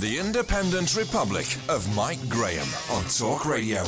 The 0.00 0.18
Independent 0.18 0.96
Republic 0.96 1.46
of 1.68 1.94
Mike 1.94 2.18
Graham 2.28 2.66
on 2.90 3.04
Talk 3.04 3.46
Radio. 3.46 3.84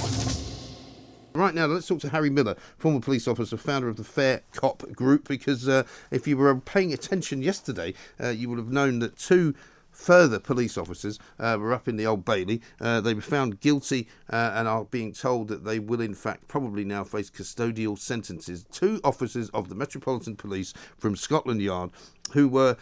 Right 1.34 1.52
now, 1.52 1.66
let's 1.66 1.88
talk 1.88 1.98
to 2.00 2.08
Harry 2.10 2.30
Miller, 2.30 2.54
former 2.78 3.00
police 3.00 3.26
officer, 3.26 3.56
founder 3.56 3.88
of 3.88 3.96
the 3.96 4.04
Fair 4.04 4.42
Cop 4.52 4.88
Group. 4.92 5.26
Because 5.26 5.68
uh, 5.68 5.82
if 6.12 6.28
you 6.28 6.36
were 6.36 6.54
paying 6.60 6.92
attention 6.92 7.42
yesterday, 7.42 7.92
uh, 8.22 8.28
you 8.28 8.48
would 8.48 8.58
have 8.58 8.70
known 8.70 9.00
that 9.00 9.18
two 9.18 9.52
further 9.90 10.38
police 10.38 10.78
officers 10.78 11.18
uh, 11.40 11.56
were 11.58 11.72
up 11.72 11.88
in 11.88 11.96
the 11.96 12.06
Old 12.06 12.24
Bailey. 12.24 12.62
Uh, 12.80 13.00
they 13.00 13.12
were 13.12 13.20
found 13.20 13.60
guilty 13.60 14.06
uh, 14.30 14.52
and 14.54 14.68
are 14.68 14.84
being 14.84 15.12
told 15.12 15.48
that 15.48 15.64
they 15.64 15.80
will, 15.80 16.00
in 16.00 16.14
fact, 16.14 16.46
probably 16.46 16.84
now 16.84 17.02
face 17.02 17.30
custodial 17.30 17.98
sentences. 17.98 18.64
Two 18.70 19.00
officers 19.02 19.50
of 19.50 19.68
the 19.68 19.74
Metropolitan 19.74 20.36
Police 20.36 20.72
from 20.96 21.16
Scotland 21.16 21.60
Yard 21.60 21.90
who 22.32 22.48
were 22.48 22.76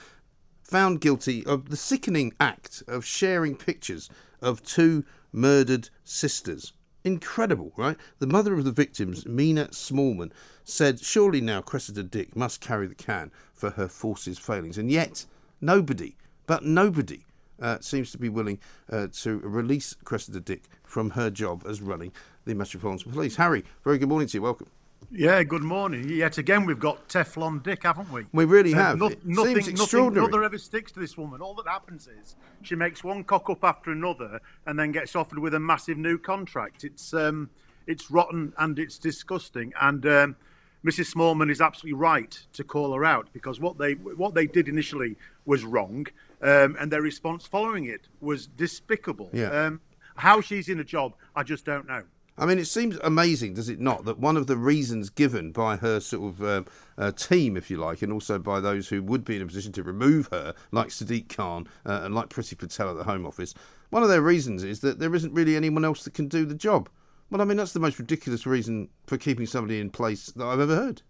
found 0.64 1.00
guilty 1.00 1.44
of 1.46 1.70
the 1.70 1.76
sickening 1.76 2.32
act 2.40 2.82
of 2.88 3.04
sharing 3.04 3.54
pictures 3.54 4.10
of 4.40 4.62
two 4.62 5.04
murdered 5.30 5.90
sisters. 6.02 6.72
Incredible, 7.04 7.72
right? 7.76 7.98
The 8.18 8.26
mother 8.26 8.54
of 8.54 8.64
the 8.64 8.72
victims, 8.72 9.26
Mina 9.26 9.68
Smallman, 9.68 10.32
said, 10.64 11.00
Surely 11.00 11.42
now 11.42 11.60
Cressida 11.60 12.02
Dick 12.02 12.34
must 12.34 12.62
carry 12.62 12.86
the 12.86 12.94
can 12.94 13.30
for 13.52 13.70
her 13.70 13.88
forces' 13.88 14.38
failings. 14.38 14.78
And 14.78 14.90
yet, 14.90 15.26
nobody, 15.60 16.16
but 16.46 16.64
nobody, 16.64 17.24
uh, 17.60 17.78
seems 17.80 18.10
to 18.12 18.18
be 18.18 18.28
willing 18.28 18.58
uh, 18.90 19.08
to 19.12 19.38
release 19.38 19.94
Cressida 20.04 20.40
Dick 20.40 20.64
from 20.82 21.10
her 21.10 21.30
job 21.30 21.64
as 21.68 21.80
running 21.82 22.12
the 22.46 22.54
Metropolitan 22.54 23.12
Police. 23.12 23.36
Harry, 23.36 23.64
very 23.84 23.98
good 23.98 24.08
morning 24.08 24.28
to 24.28 24.38
you. 24.38 24.42
Welcome. 24.42 24.68
Yeah, 25.10 25.42
good 25.42 25.62
morning. 25.62 26.08
Yet 26.08 26.38
again, 26.38 26.64
we've 26.64 26.78
got 26.78 27.08
Teflon 27.08 27.62
Dick, 27.62 27.82
haven't 27.82 28.10
we? 28.10 28.26
We 28.32 28.44
really 28.44 28.72
have. 28.72 28.98
No, 28.98 29.08
nothing, 29.08 29.20
nothing, 29.24 30.14
nothing 30.14 30.42
ever 30.44 30.58
sticks 30.58 30.92
to 30.92 31.00
this 31.00 31.16
woman. 31.16 31.40
All 31.40 31.54
that 31.54 31.66
happens 31.66 32.08
is 32.08 32.36
she 32.62 32.74
makes 32.74 33.02
one 33.04 33.24
cock 33.24 33.50
up 33.50 33.64
after 33.64 33.90
another, 33.90 34.40
and 34.66 34.78
then 34.78 34.92
gets 34.92 35.14
offered 35.16 35.38
with 35.38 35.54
a 35.54 35.60
massive 35.60 35.98
new 35.98 36.18
contract. 36.18 36.84
It's 36.84 37.14
um, 37.14 37.50
it's 37.86 38.10
rotten 38.10 38.52
and 38.58 38.78
it's 38.78 38.98
disgusting. 38.98 39.72
And 39.80 40.04
um, 40.06 40.36
Mrs. 40.84 41.14
Smallman 41.14 41.50
is 41.50 41.60
absolutely 41.60 41.98
right 41.98 42.38
to 42.52 42.64
call 42.64 42.92
her 42.94 43.04
out 43.04 43.28
because 43.32 43.60
what 43.60 43.78
they 43.78 43.92
what 43.94 44.34
they 44.34 44.46
did 44.46 44.68
initially 44.68 45.16
was 45.44 45.64
wrong, 45.64 46.06
um, 46.42 46.76
and 46.78 46.90
their 46.90 47.02
response 47.02 47.46
following 47.46 47.86
it 47.86 48.08
was 48.20 48.46
despicable. 48.46 49.30
Yeah. 49.32 49.48
Um, 49.48 49.80
how 50.16 50.40
she's 50.40 50.68
in 50.68 50.78
a 50.78 50.84
job, 50.84 51.14
I 51.34 51.42
just 51.42 51.64
don't 51.64 51.88
know. 51.88 52.04
I 52.36 52.46
mean, 52.46 52.58
it 52.58 52.66
seems 52.66 52.98
amazing, 53.04 53.54
does 53.54 53.68
it 53.68 53.78
not, 53.78 54.04
that 54.06 54.18
one 54.18 54.36
of 54.36 54.48
the 54.48 54.56
reasons 54.56 55.08
given 55.08 55.52
by 55.52 55.76
her 55.76 56.00
sort 56.00 56.34
of 56.34 56.42
uh, 56.42 56.62
uh, 56.98 57.12
team, 57.12 57.56
if 57.56 57.70
you 57.70 57.76
like, 57.76 58.02
and 58.02 58.12
also 58.12 58.40
by 58.40 58.58
those 58.58 58.88
who 58.88 59.02
would 59.02 59.24
be 59.24 59.36
in 59.36 59.42
a 59.42 59.46
position 59.46 59.72
to 59.72 59.84
remove 59.84 60.28
her, 60.32 60.52
like 60.72 60.88
Sadiq 60.88 61.28
Khan 61.28 61.68
uh, 61.86 62.00
and 62.02 62.14
like 62.14 62.30
Priti 62.30 62.58
Patel 62.58 62.90
at 62.90 62.96
the 62.96 63.04
Home 63.04 63.24
Office, 63.24 63.54
one 63.90 64.02
of 64.02 64.08
their 64.08 64.20
reasons 64.20 64.64
is 64.64 64.80
that 64.80 64.98
there 64.98 65.14
isn't 65.14 65.32
really 65.32 65.54
anyone 65.54 65.84
else 65.84 66.02
that 66.02 66.14
can 66.14 66.26
do 66.26 66.44
the 66.44 66.56
job. 66.56 66.88
Well, 67.30 67.40
I 67.40 67.44
mean, 67.44 67.56
that's 67.56 67.72
the 67.72 67.80
most 67.80 68.00
ridiculous 68.00 68.46
reason 68.46 68.88
for 69.06 69.16
keeping 69.16 69.46
somebody 69.46 69.80
in 69.80 69.90
place 69.90 70.26
that 70.26 70.44
I've 70.44 70.60
ever 70.60 70.74
heard. 70.74 71.02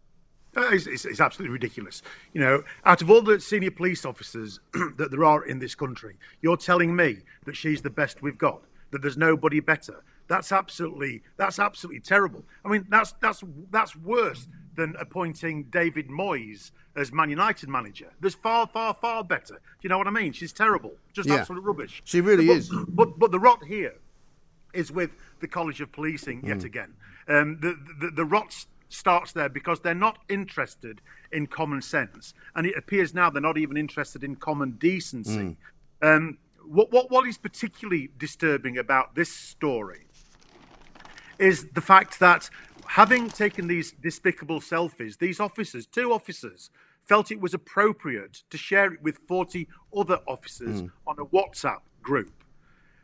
Uh, 0.57 0.69
it's, 0.71 0.87
it's, 0.87 1.05
it's, 1.05 1.21
absolutely 1.21 1.53
ridiculous. 1.53 2.03
You 2.33 2.41
know, 2.41 2.63
out 2.85 3.03
of 3.03 3.11
all 3.11 3.23
the 3.23 3.41
senior 3.41 3.71
police 3.71 4.05
officers 4.05 4.61
that 4.73 5.11
there 5.11 5.25
are 5.25 5.45
in 5.45 5.59
this 5.59 5.75
country, 5.75 6.17
you're 6.43 6.57
telling 6.57 6.95
me 6.95 7.19
that 7.45 7.57
she's 7.57 7.83
the 7.83 7.91
best 7.91 8.23
we've 8.23 8.39
got, 8.39 8.63
that 8.91 9.03
there's 9.03 9.17
nobody 9.17 9.61
better. 9.61 10.05
That's 10.27 10.53
absolutely 10.53 11.23
that's 11.37 11.59
absolutely 11.59 12.01
terrible. 12.01 12.45
I 12.65 12.69
mean, 12.69 12.87
that's 12.89 13.13
that's 13.21 13.43
that's 13.71 13.95
worse 13.97 14.47
than 14.77 14.95
appointing 14.99 15.65
David 15.65 16.09
Moyes 16.09 16.73
as 16.97 17.13
Man 17.13 17.31
United 17.31 17.69
manager. 17.69 18.11
There's 18.21 18.35
far, 18.35 18.67
far, 18.67 18.95
far 18.95 19.23
better. 19.23 19.55
Do 19.55 19.61
you 19.83 19.89
know 19.89 19.99
what 19.99 20.07
I 20.07 20.11
mean? 20.11 20.33
She's 20.33 20.53
terrible, 20.53 20.93
just 21.13 21.29
Yeah. 21.29 21.37
absolute 21.37 21.63
rubbish. 21.63 22.03
She 22.05 22.21
really 22.21 22.47
but, 22.47 22.57
is. 22.57 22.71
But 22.89 23.19
but 23.19 23.31
the 23.33 23.39
rot 23.39 23.65
here 23.65 23.95
is 24.73 24.91
with 24.91 25.11
the 25.41 25.47
College 25.49 25.81
of 25.81 25.93
Policing 25.93 26.45
yet 26.47 26.59
Mm. 26.59 26.65
again. 26.65 26.95
Um, 27.29 27.59
the, 27.61 27.79
the 28.01 28.11
the 28.11 28.25
rot 28.25 28.67
starts 28.89 29.33
there 29.33 29.49
because 29.49 29.81
they're 29.81 29.95
not 29.95 30.19
interested 30.29 31.01
in 31.33 31.47
common 31.47 31.83
sense, 31.83 32.33
and 32.55 32.67
it 32.67 32.77
appears 32.77 33.13
now 33.15 33.29
they're 33.31 33.43
not 33.43 33.59
even 33.59 33.77
interested 33.77 34.25
in 34.25 34.37
common 34.37 34.73
decency. 34.73 35.57
Mm. 36.03 36.17
Um, 36.17 36.39
what 36.67 36.91
what 36.91 37.11
what 37.11 37.27
is 37.29 37.37
particularly 37.39 38.11
disturbing 38.19 38.79
about 38.79 39.15
this 39.15 39.31
story 39.31 40.07
is 41.39 41.67
the 41.73 41.81
fact 41.81 42.21
that 42.21 42.49
having 42.87 43.29
taken 43.29 43.67
these 43.67 43.93
despicable 43.93 44.61
selfies, 44.61 45.19
these 45.19 45.41
officers, 45.41 45.87
two 45.87 46.13
officers, 46.13 46.71
felt 47.05 47.31
it 47.31 47.41
was 47.41 47.55
appropriate 47.55 48.43
to 48.51 48.57
share 48.57 48.93
it 48.93 49.03
with 49.03 49.19
40 49.29 49.69
other 49.97 50.21
officers 50.27 50.81
hmm. 50.81 50.87
on 51.07 51.17
a 51.19 51.25
WhatsApp 51.27 51.81
group. 52.03 52.45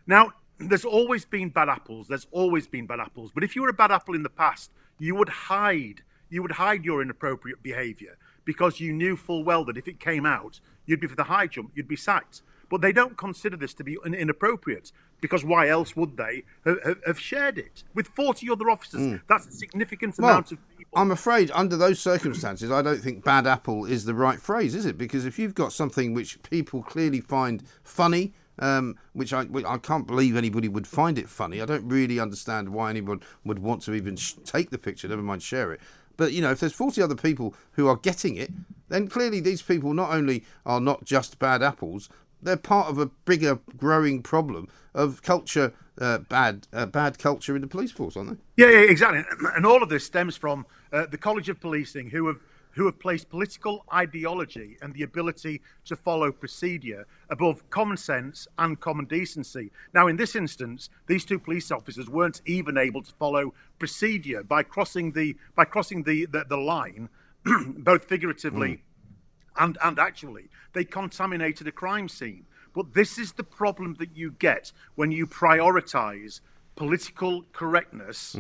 Now, 0.07 0.33
there's 0.59 0.85
always 0.85 1.25
been 1.25 1.49
bad 1.49 1.69
apples. 1.69 2.09
There's 2.09 2.27
always 2.31 2.67
been 2.67 2.87
bad 2.87 3.01
apples. 3.01 3.31
But 3.35 3.45
if 3.45 3.57
you 3.57 3.63
were 3.63 3.69
a 3.69 3.75
bad 3.75 3.91
apple 3.91 4.15
in 4.15 4.23
the 4.23 4.31
past, 4.31 4.71
you 4.99 5.15
would 5.15 5.29
hide. 5.29 6.03
You 6.29 6.43
would 6.43 6.53
hide 6.53 6.85
your 6.85 7.03
inappropriate 7.03 7.63
behaviour 7.63 8.17
because 8.45 8.81
you 8.81 8.93
knew 8.93 9.17
full 9.17 9.43
well 9.43 9.65
that 9.65 9.77
if 9.77 9.89
it 9.89 9.99
came 9.99 10.27
out, 10.27 10.61
you'd 10.87 11.01
be 11.01 11.07
for 11.07 11.17
the 11.17 11.25
high 11.25 11.47
jump. 11.47 11.73
You'd 11.75 11.89
be 11.89 11.97
sacked. 11.97 12.43
But 12.69 12.83
they 12.83 12.93
don't 12.93 13.17
consider 13.17 13.57
this 13.57 13.75
to 13.75 13.85
be 13.85 13.99
inappropriate 14.05 14.93
because 15.21 15.45
why 15.45 15.69
else 15.69 15.97
would 15.97 16.17
they 16.17 16.45
have, 16.65 16.99
have, 17.07 17.21
shared 17.21 17.59
it 17.59 17.85
with 17.95 18.09
40 18.09 18.51
other 18.51 18.71
officers? 18.71 19.21
That's 19.29 19.47
a 19.47 19.53
significant 19.53 20.17
Well, 20.19 20.31
amount 20.31 20.53
of 20.53 20.59
people. 20.77 20.99
I'm 20.99 21.11
afraid 21.11 21.51
under 21.53 21.77
those 21.77 22.01
circumstances, 22.01 22.71
I 22.71 22.83
don't 22.83 23.01
think 23.01 23.25
bad 23.25 23.47
apple 23.47 23.85
is 23.85 24.05
the 24.05 24.15
right 24.15 24.41
phrase, 24.41 24.75
is 24.75 24.87
it? 24.87 24.99
Because 24.99 25.25
if 25.25 25.39
you've 25.39 25.55
got 25.55 25.73
something 25.73 26.15
which 26.15 26.43
people 26.43 26.83
clearly 26.83 27.21
find 27.21 27.63
funny, 27.83 28.33
um, 28.59 28.97
which 29.13 29.33
I, 29.33 29.47
I 29.67 29.79
can't 29.79 30.07
believe 30.07 30.37
anybody 30.37 30.69
would 30.69 30.87
find 30.87 31.19
it 31.19 31.29
funny. 31.29 31.61
I 31.61 31.65
don't 31.65 31.89
really 31.89 32.21
understand 32.21 32.71
why 32.71 32.91
anyone 32.91 33.21
would 33.45 33.59
want 33.59 33.83
to 33.83 33.95
even 33.95 34.17
sh- 34.17 34.35
take 34.45 34.71
the 34.71 34.79
picture, 34.79 35.09
never 35.09 35.23
mind 35.23 35.43
share 35.43 35.73
it. 35.73 35.81
But 36.17 36.33
you 36.33 36.43
know, 36.43 36.51
if 36.51 36.61
there's 36.61 36.75
40 36.75 37.01
other 37.01 37.15
people 37.15 37.55
who 37.73 37.89
are 37.89 37.97
getting 37.97 38.37
it, 38.37 38.51
then 38.89 39.09
clearly 39.09 39.41
these 39.41 39.63
people 39.63 39.95
not 39.95 40.13
only 40.13 40.45
are 40.67 40.81
not 40.81 41.05
just 41.05 41.39
bad 41.39 41.63
apples, 41.63 42.11
they're 42.43 42.57
part 42.57 42.89
of 42.89 42.99
a 42.99 43.07
bigger, 43.07 43.59
growing 43.77 44.23
problem 44.23 44.69
of 44.95 45.23
culture, 45.23 45.73
uh, 46.01 46.19
bad, 46.19 46.67
uh, 46.73 46.87
bad 46.87 47.19
culture 47.19 47.55
in 47.55 47.63
the 47.63 47.69
police 47.69 47.93
force, 47.93 48.17
aren't 48.17 48.31
they? 48.31 48.65
Yeah, 48.65 48.71
yeah, 48.71 48.91
exactly. 48.91 49.23
And 49.55 49.65
all 49.67 49.83
of 49.83 49.89
this 49.89 50.05
stems 50.05 50.37
from 50.37 50.67
uh, 50.93 51.07
the 51.07 51.19
College 51.19 51.49
of 51.49 51.61
Policing, 51.61 52.11
who 52.11 52.27
have 52.27 52.39
who 52.73 52.87
have 52.87 52.99
placed 52.99 53.29
political 53.29 53.85
ideology 53.93 54.77
and 54.81 54.95
the 54.95 55.03
ability 55.03 55.61
to 55.85 55.97
follow 55.97 56.31
procedure 56.31 57.07
above 57.29 57.69
common 57.71 57.97
sense 57.97 58.47
and 58.59 58.79
common 58.79 59.05
decency. 59.07 59.71
Now, 59.93 60.07
in 60.07 60.17
this 60.17 60.37
instance, 60.37 60.89
these 61.07 61.25
two 61.25 61.39
police 61.39 61.71
officers 61.71 62.09
weren't 62.09 62.41
even 62.47 62.79
able 62.79 63.03
to 63.03 63.13
follow 63.13 63.55
procedure 63.79 64.43
by 64.43 64.63
crossing 64.63 65.13
the 65.13 65.37
by 65.55 65.65
crossing 65.65 66.05
the 66.05 66.27
the, 66.27 66.45
the 66.49 66.57
line, 66.57 67.09
both 67.45 68.05
figuratively 68.05 68.83
and 69.57 69.79
and 69.83 69.99
actually 69.99 70.49
they 70.73 70.85
contaminated 70.85 71.67
a 71.67 71.73
crime 71.73 72.09
scene. 72.09 72.47
But 72.75 72.95
this 72.95 73.19
is 73.19 73.33
the 73.33 73.43
problem 73.43 73.97
that 73.99 74.17
you 74.17 74.33
get 74.33 74.73
when 74.95 75.11
you 75.11 75.27
prioritize 75.27 76.41
political 76.77 77.45
correctness 77.53 78.35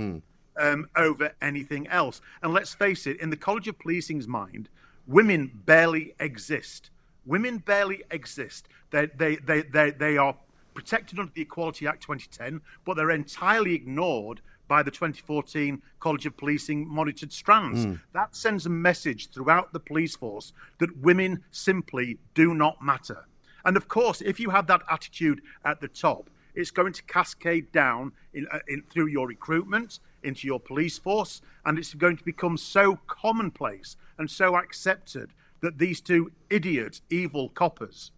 um, 0.56 0.88
over 0.96 1.32
anything 1.42 1.88
else. 1.88 2.20
And 2.42 2.52
let's 2.52 2.74
face 2.74 3.06
it, 3.06 3.20
in 3.20 3.30
the 3.30 3.36
College 3.36 3.66
of 3.66 3.78
Policing's 3.78 4.28
mind, 4.28 4.68
women 5.06 5.50
barely 5.66 6.14
exist. 6.20 6.90
Women 7.26 7.58
barely 7.58 8.04
exist. 8.10 8.68
They, 8.90 9.06
they, 9.06 9.36
they, 9.36 9.62
they, 9.62 9.90
they 9.90 10.16
are 10.16 10.36
protected 10.74 11.18
under 11.18 11.32
the 11.34 11.42
Equality 11.42 11.86
Act 11.86 12.02
2010, 12.02 12.60
but 12.84 12.96
they're 12.96 13.10
entirely 13.10 13.74
ignored 13.74 14.40
by 14.70 14.84
the 14.84 14.90
2014 14.92 15.82
College 15.98 16.26
of 16.26 16.36
Policing 16.36 16.88
monitored 16.88 17.32
strands. 17.32 17.84
That 18.12 18.36
sends 18.36 18.66
a 18.66 18.70
message 18.70 19.30
throughout 19.30 19.72
the 19.72 19.80
police 19.80 20.14
force 20.14 20.52
that 20.78 20.96
women 20.96 21.42
simply 21.50 22.18
do 22.34 22.54
not 22.54 22.80
matter. 22.80 23.26
And 23.64 23.76
of 23.76 23.88
course, 23.88 24.22
if 24.22 24.38
you 24.38 24.50
have 24.50 24.68
that 24.68 24.82
attitude 24.88 25.42
at 25.64 25.80
the 25.80 25.88
top, 25.88 26.30
it's 26.54 26.70
going 26.70 26.92
to 26.92 27.02
cascade 27.02 27.72
down 27.72 28.12
in, 28.32 28.46
uh, 28.52 28.60
in, 28.68 28.84
through 28.88 29.08
your 29.08 29.26
recruitment 29.26 29.98
into 30.22 30.46
your 30.46 30.60
police 30.60 30.98
force, 30.98 31.42
and 31.66 31.76
it's 31.76 31.94
going 31.94 32.16
to 32.16 32.24
become 32.24 32.56
so 32.56 33.00
commonplace 33.08 33.96
and 34.18 34.30
so 34.30 34.54
accepted 34.54 35.32
that 35.62 35.78
these 35.78 36.00
two 36.00 36.30
idiot, 36.48 37.00
evil 37.10 37.48
coppers 37.48 38.12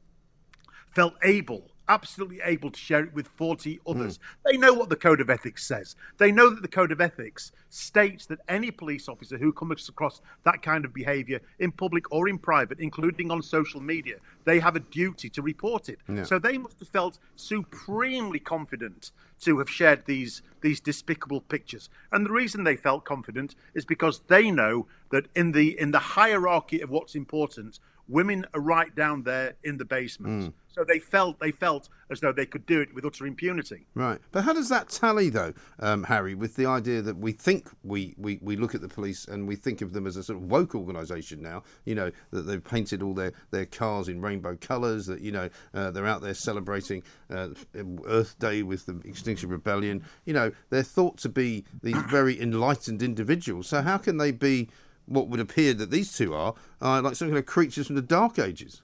felt 0.94 1.14
able, 1.22 1.70
absolutely 1.92 2.40
able 2.42 2.70
to 2.70 2.80
share 2.80 3.04
it 3.04 3.12
with 3.12 3.28
40 3.28 3.80
others. 3.86 4.16
Hmm. 4.16 4.50
They 4.50 4.56
know 4.56 4.72
what 4.72 4.88
the 4.88 4.96
Code 4.96 5.20
of 5.20 5.28
Ethics 5.28 5.66
says. 5.66 5.94
They 6.16 6.32
know 6.32 6.48
that 6.48 6.62
the 6.62 6.68
Code 6.68 6.90
of 6.90 7.02
Ethics 7.02 7.52
states 7.68 8.24
that 8.26 8.38
any 8.48 8.70
police 8.70 9.08
officer 9.08 9.36
who 9.36 9.52
comes 9.52 9.88
across 9.90 10.22
that 10.44 10.62
kind 10.62 10.86
of 10.86 10.94
behaviour 10.94 11.40
in 11.58 11.70
public 11.70 12.10
or 12.10 12.28
in 12.28 12.38
private, 12.38 12.80
including 12.80 13.30
on 13.30 13.42
social 13.42 13.80
media, 13.80 14.16
they 14.44 14.58
have 14.58 14.74
a 14.74 14.80
duty 14.80 15.28
to 15.28 15.42
report 15.42 15.90
it. 15.90 15.98
So 16.24 16.38
they 16.38 16.56
must 16.56 16.78
have 16.78 16.88
felt 16.88 17.18
supremely 17.36 18.38
confident 18.38 19.10
to 19.42 19.58
have 19.58 19.68
shared 19.68 20.06
these 20.06 20.42
these 20.62 20.80
despicable 20.80 21.40
pictures. 21.40 21.90
And 22.12 22.24
the 22.24 22.32
reason 22.32 22.64
they 22.64 22.76
felt 22.76 23.04
confident 23.04 23.54
is 23.74 23.84
because 23.84 24.20
they 24.28 24.50
know 24.50 24.86
that 25.10 25.26
in 25.34 25.52
the 25.52 25.78
in 25.78 25.90
the 25.90 25.98
hierarchy 25.98 26.80
of 26.80 26.90
what's 26.90 27.14
important, 27.14 27.80
women 28.08 28.46
are 28.54 28.60
right 28.60 28.94
down 28.94 29.24
there 29.24 29.54
in 29.62 29.76
the 29.76 29.84
basement. 29.84 30.44
Hmm. 30.44 30.50
So 30.72 30.84
they 30.84 30.98
felt 30.98 31.38
they 31.38 31.50
felt 31.50 31.88
as 32.10 32.20
though 32.20 32.32
they 32.32 32.46
could 32.46 32.66
do 32.66 32.80
it 32.80 32.94
with 32.94 33.04
utter 33.04 33.26
impunity. 33.26 33.86
Right. 33.94 34.18
But 34.30 34.44
how 34.44 34.52
does 34.52 34.68
that 34.68 34.88
tally, 34.88 35.28
though, 35.30 35.52
um, 35.80 36.04
Harry, 36.04 36.34
with 36.34 36.56
the 36.56 36.66
idea 36.66 37.02
that 37.02 37.16
we 37.16 37.32
think 37.32 37.68
we, 37.82 38.14
we, 38.18 38.38
we 38.42 38.56
look 38.56 38.74
at 38.74 38.80
the 38.80 38.88
police 38.88 39.26
and 39.26 39.48
we 39.48 39.56
think 39.56 39.80
of 39.80 39.92
them 39.92 40.06
as 40.06 40.16
a 40.16 40.22
sort 40.22 40.38
of 40.38 40.44
woke 40.50 40.74
organisation 40.74 41.42
now, 41.42 41.62
you 41.84 41.94
know, 41.94 42.10
that 42.30 42.42
they've 42.42 42.62
painted 42.62 43.02
all 43.02 43.14
their, 43.14 43.32
their 43.50 43.66
cars 43.66 44.08
in 44.08 44.20
rainbow 44.20 44.56
colours, 44.60 45.06
that, 45.06 45.20
you 45.20 45.32
know, 45.32 45.48
uh, 45.74 45.90
they're 45.90 46.06
out 46.06 46.20
there 46.20 46.34
celebrating 46.34 47.02
uh, 47.30 47.48
Earth 48.06 48.38
Day 48.38 48.62
with 48.62 48.86
the 48.86 49.00
Extinction 49.04 49.48
Rebellion. 49.48 50.04
You 50.26 50.34
know, 50.34 50.52
they're 50.70 50.82
thought 50.82 51.16
to 51.18 51.28
be 51.28 51.64
these 51.82 51.96
very 52.10 52.40
enlightened 52.40 53.02
individuals. 53.02 53.68
So 53.68 53.82
how 53.82 53.98
can 53.98 54.18
they 54.18 54.30
be 54.30 54.68
what 55.06 55.28
would 55.28 55.40
appear 55.40 55.74
that 55.74 55.90
these 55.90 56.12
two 56.12 56.34
are, 56.34 56.54
uh, 56.80 57.00
like 57.02 57.16
some 57.16 57.28
kind 57.28 57.38
of 57.38 57.46
creatures 57.46 57.86
from 57.86 57.96
the 57.96 58.02
Dark 58.02 58.38
Ages? 58.38 58.81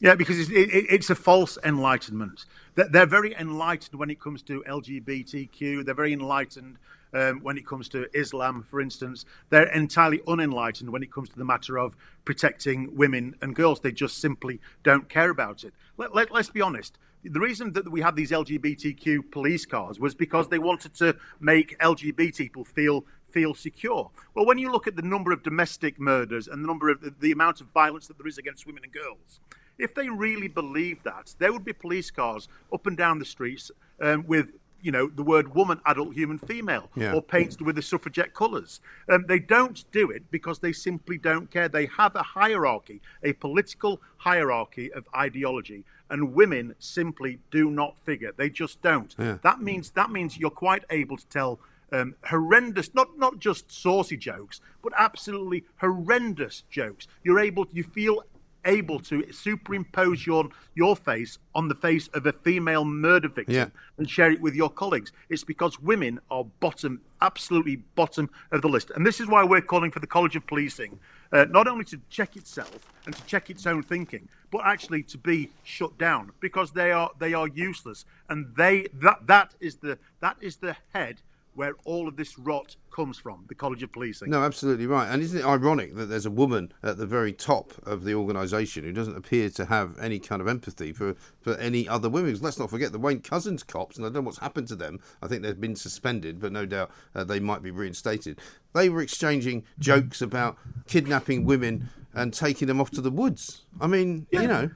Yeah, 0.00 0.14
because 0.14 0.38
it's, 0.38 0.50
it, 0.50 0.70
it- 0.74 0.86
it's 0.90 1.10
a 1.10 1.14
false 1.14 1.56
enlightenment. 1.64 2.44
They're, 2.74 3.06
very 3.06 3.34
enlightened 3.34 3.98
when 3.98 4.10
it 4.10 4.20
comes 4.20 4.42
to 4.42 4.62
LGBTQ. 4.68 5.84
They're 5.84 5.94
very 5.94 6.12
enlightened 6.12 6.76
um, 7.14 7.40
when 7.40 7.56
it 7.56 7.66
comes 7.66 7.88
to 7.90 8.06
Islam, 8.14 8.62
for 8.70 8.80
instance. 8.82 9.24
They're 9.48 9.72
entirely 9.72 10.20
unenlightened 10.28 10.90
when 10.90 11.02
it 11.02 11.10
comes 11.10 11.30
to 11.30 11.38
the 11.38 11.44
matter 11.46 11.78
of 11.78 11.96
protecting 12.26 12.94
women 12.94 13.36
and 13.40 13.54
girls. 13.56 13.80
They 13.80 13.92
just 13.92 14.18
simply 14.18 14.60
don't 14.82 15.08
care 15.08 15.30
about 15.30 15.64
it. 15.64 15.72
Let, 15.96 16.14
let, 16.14 16.30
let's 16.30 16.50
be 16.50 16.60
honest. 16.60 16.98
The 17.24 17.40
reason 17.40 17.72
that 17.72 17.90
we 17.90 18.02
had 18.02 18.14
these 18.14 18.30
LGBTQ 18.30 19.30
police 19.32 19.64
cars 19.64 19.98
was 19.98 20.14
because 20.14 20.48
they 20.48 20.58
wanted 20.58 20.94
to 20.96 21.16
make 21.40 21.78
LGBT 21.80 22.36
people 22.36 22.64
feel 22.64 23.04
feel 23.30 23.54
secure. 23.54 24.10
Well, 24.34 24.46
when 24.46 24.56
you 24.56 24.70
look 24.70 24.86
at 24.86 24.96
the 24.96 25.02
number 25.02 25.30
of 25.32 25.42
domestic 25.42 25.98
murders 26.00 26.48
and 26.48 26.62
the 26.62 26.66
number 26.66 26.88
of 26.88 27.00
the, 27.02 27.12
the 27.20 27.32
amount 27.32 27.60
of 27.60 27.66
violence 27.68 28.06
that 28.06 28.16
there 28.16 28.26
is 28.26 28.38
against 28.38 28.66
women 28.66 28.82
and 28.84 28.92
girls, 28.92 29.40
if 29.78 29.94
they 29.94 30.08
really 30.08 30.48
believed 30.48 31.04
that, 31.04 31.34
there 31.38 31.52
would 31.52 31.64
be 31.64 31.72
police 31.72 32.10
cars 32.10 32.48
up 32.72 32.86
and 32.86 32.96
down 32.96 33.18
the 33.18 33.24
streets 33.24 33.70
um, 34.00 34.24
with 34.26 34.48
you 34.82 34.92
know, 34.92 35.08
the 35.08 35.22
word 35.22 35.52
woman, 35.54 35.80
adult, 35.86 36.14
human, 36.14 36.38
female, 36.38 36.90
Yeah. 36.94 37.14
or 37.14 37.22
painted 37.22 37.60
with 37.62 37.74
the 37.76 37.82
suffragette 37.82 38.34
colours. 38.34 38.80
Um, 39.08 39.24
they 39.26 39.38
don't 39.40 39.84
do 39.90 40.10
it 40.10 40.30
because 40.30 40.60
they 40.60 40.72
simply 40.72 41.18
don't 41.18 41.50
care. 41.50 41.66
They 41.68 41.86
have 41.86 42.14
a 42.14 42.22
hierarchy, 42.22 43.00
a 43.24 43.32
political 43.32 44.00
hierarchy 44.18 44.92
of 44.92 45.08
ideology, 45.16 45.84
and 46.10 46.34
women 46.34 46.74
simply 46.78 47.40
do 47.50 47.70
not 47.70 47.96
figure. 48.04 48.32
They 48.36 48.50
just 48.50 48.80
don't. 48.82 49.12
Yeah. 49.18 49.38
That 49.42 49.60
means 49.60 49.90
that 49.92 50.10
means 50.10 50.38
you're 50.38 50.50
quite 50.50 50.84
able 50.90 51.16
to 51.16 51.26
tell 51.26 51.58
um, 51.90 52.14
horrendous, 52.24 52.94
not 52.94 53.18
not 53.18 53.38
just 53.38 53.72
saucy 53.72 54.16
jokes, 54.16 54.60
but 54.82 54.92
absolutely 54.96 55.64
horrendous 55.78 56.62
jokes. 56.70 57.08
You're 57.24 57.40
able, 57.40 57.66
you 57.72 57.82
feel 57.82 58.22
able 58.66 59.00
to 59.00 59.24
superimpose 59.32 60.26
your 60.26 60.48
your 60.74 60.94
face 60.96 61.38
on 61.54 61.68
the 61.68 61.74
face 61.74 62.08
of 62.08 62.26
a 62.26 62.32
female 62.32 62.84
murder 62.84 63.28
victim 63.28 63.54
Yeah. 63.54 63.68
and 63.96 64.08
share 64.10 64.30
it 64.30 64.40
with 64.40 64.54
your 64.54 64.68
colleagues. 64.70 65.12
It's 65.30 65.44
because 65.44 65.80
women 65.80 66.20
are 66.30 66.44
bottom, 66.60 67.00
absolutely 67.22 67.76
bottom 67.94 68.28
of 68.52 68.60
the 68.62 68.68
list. 68.68 68.90
And 68.94 69.06
this 69.06 69.20
is 69.20 69.26
why 69.26 69.44
we're 69.44 69.62
calling 69.62 69.90
for 69.90 70.00
the 70.00 70.06
College 70.06 70.36
of 70.36 70.46
Policing, 70.46 70.98
uh, 71.32 71.46
not 71.48 71.66
only 71.66 71.84
to 71.86 72.00
check 72.10 72.36
itself 72.36 72.78
and 73.06 73.14
to 73.16 73.24
check 73.24 73.48
its 73.48 73.66
own 73.66 73.82
thinking, 73.82 74.28
but 74.50 74.60
actually 74.64 75.02
to 75.04 75.18
be 75.18 75.50
shut 75.62 75.96
down 75.98 76.32
because 76.40 76.72
they 76.72 76.92
are 76.92 77.10
they 77.18 77.32
are 77.34 77.48
useless. 77.48 78.04
And 78.28 78.54
they 78.56 78.88
that 78.94 79.26
that 79.26 79.54
is 79.60 79.76
the 79.76 79.98
that 80.20 80.36
is 80.40 80.56
the 80.56 80.76
head 80.92 81.22
where 81.56 81.72
all 81.84 82.06
of 82.06 82.16
this 82.16 82.38
rot 82.38 82.76
comes 82.94 83.18
from, 83.18 83.44
the 83.48 83.54
College 83.54 83.82
of 83.82 83.90
Policing. 83.92 84.30
No, 84.30 84.42
absolutely 84.42 84.86
right. 84.86 85.08
And 85.08 85.22
isn't 85.22 85.40
it 85.40 85.44
ironic 85.44 85.94
that 85.96 86.06
there's 86.06 86.26
a 86.26 86.30
woman 86.30 86.72
at 86.82 86.96
the 86.98 87.06
very 87.06 87.32
top 87.32 87.72
of 87.86 88.04
the 88.04 88.14
organisation 88.14 88.84
who 88.84 88.92
doesn't 88.92 89.16
appear 89.16 89.50
to 89.50 89.64
have 89.66 89.98
any 89.98 90.18
kind 90.18 90.40
of 90.40 90.48
empathy 90.48 90.92
for, 90.92 91.14
for 91.40 91.54
any 91.56 91.88
other 91.88 92.08
women? 92.08 92.32
'Cause 92.32 92.42
let's 92.42 92.58
not 92.58 92.70
forget 92.70 92.92
the 92.92 92.98
Wayne 92.98 93.20
Couzens 93.20 93.66
cops, 93.66 93.96
and 93.96 94.04
I 94.04 94.08
don't 94.08 94.22
know 94.22 94.26
what's 94.26 94.38
happened 94.38 94.68
to 94.68 94.76
them. 94.76 95.00
I 95.22 95.26
think 95.28 95.42
they've 95.42 95.60
been 95.60 95.76
suspended, 95.76 96.40
but 96.40 96.52
no 96.52 96.66
doubt 96.66 96.90
uh, 97.14 97.24
they 97.24 97.40
might 97.40 97.62
be 97.62 97.70
reinstated. 97.70 98.38
They 98.74 98.88
were 98.88 99.00
exchanging 99.02 99.64
jokes 99.78 100.20
about 100.22 100.56
kidnapping 100.86 101.44
women 101.44 101.88
and 102.14 102.32
taking 102.32 102.68
them 102.68 102.80
off 102.80 102.90
to 102.92 103.00
the 103.00 103.10
woods. 103.10 103.64
I 103.80 103.86
mean, 103.86 104.26
you 104.30 104.46
know. 104.46 104.70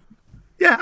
Yeah, 0.59 0.77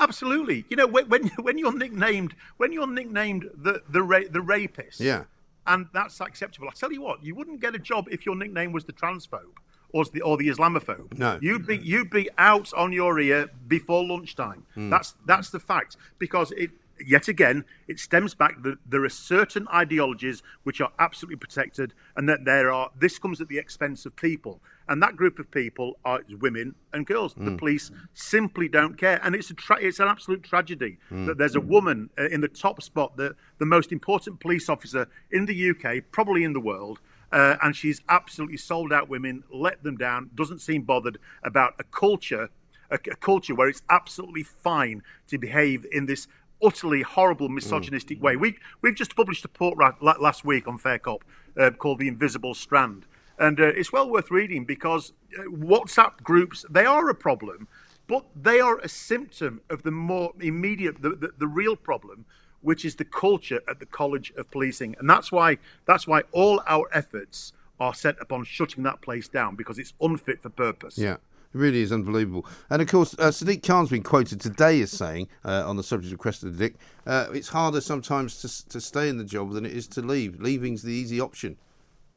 absolutely. 0.00 0.64
You 0.68 0.76
know, 0.76 0.86
when 0.88 1.08
when 1.08 1.28
when 1.40 1.56
you're 1.56 1.76
nicknamed 1.76 2.34
when 2.56 2.72
you're 2.72 2.86
nicknamed 2.88 3.48
the 3.56 3.80
the 3.88 4.02
ra- 4.02 4.28
the 4.28 4.40
rapist, 4.40 4.98
Yeah. 5.00 5.24
And 5.66 5.86
that's 5.92 6.20
acceptable. 6.20 6.68
I 6.68 6.72
tell 6.72 6.92
you 6.92 7.02
what, 7.02 7.22
you 7.22 7.34
wouldn't 7.34 7.60
get 7.60 7.74
a 7.74 7.78
job 7.78 8.08
if 8.10 8.26
your 8.26 8.36
nickname 8.36 8.72
was 8.72 8.84
the 8.84 8.92
transphobe 8.92 9.56
or 9.92 10.04
the 10.04 10.22
or 10.22 10.36
the 10.36 10.48
Islamophobe. 10.48 11.18
No. 11.18 11.38
you'd 11.40 11.66
be 11.66 11.78
you'd 11.78 12.10
be 12.10 12.28
out 12.38 12.72
on 12.74 12.92
your 12.92 13.18
ear 13.20 13.50
before 13.66 14.04
lunchtime. 14.04 14.64
Hmm. 14.74 14.90
That's 14.90 15.14
that's 15.26 15.50
the 15.50 15.60
fact 15.60 15.96
because 16.18 16.52
it. 16.52 16.70
Yet 17.06 17.28
again, 17.28 17.64
it 17.88 17.98
stems 17.98 18.34
back 18.34 18.62
that 18.62 18.78
there 18.86 19.04
are 19.04 19.08
certain 19.10 19.66
ideologies 19.68 20.42
which 20.62 20.80
are 20.80 20.92
absolutely 20.98 21.36
protected, 21.36 21.94
and 22.16 22.28
that 22.28 22.44
there 22.44 22.70
are. 22.70 22.90
This 22.98 23.18
comes 23.18 23.40
at 23.40 23.48
the 23.48 23.58
expense 23.58 24.06
of 24.06 24.16
people, 24.16 24.60
and 24.88 25.02
that 25.02 25.16
group 25.16 25.38
of 25.38 25.50
people 25.50 25.98
are 26.04 26.20
women 26.40 26.74
and 26.92 27.06
girls. 27.06 27.34
The 27.34 27.56
police 27.56 27.90
simply 28.14 28.68
don't 28.68 28.98
care, 28.98 29.20
and 29.22 29.34
it's 29.34 29.50
a 29.50 29.54
tra- 29.54 29.80
it's 29.80 30.00
an 30.00 30.08
absolute 30.08 30.42
tragedy 30.42 30.98
that 31.26 31.38
there's 31.38 31.56
a 31.56 31.60
woman 31.60 32.10
uh, 32.18 32.26
in 32.26 32.40
the 32.40 32.48
top 32.48 32.82
spot, 32.82 33.16
the 33.16 33.34
the 33.58 33.66
most 33.66 33.92
important 33.92 34.40
police 34.40 34.68
officer 34.68 35.08
in 35.30 35.46
the 35.46 35.70
UK, 35.70 36.04
probably 36.10 36.44
in 36.44 36.52
the 36.52 36.60
world, 36.60 37.00
uh, 37.32 37.56
and 37.62 37.76
she's 37.76 38.00
absolutely 38.08 38.56
sold 38.56 38.92
out 38.92 39.08
women, 39.08 39.44
let 39.52 39.82
them 39.82 39.96
down, 39.96 40.30
doesn't 40.34 40.60
seem 40.60 40.82
bothered 40.82 41.18
about 41.42 41.74
a 41.78 41.84
culture, 41.84 42.48
a, 42.90 42.96
a 42.96 43.16
culture 43.16 43.54
where 43.54 43.68
it's 43.68 43.82
absolutely 43.88 44.42
fine 44.42 45.02
to 45.28 45.38
behave 45.38 45.86
in 45.92 46.06
this 46.06 46.26
utterly 46.62 47.02
horrible 47.02 47.48
misogynistic 47.48 48.22
way. 48.22 48.36
We 48.36 48.56
we've 48.82 48.94
just 48.94 49.16
published 49.16 49.44
a 49.44 49.48
report 49.48 49.78
last 50.02 50.44
week 50.44 50.68
on 50.68 50.78
Fair 50.78 50.98
Cop 50.98 51.24
uh, 51.58 51.70
called 51.70 51.98
"The 51.98 52.08
Invisible 52.08 52.54
Strand," 52.54 53.06
and 53.38 53.60
uh, 53.60 53.66
it's 53.66 53.92
well 53.92 54.08
worth 54.08 54.30
reading 54.30 54.64
because 54.64 55.12
uh, 55.38 55.42
WhatsApp 55.44 56.22
groups 56.22 56.64
they 56.70 56.84
are 56.84 57.08
a 57.08 57.14
problem, 57.14 57.68
but 58.06 58.24
they 58.34 58.60
are 58.60 58.78
a 58.78 58.88
symptom 58.88 59.60
of 59.70 59.82
the 59.82 59.90
more 59.90 60.32
immediate, 60.40 61.02
the, 61.02 61.10
the, 61.10 61.30
the 61.38 61.46
real 61.46 61.76
problem, 61.76 62.24
which 62.60 62.84
is 62.84 62.96
the 62.96 63.04
culture 63.04 63.60
at 63.68 63.78
the 63.78 63.86
College 63.86 64.32
of 64.36 64.50
Policing, 64.50 64.96
and 64.98 65.08
that's 65.08 65.30
why 65.30 65.58
that's 65.86 66.06
why 66.06 66.22
all 66.32 66.62
our 66.66 66.88
efforts 66.92 67.52
are 67.78 67.94
set 67.94 68.16
upon 68.20 68.44
shutting 68.44 68.84
that 68.84 69.00
place 69.00 69.26
down 69.26 69.56
because 69.56 69.78
it's 69.78 69.94
unfit 70.00 70.42
for 70.42 70.50
purpose. 70.50 70.98
Yeah. 70.98 71.16
It 71.52 71.58
really 71.58 71.82
is 71.82 71.90
unbelievable. 71.90 72.46
And 72.68 72.80
of 72.80 72.88
course, 72.88 73.14
uh, 73.18 73.28
Sadiq 73.28 73.62
Khan's 73.62 73.90
been 73.90 74.04
quoted 74.04 74.40
today 74.40 74.80
as 74.82 74.92
saying, 74.92 75.28
uh, 75.44 75.68
on 75.68 75.76
the 75.76 75.82
subject 75.82 76.12
of 76.12 76.20
Cressida 76.20 76.56
Dick, 76.56 76.74
uh, 77.06 77.26
it's 77.32 77.48
harder 77.48 77.80
sometimes 77.80 78.40
to, 78.40 78.68
to 78.68 78.80
stay 78.80 79.08
in 79.08 79.18
the 79.18 79.24
job 79.24 79.52
than 79.52 79.66
it 79.66 79.72
is 79.72 79.88
to 79.88 80.00
leave. 80.00 80.40
Leaving's 80.40 80.82
the 80.82 80.92
easy 80.92 81.20
option. 81.20 81.56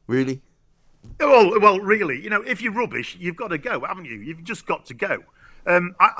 Really? 0.06 0.40
Well, 1.18 1.60
well, 1.60 1.80
really, 1.80 2.20
you 2.20 2.30
know, 2.30 2.42
if 2.42 2.62
you're 2.62 2.72
rubbish, 2.72 3.16
you've 3.18 3.36
got 3.36 3.48
to 3.48 3.58
go, 3.58 3.80
haven't 3.80 4.04
you? 4.04 4.16
You've 4.16 4.44
just 4.44 4.66
got 4.66 4.86
to 4.86 4.94
go. 4.94 5.18
Um, 5.66 5.94
I, 5.98 6.10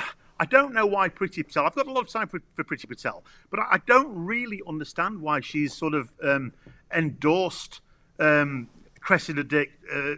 I 0.41 0.45
don't 0.45 0.75
know 0.75 0.87
why 0.87 1.09
Priti 1.09 1.47
Patel. 1.47 1.65
I've 1.65 1.75
got 1.75 1.87
a 1.87 1.93
lot 1.93 2.03
of 2.03 2.09
time 2.09 2.29
for, 2.29 2.41
for 2.55 2.65
Priti 2.65 2.89
Patel, 2.89 3.25
but 3.51 3.61
I, 3.61 3.67
I 3.73 3.79
don't 3.87 4.12
really 4.25 4.61
understand 4.67 5.21
why 5.21 5.41
she's 5.41 5.73
sort 5.73 5.95
of 5.95 6.11
um, 6.23 6.53
endorsed 6.93 7.81
um, 8.19 8.69
Cressida 9.05 9.45
Dick 9.45 9.73
uh, 9.95 10.15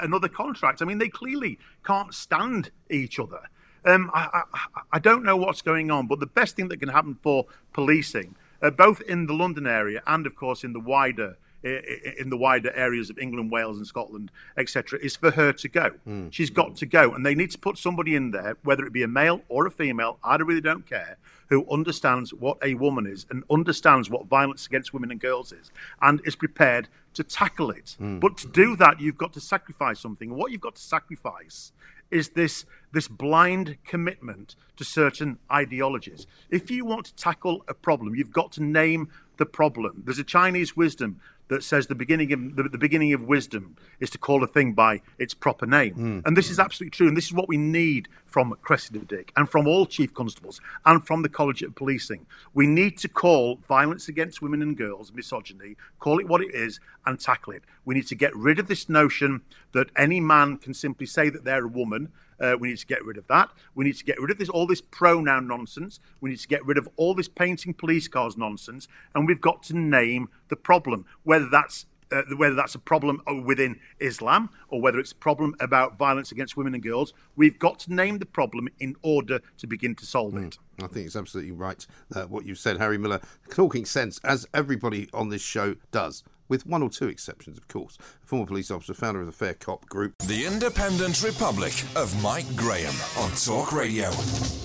another 0.00 0.28
contract. 0.28 0.80
I 0.80 0.86
mean, 0.86 0.98
they 0.98 1.08
clearly 1.08 1.58
can't 1.84 2.14
stand 2.14 2.70
each 2.90 3.18
other. 3.18 3.42
Um, 3.84 4.10
I, 4.14 4.42
I, 4.54 4.66
I 4.92 4.98
don't 4.98 5.22
know 5.22 5.36
what's 5.36 5.60
going 5.60 5.90
on, 5.90 6.06
but 6.06 6.18
the 6.18 6.26
best 6.26 6.56
thing 6.56 6.68
that 6.68 6.78
can 6.78 6.88
happen 6.88 7.18
for 7.22 7.46
policing, 7.72 8.36
uh, 8.62 8.70
both 8.70 9.00
in 9.02 9.26
the 9.26 9.34
London 9.34 9.66
area 9.66 10.02
and, 10.06 10.26
of 10.26 10.34
course, 10.34 10.64
in 10.64 10.72
the 10.72 10.80
wider 10.80 11.36
in 11.62 12.30
the 12.30 12.36
wider 12.36 12.72
areas 12.74 13.10
of 13.10 13.18
England, 13.18 13.50
Wales, 13.50 13.76
and 13.76 13.86
Scotland, 13.86 14.30
etc., 14.56 14.98
is 15.00 15.16
for 15.16 15.30
her 15.30 15.52
to 15.52 15.68
go. 15.68 15.90
Hmm. 16.04 16.28
She's 16.30 16.50
got 16.50 16.76
to 16.76 16.86
go, 16.86 17.12
and 17.12 17.24
they 17.24 17.34
need 17.34 17.50
to 17.52 17.58
put 17.58 17.78
somebody 17.78 18.14
in 18.16 18.30
there, 18.32 18.56
whether 18.64 18.84
it 18.84 18.92
be 18.92 19.02
a 19.02 19.08
male 19.08 19.42
or 19.48 19.66
a 19.66 19.70
female. 19.70 20.18
I 20.22 20.36
really 20.36 20.60
don't 20.60 20.86
care. 20.86 21.18
Who 21.50 21.66
understands 21.70 22.32
what 22.32 22.58
a 22.62 22.74
woman 22.74 23.06
is 23.06 23.26
and 23.30 23.44
understands 23.50 24.08
what 24.08 24.26
violence 24.26 24.66
against 24.66 24.94
women 24.94 25.10
and 25.10 25.20
girls 25.20 25.52
is, 25.52 25.70
and 26.00 26.20
is 26.24 26.34
prepared 26.34 26.88
to 27.14 27.22
tackle 27.22 27.70
it. 27.70 27.96
Hmm. 27.98 28.18
But 28.18 28.36
to 28.38 28.48
do 28.48 28.74
that, 28.76 29.00
you've 29.00 29.18
got 29.18 29.32
to 29.34 29.40
sacrifice 29.40 30.00
something. 30.00 30.30
And 30.30 30.38
what 30.38 30.50
you've 30.50 30.60
got 30.60 30.76
to 30.76 30.82
sacrifice 30.82 31.72
is 32.10 32.30
this 32.30 32.64
this 32.92 33.08
blind 33.08 33.78
commitment 33.86 34.54
to 34.76 34.84
certain 34.84 35.38
ideologies. 35.50 36.26
If 36.50 36.70
you 36.70 36.84
want 36.84 37.06
to 37.06 37.14
tackle 37.16 37.64
a 37.68 37.74
problem, 37.74 38.14
you've 38.14 38.32
got 38.32 38.52
to 38.52 38.62
name 38.62 39.08
the 39.38 39.46
problem. 39.46 40.02
There's 40.04 40.18
a 40.18 40.24
Chinese 40.24 40.76
wisdom 40.76 41.20
that 41.52 41.62
says 41.62 41.86
the 41.86 41.94
beginning 41.94 42.32
of 42.32 42.56
the, 42.56 42.62
the 42.64 42.78
beginning 42.78 43.12
of 43.12 43.22
wisdom 43.22 43.76
is 44.00 44.10
to 44.10 44.18
call 44.18 44.42
a 44.42 44.46
thing 44.46 44.72
by 44.72 45.02
its 45.18 45.34
proper 45.34 45.66
name. 45.66 45.94
Hmm. 45.94 46.20
And 46.24 46.36
this 46.36 46.50
is 46.50 46.58
absolutely 46.58 46.90
true. 46.90 47.08
And 47.08 47.16
this 47.16 47.26
is 47.26 47.32
what 47.32 47.46
we 47.46 47.58
need 47.58 48.08
from 48.32 48.56
Cressida 48.62 49.00
Dick 49.00 49.30
and 49.36 49.48
from 49.48 49.68
all 49.68 49.86
chief 49.86 50.14
constables 50.14 50.60
and 50.86 51.06
from 51.06 51.22
the 51.22 51.28
College 51.28 51.62
of 51.62 51.74
Policing. 51.74 52.26
We 52.54 52.66
need 52.66 52.96
to 52.98 53.08
call 53.08 53.60
violence 53.68 54.08
against 54.08 54.40
women 54.40 54.62
and 54.62 54.76
girls 54.76 55.12
misogyny, 55.12 55.76
call 55.98 56.18
it 56.18 56.26
what 56.26 56.40
it 56.40 56.54
is, 56.54 56.80
and 57.06 57.20
tackle 57.20 57.52
it. 57.52 57.62
We 57.84 57.94
need 57.94 58.06
to 58.08 58.14
get 58.14 58.34
rid 58.34 58.58
of 58.58 58.68
this 58.68 58.88
notion 58.88 59.42
that 59.72 59.90
any 59.96 60.20
man 60.20 60.56
can 60.56 60.74
simply 60.74 61.06
say 61.06 61.28
that 61.28 61.44
they're 61.44 61.66
a 61.66 61.68
woman. 61.68 62.10
Uh, 62.40 62.56
we 62.58 62.68
need 62.68 62.78
to 62.78 62.86
get 62.86 63.04
rid 63.04 63.18
of 63.18 63.26
that. 63.28 63.50
We 63.74 63.84
need 63.84 63.96
to 63.98 64.04
get 64.04 64.20
rid 64.20 64.30
of 64.30 64.38
this 64.38 64.48
all 64.48 64.66
this 64.66 64.80
pronoun 64.80 65.46
nonsense. 65.46 66.00
We 66.20 66.30
need 66.30 66.40
to 66.40 66.48
get 66.48 66.64
rid 66.64 66.78
of 66.78 66.88
all 66.96 67.14
this 67.14 67.28
painting 67.28 67.74
police 67.74 68.08
cars 68.08 68.36
nonsense, 68.36 68.88
and 69.14 69.28
we've 69.28 69.40
got 69.40 69.62
to 69.64 69.78
name 69.78 70.28
the 70.48 70.56
problem. 70.56 71.04
Whether 71.22 71.48
that's 71.48 71.86
uh, 72.12 72.22
whether 72.36 72.54
that's 72.54 72.74
a 72.74 72.78
problem 72.78 73.22
within 73.44 73.80
Islam 74.00 74.50
or 74.68 74.80
whether 74.80 74.98
it's 74.98 75.12
a 75.12 75.16
problem 75.16 75.54
about 75.60 75.98
violence 75.98 76.32
against 76.32 76.56
women 76.56 76.74
and 76.74 76.82
girls, 76.82 77.14
we've 77.36 77.58
got 77.58 77.78
to 77.80 77.94
name 77.94 78.18
the 78.18 78.26
problem 78.26 78.68
in 78.78 78.96
order 79.02 79.40
to 79.58 79.66
begin 79.66 79.94
to 79.96 80.06
solve 80.06 80.36
it. 80.36 80.58
I 80.82 80.86
think 80.86 81.06
it's 81.06 81.16
absolutely 81.16 81.52
right 81.52 81.86
uh, 82.14 82.24
what 82.24 82.44
you 82.44 82.54
said, 82.54 82.78
Harry 82.78 82.98
Miller. 82.98 83.20
Talking 83.50 83.84
sense, 83.84 84.20
as 84.24 84.46
everybody 84.54 85.08
on 85.12 85.28
this 85.28 85.42
show 85.42 85.76
does, 85.90 86.22
with 86.48 86.66
one 86.66 86.82
or 86.82 86.90
two 86.90 87.08
exceptions, 87.08 87.58
of 87.58 87.68
course. 87.68 87.98
A 88.22 88.26
former 88.26 88.46
police 88.46 88.70
officer, 88.70 88.94
founder 88.94 89.20
of 89.20 89.26
the 89.26 89.32
Fair 89.32 89.54
Cop 89.54 89.88
Group. 89.88 90.16
The 90.18 90.46
Independent 90.46 91.22
Republic 91.22 91.72
of 91.96 92.20
Mike 92.22 92.56
Graham 92.56 92.94
on 93.18 93.30
Talk 93.32 93.72
Radio. 93.72 94.10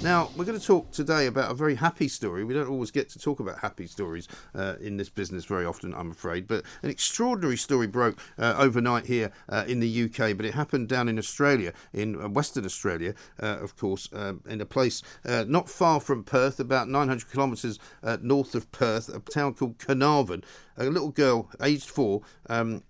Now, 0.03 0.29
we're 0.35 0.45
going 0.45 0.59
to 0.59 0.65
talk 0.65 0.91
today 0.91 1.27
about 1.27 1.51
a 1.51 1.53
very 1.53 1.75
happy 1.75 2.07
story. 2.07 2.43
We 2.43 2.53
don't 2.53 2.69
always 2.69 2.91
get 2.91 3.09
to 3.09 3.19
talk 3.19 3.39
about 3.39 3.59
happy 3.59 3.87
stories 3.87 4.27
uh, 4.53 4.75
in 4.81 4.97
this 4.97 5.09
business 5.09 5.45
very 5.45 5.65
often, 5.65 5.93
I'm 5.93 6.11
afraid. 6.11 6.47
But 6.47 6.63
an 6.83 6.89
extraordinary 6.89 7.57
story 7.57 7.87
broke 7.87 8.19
uh, 8.37 8.55
overnight 8.57 9.05
here 9.05 9.31
uh, 9.49 9.65
in 9.67 9.79
the 9.79 10.03
UK, 10.05 10.35
but 10.37 10.45
it 10.45 10.53
happened 10.53 10.87
down 10.89 11.09
in 11.09 11.17
Australia, 11.17 11.73
in 11.93 12.21
uh, 12.21 12.29
Western 12.29 12.65
Australia, 12.65 13.13
uh, 13.41 13.57
of 13.59 13.75
course, 13.75 14.09
um, 14.13 14.41
in 14.47 14.61
a 14.61 14.65
place 14.65 15.01
uh, 15.25 15.45
not 15.47 15.69
far 15.69 15.99
from 15.99 16.23
Perth, 16.23 16.59
about 16.59 16.87
900 16.87 17.31
kilometres 17.31 17.79
uh, 18.03 18.17
north 18.21 18.55
of 18.55 18.71
Perth, 18.71 19.09
a 19.09 19.19
town 19.19 19.53
called 19.53 19.79
Carnarvon. 19.79 20.43
A 20.79 20.85
little 20.85 21.09
girl, 21.09 21.49
aged 21.67 21.89
four, 21.89 22.21
um, 22.49 22.83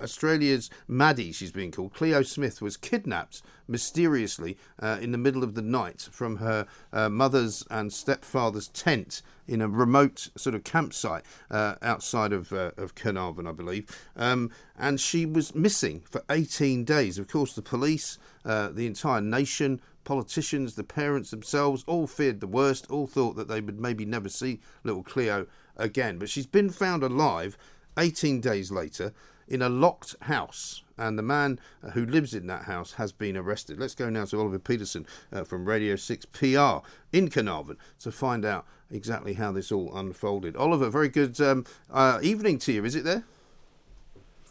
Australia's 0.00 0.70
Maddie, 0.88 1.32
she's 1.32 1.52
being 1.52 1.70
called, 1.70 1.94
Cleo 1.94 2.22
Smith, 2.22 2.62
was 2.62 2.76
kidnapped 2.76 3.42
mysteriously 3.68 4.56
uh, 4.80 4.98
in 5.00 5.12
the 5.12 5.18
middle 5.18 5.42
of 5.42 5.54
the 5.54 5.62
night 5.62 6.08
from 6.10 6.36
her 6.36 6.66
uh, 6.92 7.08
mother's 7.08 7.64
and 7.70 7.92
stepfather's 7.92 8.68
tent 8.68 9.22
in 9.48 9.60
a 9.60 9.68
remote 9.68 10.28
sort 10.36 10.54
of 10.54 10.64
campsite 10.64 11.24
uh, 11.50 11.74
outside 11.82 12.32
of, 12.32 12.52
uh, 12.52 12.70
of 12.76 12.94
Carnarvon, 12.94 13.46
I 13.46 13.52
believe. 13.52 13.88
Um, 14.16 14.50
and 14.78 15.00
she 15.00 15.26
was 15.26 15.54
missing 15.54 16.02
for 16.10 16.22
18 16.30 16.84
days. 16.84 17.18
Of 17.18 17.28
course, 17.28 17.54
the 17.54 17.62
police, 17.62 18.18
uh, 18.44 18.68
the 18.68 18.86
entire 18.86 19.20
nation, 19.20 19.80
politicians, 20.04 20.74
the 20.74 20.84
parents 20.84 21.30
themselves 21.30 21.84
all 21.86 22.06
feared 22.06 22.40
the 22.40 22.46
worst, 22.46 22.90
all 22.90 23.06
thought 23.06 23.36
that 23.36 23.48
they 23.48 23.60
would 23.60 23.80
maybe 23.80 24.04
never 24.04 24.28
see 24.28 24.60
little 24.84 25.02
Cleo 25.02 25.46
again. 25.76 26.18
But 26.18 26.28
she's 26.28 26.46
been 26.46 26.70
found 26.70 27.02
alive 27.02 27.56
18 27.96 28.40
days 28.40 28.70
later 28.70 29.12
in 29.48 29.60
a 29.60 29.68
locked 29.68 30.16
house, 30.22 30.82
and 30.96 31.18
the 31.18 31.22
man 31.22 31.58
who 31.92 32.06
lives 32.06 32.32
in 32.32 32.46
that 32.46 32.64
house 32.64 32.92
has 32.92 33.12
been 33.12 33.36
arrested. 33.36 33.78
Let's 33.78 33.94
go 33.94 34.08
now 34.08 34.24
to 34.26 34.40
Oliver 34.40 34.58
Peterson 34.58 35.06
uh, 35.32 35.44
from 35.44 35.66
Radio 35.66 35.96
6 35.96 36.26
PR 36.26 36.78
in 37.12 37.28
Carnarvon 37.28 37.76
to 38.00 38.12
find 38.12 38.44
out 38.44 38.66
exactly 38.90 39.34
how 39.34 39.52
this 39.52 39.72
all 39.72 39.94
unfolded. 39.96 40.56
Oliver, 40.56 40.88
very 40.88 41.08
good 41.08 41.40
um, 41.40 41.64
uh, 41.90 42.18
evening 42.22 42.58
to 42.60 42.72
you, 42.72 42.84
is 42.84 42.94
it 42.94 43.04
there? 43.04 43.24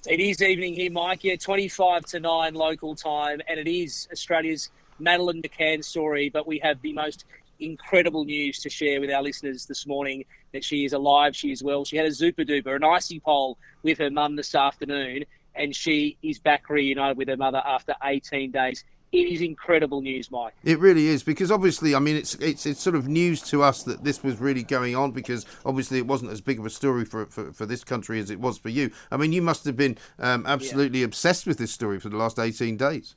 It 0.08 0.20
is 0.20 0.42
evening 0.42 0.74
here, 0.74 0.92
Mike. 0.92 1.24
Yeah, 1.24 1.36
25 1.36 2.06
to 2.06 2.20
9 2.20 2.54
local 2.56 2.96
time, 2.96 3.42
and 3.48 3.60
it 3.60 3.68
is 3.68 4.08
Australia's 4.12 4.70
Madeleine 4.98 5.42
McCann 5.42 5.84
story, 5.84 6.30
but 6.30 6.48
we 6.48 6.60
have 6.60 6.82
the 6.82 6.94
most 6.94 7.26
incredible 7.62 8.26
news 8.26 8.60
to 8.60 8.70
share 8.70 9.00
with 9.00 9.12
our 9.12 9.22
listeners 9.22 9.66
this 9.66 9.86
morning 9.86 10.26
that 10.54 10.64
she 10.64 10.86
is 10.86 10.94
alive, 10.94 11.36
she 11.36 11.52
is 11.52 11.64
well. 11.64 11.86
She 11.86 11.98
had 11.98 12.06
a 12.06 12.14
super 12.14 12.44
duper, 12.44 12.76
an 12.76 12.84
icy 12.84 13.20
pole 13.20 13.58
with 13.84 13.98
her 14.00 14.10
mum 14.10 14.36
this 14.36 14.56
afternoon, 14.56 15.26
and 15.56 15.76
she 15.76 16.18
is 16.22 16.40
back 16.40 16.70
reunited 16.70 17.18
with 17.18 17.28
her 17.28 17.38
mother 17.38 17.62
after 17.66 17.96
18 18.04 18.52
days. 18.52 18.84
It 19.12 19.28
is 19.28 19.42
incredible 19.42 20.02
news, 20.02 20.32
Mike. 20.32 20.54
It 20.64 20.80
really 20.80 21.08
is 21.08 21.22
because 21.22 21.52
obviously, 21.52 21.94
I 21.94 22.00
mean, 22.00 22.16
it's 22.16 22.36
it's 22.36 22.66
it's 22.66 22.80
sort 22.80 22.96
of 22.96 23.10
news 23.10 23.42
to 23.50 23.62
us 23.62 23.84
that 23.84 24.06
this 24.06 24.24
was 24.24 24.40
really 24.40 24.64
going 24.64 24.96
on 24.96 25.12
because 25.12 25.46
obviously 25.66 25.98
it 25.98 26.08
wasn't 26.08 26.32
as 26.32 26.40
big 26.40 26.60
of 26.60 26.66
a 26.66 26.70
story 26.70 27.04
for 27.04 27.26
for, 27.26 27.52
for 27.52 27.66
this 27.66 27.84
country 27.84 28.22
as 28.22 28.30
it 28.30 28.40
was 28.40 28.58
for 28.58 28.70
you. 28.70 28.90
I 29.12 29.18
mean, 29.18 29.34
you 29.34 29.42
must 29.42 29.66
have 29.66 29.76
been 29.76 29.98
um, 30.18 30.46
absolutely 30.48 31.00
yeah. 31.00 31.06
obsessed 31.06 31.46
with 31.46 31.58
this 31.58 31.74
story 31.74 32.00
for 32.00 32.08
the 32.08 32.16
last 32.16 32.40
18 32.40 32.78
days 32.78 33.16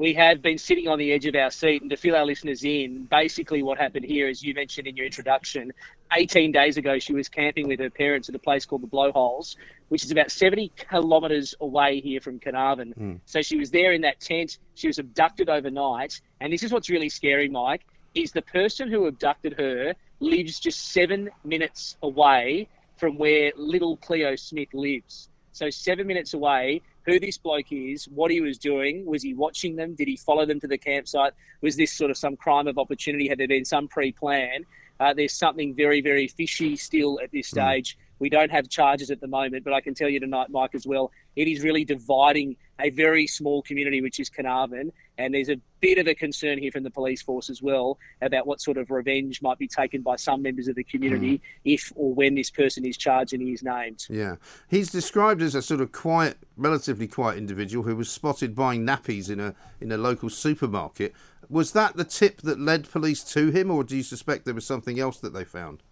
we 0.00 0.14
have 0.14 0.40
been 0.40 0.56
sitting 0.56 0.88
on 0.88 0.98
the 0.98 1.12
edge 1.12 1.26
of 1.26 1.34
our 1.34 1.50
seat. 1.50 1.82
And 1.82 1.90
to 1.90 1.96
fill 1.96 2.16
our 2.16 2.24
listeners 2.24 2.64
in, 2.64 3.04
basically 3.04 3.62
what 3.62 3.76
happened 3.76 4.06
here, 4.06 4.28
as 4.28 4.42
you 4.42 4.54
mentioned 4.54 4.86
in 4.86 4.96
your 4.96 5.04
introduction, 5.04 5.74
18 6.10 6.52
days 6.52 6.78
ago, 6.78 6.98
she 6.98 7.12
was 7.12 7.28
camping 7.28 7.68
with 7.68 7.80
her 7.80 7.90
parents 7.90 8.30
at 8.30 8.34
a 8.34 8.38
place 8.38 8.64
called 8.64 8.82
the 8.82 8.86
Blowholes, 8.86 9.56
which 9.90 10.02
is 10.02 10.10
about 10.10 10.30
70 10.30 10.72
kilometres 10.90 11.54
away 11.60 12.00
here 12.00 12.18
from 12.22 12.40
Carnarvon. 12.40 12.94
Mm. 12.98 13.20
So 13.26 13.42
she 13.42 13.58
was 13.58 13.70
there 13.70 13.92
in 13.92 14.00
that 14.00 14.20
tent. 14.20 14.56
She 14.74 14.86
was 14.86 14.98
abducted 14.98 15.50
overnight. 15.50 16.18
And 16.40 16.50
this 16.50 16.62
is 16.62 16.72
what's 16.72 16.88
really 16.88 17.10
scary, 17.10 17.50
Mike, 17.50 17.84
is 18.14 18.32
the 18.32 18.40
person 18.40 18.90
who 18.90 19.04
abducted 19.04 19.52
her 19.58 19.94
lives 20.18 20.60
just 20.60 20.92
seven 20.92 21.28
minutes 21.44 21.98
away 22.02 22.68
from 22.96 23.18
where 23.18 23.52
little 23.54 23.98
Cleo 23.98 24.34
Smith 24.36 24.72
lives. 24.72 25.29
So 25.52 25.70
seven 25.70 26.06
minutes 26.06 26.34
away, 26.34 26.82
who 27.06 27.18
this 27.18 27.38
bloke 27.38 27.72
is, 27.72 28.06
what 28.06 28.30
he 28.30 28.40
was 28.40 28.58
doing. 28.58 29.04
Was 29.06 29.22
he 29.22 29.34
watching 29.34 29.76
them? 29.76 29.94
Did 29.94 30.08
he 30.08 30.16
follow 30.16 30.46
them 30.46 30.60
to 30.60 30.68
the 30.68 30.78
campsite? 30.78 31.32
Was 31.60 31.76
this 31.76 31.92
sort 31.92 32.10
of 32.10 32.16
some 32.16 32.36
crime 32.36 32.66
of 32.66 32.78
opportunity? 32.78 33.28
Had 33.28 33.38
there 33.38 33.48
been 33.48 33.64
some 33.64 33.88
pre 33.88 34.12
plan? 34.12 34.64
Uh, 34.98 35.14
there's 35.14 35.32
something 35.32 35.74
very, 35.74 36.02
very 36.02 36.28
fishy 36.28 36.76
still 36.76 37.18
at 37.22 37.32
this 37.32 37.50
hmm. 37.50 37.58
stage. 37.58 37.96
Mm. 37.96 38.00
We 38.18 38.28
don't 38.28 38.50
have 38.50 38.68
charges 38.68 39.10
at 39.10 39.20
the 39.20 39.26
moment, 39.26 39.64
but 39.64 39.72
I 39.72 39.80
can 39.80 39.94
tell 39.94 40.10
you 40.10 40.20
tonight, 40.20 40.50
Mike, 40.50 40.74
as 40.74 40.86
well, 40.86 41.10
it 41.36 41.48
is 41.48 41.62
really 41.62 41.86
dividing 41.86 42.56
a 42.82 42.90
very 42.90 43.26
small 43.26 43.62
community, 43.62 44.00
which 44.00 44.20
is 44.20 44.28
Carnarvon. 44.28 44.92
And 45.18 45.34
there's 45.34 45.48
a 45.48 45.56
bit 45.80 45.98
of 45.98 46.06
a 46.06 46.14
concern 46.14 46.58
here 46.58 46.72
from 46.72 46.82
the 46.82 46.90
police 46.90 47.22
force 47.22 47.50
as 47.50 47.62
well 47.62 47.98
about 48.22 48.46
what 48.46 48.60
sort 48.60 48.78
of 48.78 48.90
revenge 48.90 49.42
might 49.42 49.58
be 49.58 49.68
taken 49.68 50.02
by 50.02 50.16
some 50.16 50.42
members 50.42 50.68
of 50.68 50.76
the 50.76 50.84
community 50.84 51.38
mm. 51.38 51.40
if 51.64 51.92
or 51.94 52.14
when 52.14 52.34
this 52.34 52.50
person 52.50 52.84
is 52.84 52.96
charged 52.96 53.32
and 53.32 53.42
he 53.42 53.52
is 53.52 53.62
named. 53.62 54.06
Yeah. 54.08 54.36
He's 54.68 54.90
described 54.90 55.42
as 55.42 55.54
a 55.54 55.62
sort 55.62 55.80
of 55.80 55.92
quiet, 55.92 56.38
relatively 56.56 57.06
quiet 57.06 57.38
individual 57.38 57.84
who 57.84 57.96
was 57.96 58.10
spotted 58.10 58.54
buying 58.54 58.86
nappies 58.86 59.30
in 59.30 59.40
a 59.40 59.54
in 59.80 59.92
a 59.92 59.98
local 59.98 60.30
supermarket. 60.30 61.14
Was 61.48 61.72
that 61.72 61.96
the 61.96 62.04
tip 62.04 62.42
that 62.42 62.60
led 62.60 62.88
police 62.88 63.24
to 63.24 63.50
him, 63.50 63.70
or 63.70 63.82
do 63.82 63.96
you 63.96 64.04
suspect 64.04 64.44
there 64.44 64.54
was 64.54 64.66
something 64.66 65.00
else 65.00 65.18
that 65.18 65.34
they 65.34 65.44
found? 65.44 65.82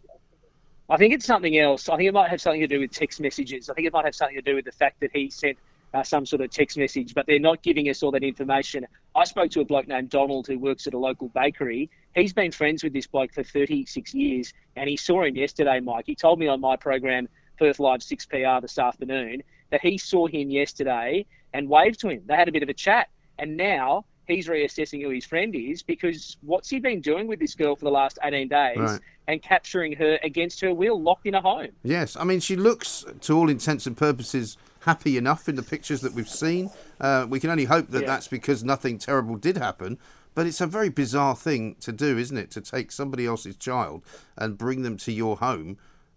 I 0.91 0.97
think 0.97 1.13
it's 1.13 1.27
something 1.27 1.59
else. 1.59 1.89
I 1.89 1.97
think 1.97 2.09
it 2.09 2.15
might 2.15 2.31
have 2.31 2.41
something 2.41 2.61
to 2.61 2.67
do 2.67 2.81
with 2.81 2.93
text 2.93 3.21
messages. 3.21 3.69
I 3.69 3.75
think 3.75 3.87
it 3.87 3.93
might 3.93 4.07
have 4.07 4.15
something 4.15 4.37
to 4.37 4.43
do 4.43 4.55
with 4.55 4.65
the 4.65 4.73
fact 4.73 5.01
that 5.01 5.11
he 5.13 5.29
sent 5.29 5.59
uh, 5.95 6.03
some 6.03 6.27
sort 6.27 6.43
of 6.43 6.51
text 6.51 6.77
message, 6.77 7.15
but 7.15 7.27
they're 7.27 7.39
not 7.39 7.63
giving 7.63 7.89
us 7.89 8.03
all 8.03 8.11
that 8.13 8.23
information. 8.23 8.87
I 9.15 9.25
spoke 9.25 9.51
to 9.53 9.61
a 9.61 9.65
bloke 9.65 9.89
named 9.89 10.11
Donald 10.11 10.47
who 10.47 10.59
works 10.59 10.87
at 10.87 10.95
a 10.95 10.99
local 10.99 11.29
bakery. 11.29 11.91
He's 12.15 12.33
been 12.33 12.53
friends 12.53 12.85
with 12.85 12.93
this 12.93 13.07
bloke 13.07 13.33
for 13.33 13.43
36 13.43 14.15
years, 14.15 14.53
and 14.77 14.89
he 14.89 14.97
saw 14.97 15.25
him 15.25 15.37
yesterday, 15.37 15.81
Mike. 15.81 16.05
He 16.07 16.15
told 16.15 16.39
me 16.39 16.49
on 16.49 16.61
my 16.61 16.77
program, 16.77 17.29
Perth 17.59 17.81
Live 17.81 18.01
6PR 18.01 18.63
this 18.63 18.79
afternoon, 18.79 19.43
that 19.71 19.81
he 19.81 19.99
saw 19.99 20.27
him 20.27 20.51
yesterday 20.51 21.27
and 21.53 21.69
waved 21.69 22.01
to 22.01 22.09
him. 22.09 22.23
They 22.27 22.37
had 22.37 22.49
a 22.49 22.53
bit 22.53 22.63
of 22.63 22.69
a 22.69 22.75
chat, 22.75 23.09
and 23.39 23.57
now 23.57 24.05
he's 24.27 24.47
reassessing 24.47 25.03
who 25.03 25.11
his 25.11 25.25
friend 25.25 25.55
is 25.55 25.83
because 25.83 26.37
what's 26.43 26.69
he 26.69 26.79
been 26.79 27.01
doing 27.01 27.27
with 27.27 27.41
this 27.41 27.55
girl 27.55 27.75
for 27.75 27.87
the 27.87 27.91
last 27.91 28.19
18 28.23 28.49
days 28.49 28.77
right. 28.77 29.01
and 29.27 29.43
capturing 29.43 29.93
her 29.95 30.19
against 30.23 30.61
her 30.61 30.73
will, 30.73 31.03
locked 31.03 31.27
in 31.27 31.35
a 31.35 31.41
home? 31.41 31.71
Yes, 31.83 32.15
I 32.15 32.25
mean, 32.25 32.41
she 32.41 32.55
looks, 32.55 33.05
to 33.23 33.37
all 33.37 33.49
intents 33.49 33.87
and 33.87 33.97
purposes, 33.97 34.57
happy 34.89 35.19
enough 35.19 35.51
in 35.51 35.55
the 35.55 35.63
pictures 35.63 36.01
that 36.01 36.15
we've 36.15 36.31
seen. 36.31 36.71
Uh, 36.99 37.27
we 37.29 37.39
can 37.39 37.51
only 37.51 37.67
hope 37.67 37.89
that 37.89 38.01
yeah. 38.01 38.07
that's 38.07 38.27
because 38.27 38.65
nothing 38.65 38.97
terrible 38.97 39.37
did 39.37 39.59
happen. 39.59 39.99
But 40.35 40.47
it's 40.47 40.63
a 40.63 40.67
very 40.67 40.89
bizarre 40.89 41.37
thing 41.37 41.77
to 41.81 41.93
do, 41.93 42.17
isn't 42.17 42.39
it? 42.39 42.51
To 42.53 42.63
take 42.63 42.91
somebody 42.91 43.27
else's 43.27 43.57
child 43.57 44.03
and 44.39 44.57
bring 44.57 44.81
them 44.81 44.97
to 44.99 45.13
your 45.13 45.37
home. 45.37 45.77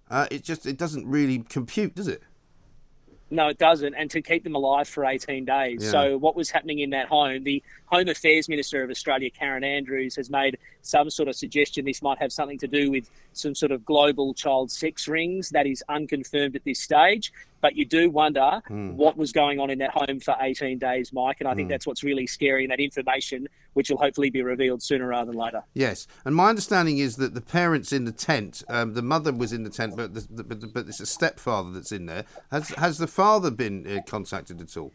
Uh, 0.09 0.27
it 0.31 0.45
just 0.45 0.65
it 0.65 0.77
doesn't 0.77 1.05
really 1.05 1.39
compute, 1.39 1.95
does 1.95 2.07
it? 2.07 2.23
No, 3.29 3.49
it 3.49 3.57
doesn't. 3.57 3.93
And 3.93 4.09
to 4.11 4.21
keep 4.21 4.45
them 4.45 4.55
alive 4.55 4.87
for 4.87 5.03
18 5.05 5.43
days. 5.43 5.83
Yeah. 5.83 5.91
So, 5.91 6.17
what 6.17 6.35
was 6.37 6.49
happening 6.49 6.79
in 6.79 6.91
that 6.91 7.07
home? 7.07 7.43
The 7.43 7.61
Home 7.91 8.07
Affairs 8.07 8.47
Minister 8.47 8.83
of 8.83 8.89
Australia, 8.89 9.29
Karen 9.29 9.65
Andrews, 9.65 10.15
has 10.15 10.29
made 10.29 10.57
some 10.81 11.09
sort 11.09 11.27
of 11.27 11.35
suggestion 11.35 11.83
this 11.83 12.01
might 12.01 12.19
have 12.19 12.31
something 12.31 12.57
to 12.59 12.67
do 12.67 12.89
with 12.89 13.09
some 13.33 13.53
sort 13.53 13.71
of 13.71 13.83
global 13.83 14.33
child 14.33 14.71
sex 14.71 15.09
rings. 15.09 15.49
That 15.49 15.67
is 15.67 15.83
unconfirmed 15.89 16.55
at 16.55 16.63
this 16.63 16.79
stage. 16.79 17.33
But 17.59 17.75
you 17.75 17.85
do 17.85 18.09
wonder 18.09 18.61
mm. 18.69 18.93
what 18.93 19.17
was 19.17 19.31
going 19.31 19.59
on 19.59 19.69
in 19.69 19.77
that 19.79 19.91
home 19.91 20.19
for 20.19 20.35
18 20.39 20.79
days, 20.79 21.13
Mike. 21.13 21.37
And 21.41 21.47
I 21.47 21.53
think 21.53 21.67
mm. 21.67 21.71
that's 21.71 21.85
what's 21.85 22.03
really 22.03 22.25
scary, 22.25 22.63
and 22.63 22.71
that 22.71 22.79
information, 22.79 23.47
which 23.73 23.89
will 23.89 23.97
hopefully 23.97 24.29
be 24.29 24.41
revealed 24.41 24.81
sooner 24.81 25.07
rather 25.07 25.31
than 25.31 25.39
later. 25.39 25.63
Yes. 25.73 26.07
And 26.25 26.33
my 26.33 26.49
understanding 26.49 26.97
is 26.97 27.17
that 27.17 27.35
the 27.35 27.41
parents 27.41 27.91
in 27.91 28.05
the 28.05 28.11
tent, 28.11 28.63
um, 28.67 28.93
the 28.93 29.03
mother 29.03 29.31
was 29.31 29.53
in 29.53 29.63
the 29.63 29.69
tent, 29.69 29.95
but, 29.95 30.13
the, 30.13 30.27
the, 30.29 30.43
but, 30.43 30.73
but 30.73 30.87
it's 30.87 31.01
a 31.01 31.05
stepfather 31.05 31.71
that's 31.71 31.91
in 31.91 32.07
there. 32.07 32.25
Has, 32.51 32.69
has 32.69 32.97
the 32.97 33.07
father 33.07 33.51
been 33.51 33.85
uh, 33.85 34.01
contacted 34.07 34.59
at 34.59 34.75
all? 34.75 34.91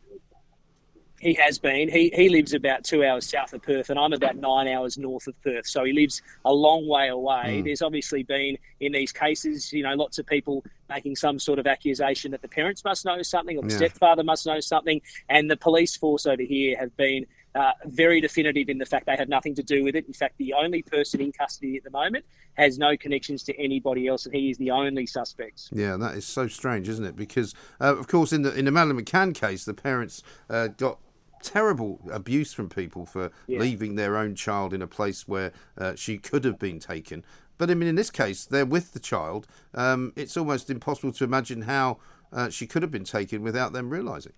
He 1.18 1.34
has 1.34 1.58
been. 1.58 1.88
He, 1.88 2.10
he 2.14 2.28
lives 2.28 2.52
about 2.52 2.84
two 2.84 3.04
hours 3.04 3.28
south 3.28 3.52
of 3.52 3.62
Perth, 3.62 3.88
and 3.90 3.98
I'm 3.98 4.12
about 4.12 4.36
nine 4.36 4.68
hours 4.68 4.98
north 4.98 5.26
of 5.26 5.40
Perth. 5.42 5.66
So 5.66 5.84
he 5.84 5.92
lives 5.92 6.20
a 6.44 6.52
long 6.52 6.86
way 6.86 7.08
away. 7.08 7.60
Mm. 7.60 7.64
There's 7.64 7.82
obviously 7.82 8.22
been, 8.22 8.58
in 8.80 8.92
these 8.92 9.12
cases, 9.12 9.72
you 9.72 9.82
know, 9.82 9.94
lots 9.94 10.18
of 10.18 10.26
people 10.26 10.62
making 10.88 11.16
some 11.16 11.38
sort 11.38 11.58
of 11.58 11.66
accusation 11.66 12.30
that 12.32 12.42
the 12.42 12.48
parents 12.48 12.84
must 12.84 13.04
know 13.04 13.22
something 13.22 13.56
or 13.56 13.62
the 13.62 13.70
yeah. 13.70 13.76
stepfather 13.76 14.22
must 14.22 14.46
know 14.46 14.60
something. 14.60 15.00
And 15.28 15.50
the 15.50 15.56
police 15.56 15.96
force 15.96 16.26
over 16.26 16.42
here 16.42 16.76
have 16.78 16.96
been 16.96 17.26
uh, 17.54 17.72
very 17.86 18.20
definitive 18.20 18.68
in 18.68 18.76
the 18.76 18.84
fact 18.84 19.06
they 19.06 19.16
have 19.16 19.30
nothing 19.30 19.54
to 19.54 19.62
do 19.62 19.82
with 19.82 19.96
it. 19.96 20.06
In 20.06 20.12
fact, 20.12 20.36
the 20.36 20.52
only 20.52 20.82
person 20.82 21.22
in 21.22 21.32
custody 21.32 21.78
at 21.78 21.84
the 21.84 21.90
moment 21.90 22.26
has 22.54 22.78
no 22.78 22.96
connections 22.96 23.42
to 23.44 23.58
anybody 23.58 24.06
else, 24.06 24.26
and 24.26 24.34
he 24.34 24.50
is 24.50 24.58
the 24.58 24.70
only 24.70 25.06
suspect. 25.06 25.70
Yeah, 25.72 25.96
that 25.96 26.14
is 26.14 26.26
so 26.26 26.48
strange, 26.48 26.88
isn't 26.88 27.04
it? 27.04 27.16
Because, 27.16 27.54
uh, 27.80 27.96
of 27.96 28.08
course, 28.08 28.32
in 28.32 28.42
the 28.42 28.54
in 28.54 28.66
the 28.66 28.70
Madeleine 28.70 29.02
McCann 29.02 29.34
case, 29.34 29.64
the 29.64 29.74
parents 29.74 30.22
uh, 30.50 30.68
got 30.68 30.98
terrible 31.46 32.00
abuse 32.10 32.52
from 32.52 32.68
people 32.68 33.06
for 33.06 33.30
yeah. 33.46 33.60
leaving 33.60 33.94
their 33.94 34.16
own 34.16 34.34
child 34.34 34.74
in 34.74 34.82
a 34.82 34.86
place 34.86 35.28
where 35.28 35.52
uh, 35.78 35.94
she 35.94 36.18
could 36.18 36.44
have 36.44 36.58
been 36.58 36.80
taken. 36.80 37.24
But 37.56 37.70
I 37.70 37.74
mean, 37.74 37.88
in 37.88 37.94
this 37.94 38.10
case, 38.10 38.44
they're 38.44 38.66
with 38.66 38.92
the 38.92 39.00
child. 39.00 39.46
Um, 39.72 40.12
it's 40.16 40.36
almost 40.36 40.68
impossible 40.70 41.12
to 41.12 41.24
imagine 41.24 41.62
how 41.62 41.98
uh, 42.32 42.50
she 42.50 42.66
could 42.66 42.82
have 42.82 42.90
been 42.90 43.04
taken 43.04 43.42
without 43.42 43.72
them 43.72 43.90
realizing 43.90 44.32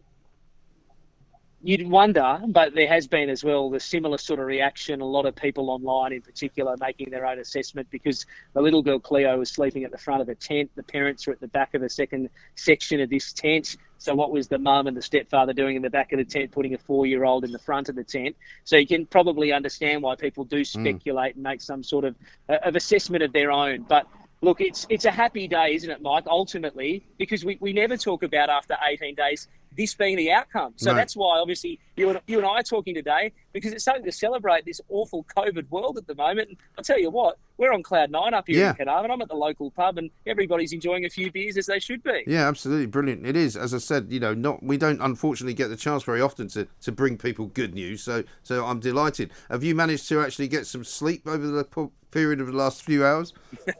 you'd 1.62 1.88
wonder, 1.88 2.40
but 2.46 2.74
there 2.74 2.86
has 2.86 3.08
been 3.08 3.28
as 3.28 3.42
well 3.42 3.68
the 3.68 3.80
similar 3.80 4.18
sort 4.18 4.38
of 4.38 4.46
reaction. 4.46 5.00
A 5.00 5.04
lot 5.04 5.26
of 5.26 5.34
people 5.34 5.70
online, 5.70 6.12
in 6.12 6.22
particular, 6.22 6.76
making 6.78 7.10
their 7.10 7.26
own 7.26 7.38
assessment 7.38 7.88
because 7.90 8.26
the 8.52 8.62
little 8.62 8.82
girl 8.82 9.00
Cleo 9.00 9.38
was 9.38 9.50
sleeping 9.50 9.84
at 9.84 9.90
the 9.90 9.98
front 9.98 10.22
of 10.22 10.28
a 10.28 10.34
tent. 10.34 10.70
The 10.76 10.82
parents 10.84 11.26
are 11.26 11.32
at 11.32 11.40
the 11.40 11.48
back 11.48 11.74
of 11.74 11.80
the 11.80 11.90
second 11.90 12.30
section 12.54 13.00
of 13.00 13.10
this 13.10 13.32
tent. 13.32 13.76
So, 13.98 14.14
what 14.14 14.30
was 14.30 14.46
the 14.46 14.58
mum 14.58 14.86
and 14.86 14.96
the 14.96 15.02
stepfather 15.02 15.52
doing 15.52 15.74
in 15.74 15.82
the 15.82 15.90
back 15.90 16.12
of 16.12 16.18
the 16.18 16.24
tent, 16.24 16.52
putting 16.52 16.74
a 16.74 16.78
four 16.78 17.06
year 17.06 17.24
old 17.24 17.44
in 17.44 17.50
the 17.50 17.58
front 17.58 17.88
of 17.88 17.96
the 17.96 18.04
tent? 18.04 18.36
So, 18.62 18.76
you 18.76 18.86
can 18.86 19.06
probably 19.06 19.52
understand 19.52 20.02
why 20.02 20.14
people 20.14 20.44
do 20.44 20.58
hmm. 20.58 20.62
speculate 20.62 21.32
mm. 21.32 21.36
and 21.36 21.42
make 21.42 21.60
some 21.60 21.82
sort 21.82 22.04
of, 22.04 22.14
of 22.48 22.76
assessment 22.76 23.24
of 23.24 23.32
their 23.32 23.50
own. 23.50 23.84
But 23.88 24.06
look, 24.40 24.60
it's 24.60 24.86
it's 24.88 25.04
a 25.04 25.10
happy 25.10 25.48
day, 25.48 25.74
isn't 25.74 25.90
it, 25.90 26.02
Mike? 26.02 26.24
Ultimately, 26.26 27.04
because 27.18 27.44
we, 27.44 27.58
we 27.60 27.72
never 27.72 27.96
talk 27.96 28.22
about 28.22 28.48
after 28.48 28.76
18 28.88 29.14
days 29.14 29.48
this 29.78 29.94
being 29.94 30.16
the 30.16 30.30
outcome. 30.32 30.74
So 30.76 30.90
No. 30.90 30.96
that's 30.96 31.16
why, 31.16 31.38
obviously, 31.38 31.78
you 31.96 32.10
and, 32.10 32.20
you 32.26 32.36
and 32.38 32.46
I 32.46 32.56
are 32.56 32.62
talking 32.62 32.94
today 32.94 33.32
because 33.52 33.72
it's 33.72 33.84
something 33.84 34.04
to 34.04 34.12
celebrate 34.12 34.64
this 34.66 34.80
awful 34.90 35.24
COVID 35.36 35.70
world 35.70 35.96
at 35.96 36.06
the 36.08 36.14
moment. 36.16 36.48
And 36.50 36.58
I'll 36.76 36.84
tell 36.84 36.98
you 36.98 37.10
what, 37.10 37.38
we're 37.58 37.72
on 37.72 37.82
cloud 37.84 38.10
nine 38.10 38.34
up 38.34 38.48
here 38.48 38.58
Yeah. 38.58 38.70
in 38.70 38.76
Carnarvon. 38.76 39.10
I'm 39.12 39.22
at 39.22 39.28
the 39.28 39.36
local 39.36 39.70
pub, 39.70 39.96
and 39.98 40.10
everybody's 40.26 40.72
enjoying 40.72 41.04
a 41.04 41.10
few 41.10 41.30
beers 41.32 41.56
as 41.56 41.66
they 41.66 41.78
should 41.78 42.02
be. 42.02 42.24
Yeah, 42.26 42.48
absolutely 42.48 42.86
brilliant. 42.86 43.24
It 43.24 43.36
is, 43.36 43.56
as 43.56 43.72
I 43.72 43.78
said, 43.78 44.08
you 44.10 44.18
know, 44.20 44.34
not 44.34 44.62
we 44.62 44.76
don't 44.76 45.00
unfortunately 45.00 45.54
get 45.54 45.68
the 45.68 45.76
chance 45.76 46.02
very 46.02 46.20
often 46.20 46.48
to, 46.48 46.66
to 46.82 46.92
bring 46.92 47.16
people 47.16 47.46
good 47.46 47.72
news. 47.72 48.02
So 48.02 48.24
so 48.42 48.66
I'm 48.66 48.80
delighted. 48.80 49.30
Have 49.48 49.62
you 49.62 49.74
managed 49.76 50.08
to 50.08 50.20
actually 50.20 50.48
get 50.48 50.66
some 50.66 50.82
sleep 50.84 51.26
over 51.26 51.46
the 51.46 51.64
period 52.10 52.40
of 52.40 52.48
the 52.48 52.52
last 52.52 52.82
few 52.82 53.04
hours? 53.06 53.32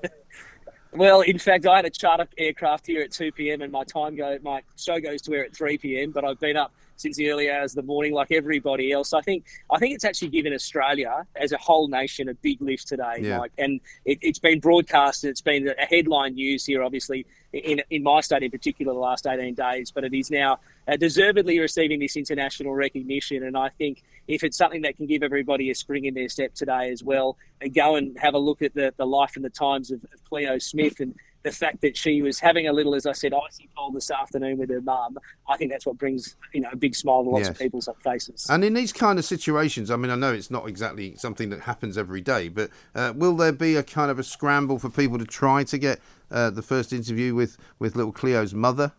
Well, 0.92 1.20
in 1.20 1.38
fact, 1.38 1.66
I 1.66 1.76
had 1.76 1.84
a 1.84 1.90
charter 1.90 2.26
aircraft 2.38 2.86
here 2.86 3.02
at 3.02 3.12
2 3.12 3.32
p.m. 3.32 3.60
and 3.62 3.70
my 3.70 3.84
time 3.84 4.16
go 4.16 4.38
my 4.42 4.62
show 4.76 4.98
goes 4.98 5.20
to 5.22 5.34
air 5.34 5.44
at 5.44 5.54
3 5.54 5.78
p.m. 5.78 6.10
But 6.12 6.24
I've 6.24 6.40
been 6.40 6.56
up 6.56 6.72
since 6.96 7.16
the 7.16 7.30
early 7.30 7.48
hours 7.50 7.72
of 7.72 7.76
the 7.76 7.86
morning, 7.86 8.12
like 8.12 8.32
everybody 8.32 8.90
else. 8.90 9.12
I 9.12 9.20
think 9.20 9.44
I 9.70 9.78
think 9.78 9.94
it's 9.94 10.04
actually 10.04 10.28
given 10.28 10.52
Australia 10.54 11.26
as 11.36 11.52
a 11.52 11.58
whole 11.58 11.88
nation 11.88 12.28
a 12.28 12.34
big 12.34 12.60
lift 12.62 12.88
today, 12.88 13.18
Yeah. 13.20 13.38
Mike. 13.38 13.52
And 13.58 13.80
it, 14.04 14.18
it's 14.22 14.38
been 14.38 14.60
broadcast. 14.60 15.24
and 15.24 15.30
It's 15.30 15.42
been 15.42 15.68
a 15.68 15.84
headline 15.86 16.34
news 16.34 16.64
here, 16.64 16.82
obviously 16.82 17.26
in 17.52 17.80
in 17.90 18.02
my 18.02 18.20
state 18.20 18.42
in 18.42 18.50
particular, 18.50 18.92
the 18.92 18.98
last 18.98 19.26
18 19.26 19.54
days. 19.54 19.90
But 19.90 20.04
it 20.04 20.14
is 20.14 20.30
now 20.30 20.58
uh, 20.86 20.96
deservedly 20.96 21.58
receiving 21.60 22.00
this 22.00 22.16
international 22.16 22.74
recognition. 22.74 23.42
And 23.44 23.56
I 23.56 23.68
think 23.68 24.02
if 24.28 24.44
it's 24.44 24.56
something 24.56 24.82
that 24.82 24.96
can 24.96 25.06
give 25.06 25.22
everybody 25.22 25.70
a 25.70 25.74
spring 25.74 26.04
in 26.04 26.14
their 26.14 26.28
step 26.28 26.54
today 26.54 26.90
as 26.92 27.02
well, 27.02 27.36
and 27.60 27.74
go 27.74 27.96
and 27.96 28.16
have 28.18 28.34
a 28.34 28.38
look 28.38 28.62
at 28.62 28.74
the, 28.74 28.94
the 28.96 29.06
life 29.06 29.34
and 29.34 29.44
the 29.44 29.50
times 29.50 29.90
of, 29.90 30.04
of 30.12 30.22
Cleo 30.28 30.58
Smith 30.58 31.00
and 31.00 31.14
the 31.44 31.52
fact 31.52 31.80
that 31.80 31.96
she 31.96 32.20
was 32.20 32.40
having 32.40 32.66
a 32.66 32.72
little, 32.72 32.94
as 32.96 33.06
I 33.06 33.12
said, 33.12 33.32
icy 33.32 33.68
cold 33.76 33.94
this 33.94 34.10
afternoon 34.10 34.58
with 34.58 34.70
her 34.70 34.80
mum, 34.80 35.16
I 35.48 35.56
think 35.56 35.70
that's 35.70 35.86
what 35.86 35.96
brings 35.96 36.36
you 36.52 36.60
know 36.60 36.68
a 36.72 36.76
big 36.76 36.94
smile 36.94 37.22
to 37.24 37.30
lots 37.30 37.42
Yes. 37.46 37.50
of 37.50 37.58
people's 37.58 37.88
faces. 38.04 38.46
And 38.50 38.64
in 38.64 38.74
these 38.74 38.92
kind 38.92 39.18
of 39.18 39.24
situations, 39.24 39.90
I 39.90 39.96
mean, 39.96 40.10
I 40.10 40.16
know 40.16 40.32
it's 40.32 40.50
not 40.50 40.68
exactly 40.68 41.14
something 41.16 41.48
that 41.50 41.60
happens 41.60 41.96
every 41.96 42.20
day, 42.20 42.48
but 42.48 42.70
uh, 42.94 43.12
will 43.16 43.36
there 43.36 43.52
be 43.52 43.76
a 43.76 43.82
kind 43.82 44.10
of 44.10 44.18
a 44.18 44.24
scramble 44.24 44.78
for 44.78 44.90
people 44.90 45.16
to 45.18 45.24
try 45.24 45.64
to 45.64 45.78
get 45.78 46.00
uh, 46.30 46.50
the 46.50 46.60
first 46.62 46.92
interview 46.92 47.34
with, 47.34 47.56
with 47.78 47.96
little 47.96 48.12
Cleo's 48.12 48.52
mother? 48.52 48.92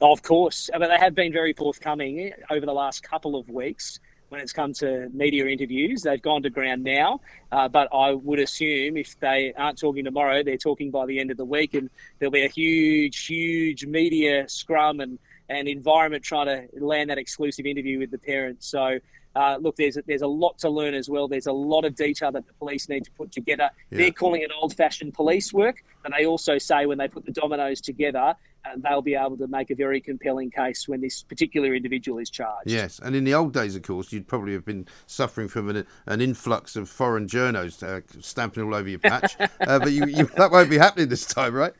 Of 0.00 0.22
course, 0.22 0.70
but 0.72 0.86
they 0.86 0.96
have 0.96 1.14
been 1.14 1.32
very 1.32 1.52
forthcoming 1.52 2.32
over 2.50 2.64
the 2.64 2.72
last 2.72 3.02
couple 3.02 3.34
of 3.34 3.50
weeks 3.50 3.98
when 4.28 4.40
it's 4.40 4.52
come 4.52 4.72
to 4.74 5.08
media 5.12 5.46
interviews. 5.46 6.02
They've 6.02 6.22
gone 6.22 6.42
to 6.42 6.50
ground 6.50 6.84
now, 6.84 7.20
uh, 7.50 7.66
but 7.66 7.88
I 7.92 8.12
would 8.12 8.38
assume 8.38 8.96
if 8.96 9.18
they 9.18 9.52
aren't 9.56 9.78
talking 9.78 10.04
tomorrow, 10.04 10.42
they're 10.42 10.56
talking 10.56 10.90
by 10.90 11.06
the 11.06 11.18
end 11.18 11.30
of 11.30 11.36
the 11.36 11.44
week, 11.44 11.74
and 11.74 11.90
there'll 12.18 12.30
be 12.30 12.44
a 12.44 12.48
huge, 12.48 13.26
huge 13.26 13.86
media 13.86 14.48
scrum 14.48 15.00
and, 15.00 15.18
and 15.48 15.66
environment 15.66 16.22
trying 16.22 16.46
to 16.46 16.68
land 16.78 17.10
that 17.10 17.18
exclusive 17.18 17.66
interview 17.66 17.98
with 17.98 18.10
the 18.10 18.18
parents. 18.18 18.68
So. 18.68 19.00
Uh, 19.36 19.56
look, 19.60 19.76
there's 19.76 19.96
a, 19.96 20.02
there's 20.04 20.22
a 20.22 20.26
lot 20.26 20.58
to 20.58 20.68
learn 20.68 20.94
as 20.94 21.08
well. 21.08 21.28
There's 21.28 21.46
a 21.46 21.52
lot 21.52 21.84
of 21.84 21.94
detail 21.94 22.32
that 22.32 22.44
the 22.48 22.52
police 22.54 22.88
need 22.88 23.04
to 23.04 23.10
put 23.12 23.30
together. 23.30 23.70
Yeah. 23.90 23.98
They're 23.98 24.10
calling 24.10 24.40
it 24.40 24.50
old-fashioned 24.60 25.14
police 25.14 25.52
work, 25.52 25.84
and 26.04 26.12
they 26.16 26.26
also 26.26 26.58
say 26.58 26.86
when 26.86 26.98
they 26.98 27.06
put 27.06 27.24
the 27.24 27.30
dominoes 27.30 27.80
together, 27.80 28.18
uh, 28.18 28.34
they'll 28.76 29.02
be 29.02 29.14
able 29.14 29.36
to 29.36 29.46
make 29.48 29.70
a 29.70 29.74
very 29.74 30.00
compelling 30.00 30.50
case 30.50 30.86
when 30.88 31.00
this 31.00 31.22
particular 31.22 31.74
individual 31.74 32.18
is 32.18 32.30
charged. 32.30 32.70
Yes, 32.70 33.00
and 33.02 33.14
in 33.14 33.24
the 33.24 33.34
old 33.34 33.52
days, 33.52 33.76
of 33.76 33.82
course, 33.82 34.12
you'd 34.12 34.28
probably 34.28 34.52
have 34.52 34.64
been 34.64 34.86
suffering 35.06 35.48
from 35.48 35.68
an, 35.68 35.86
an 36.06 36.20
influx 36.20 36.76
of 36.76 36.88
foreign 36.88 37.26
journos 37.26 37.82
uh, 37.82 38.00
stamping 38.20 38.64
all 38.64 38.74
over 38.74 38.88
your 38.88 38.98
patch. 38.98 39.36
uh, 39.40 39.78
but 39.78 39.92
you, 39.92 40.06
you, 40.06 40.24
that 40.36 40.50
won't 40.50 40.70
be 40.70 40.78
happening 40.78 41.08
this 41.08 41.26
time, 41.26 41.54
right? 41.54 41.72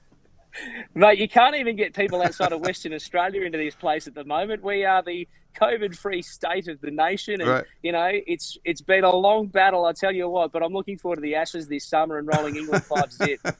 Mate, 0.94 1.18
you 1.18 1.28
can't 1.28 1.54
even 1.56 1.76
get 1.76 1.94
people 1.94 2.22
outside 2.22 2.52
of 2.52 2.60
Western 2.60 2.92
Australia 2.92 3.42
into 3.42 3.58
this 3.58 3.74
place 3.74 4.06
at 4.06 4.14
the 4.14 4.24
moment. 4.24 4.62
We 4.62 4.84
are 4.84 5.02
the 5.02 5.28
COVID-free 5.56 6.22
state 6.22 6.68
of 6.68 6.80
the 6.80 6.90
nation, 6.90 7.40
and 7.40 7.50
Right. 7.50 7.64
you 7.82 7.92
know 7.92 8.10
it's 8.12 8.56
it's 8.64 8.80
been 8.80 9.04
a 9.04 9.14
long 9.14 9.46
battle. 9.46 9.84
I 9.86 9.92
tell 9.92 10.12
you 10.12 10.28
what, 10.28 10.52
but 10.52 10.62
I'm 10.62 10.72
looking 10.72 10.96
forward 10.98 11.16
to 11.16 11.22
the 11.22 11.34
Ashes 11.34 11.68
this 11.68 11.84
summer 11.84 12.18
and 12.18 12.28
rolling 12.28 12.56
England 12.56 12.84
five 12.84 13.12
zip. 13.12 13.40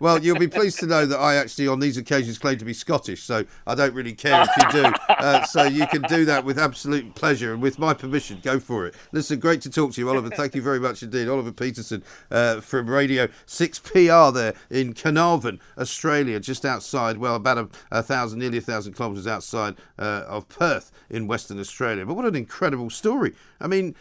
Well, 0.00 0.22
you'll 0.22 0.38
be 0.38 0.48
pleased 0.48 0.78
to 0.80 0.86
know 0.86 1.04
that 1.06 1.18
I 1.18 1.34
actually, 1.36 1.68
on 1.68 1.78
these 1.80 1.96
occasions, 1.96 2.38
claim 2.38 2.58
to 2.58 2.64
be 2.64 2.72
Scottish, 2.72 3.22
so 3.22 3.44
I 3.66 3.74
don't 3.74 3.94
really 3.94 4.12
care 4.14 4.42
if 4.42 4.48
you 4.74 4.82
do. 4.82 4.92
Uh, 5.22 5.44
so 5.44 5.62
you 5.62 5.86
can 5.86 6.02
do 6.02 6.24
that 6.24 6.44
with 6.44 6.58
absolute 6.58 7.14
pleasure 7.14 7.52
and 7.52 7.62
with 7.62 7.78
my 7.78 7.94
permission. 7.94 8.40
Go 8.42 8.58
for 8.58 8.86
it. 8.86 8.94
Listen, 9.12 9.38
great 9.38 9.60
to 9.60 9.70
talk 9.70 9.92
to 9.92 10.00
you, 10.00 10.08
Oliver. 10.08 10.30
Thank 10.30 10.56
you 10.56 10.62
very 10.62 10.80
much 10.80 11.02
indeed. 11.04 11.28
Oliver 11.28 11.52
Peterson 11.52 12.02
uh, 12.32 12.60
from 12.60 12.90
Radio 12.90 13.28
6PR 13.46 14.34
there 14.34 14.54
in 14.68 14.94
Carnarvon, 14.94 15.60
Australia, 15.78 16.40
just 16.40 16.64
outside, 16.64 17.18
well, 17.18 17.36
about 17.36 17.58
a, 17.58 17.68
a 17.92 18.02
thousand, 18.02 18.40
nearly 18.40 18.58
a 18.58 18.62
thousand 18.62 18.94
kilometres 18.94 19.28
outside 19.28 19.76
uh, 19.98 20.24
of 20.26 20.48
Perth 20.48 20.90
in 21.08 21.21
Western 21.26 21.58
Australia. 21.58 22.06
But 22.06 22.14
what 22.14 22.26
an 22.26 22.36
incredible 22.36 22.90
story. 22.90 23.34
I 23.60 23.66
mean, 23.66 23.94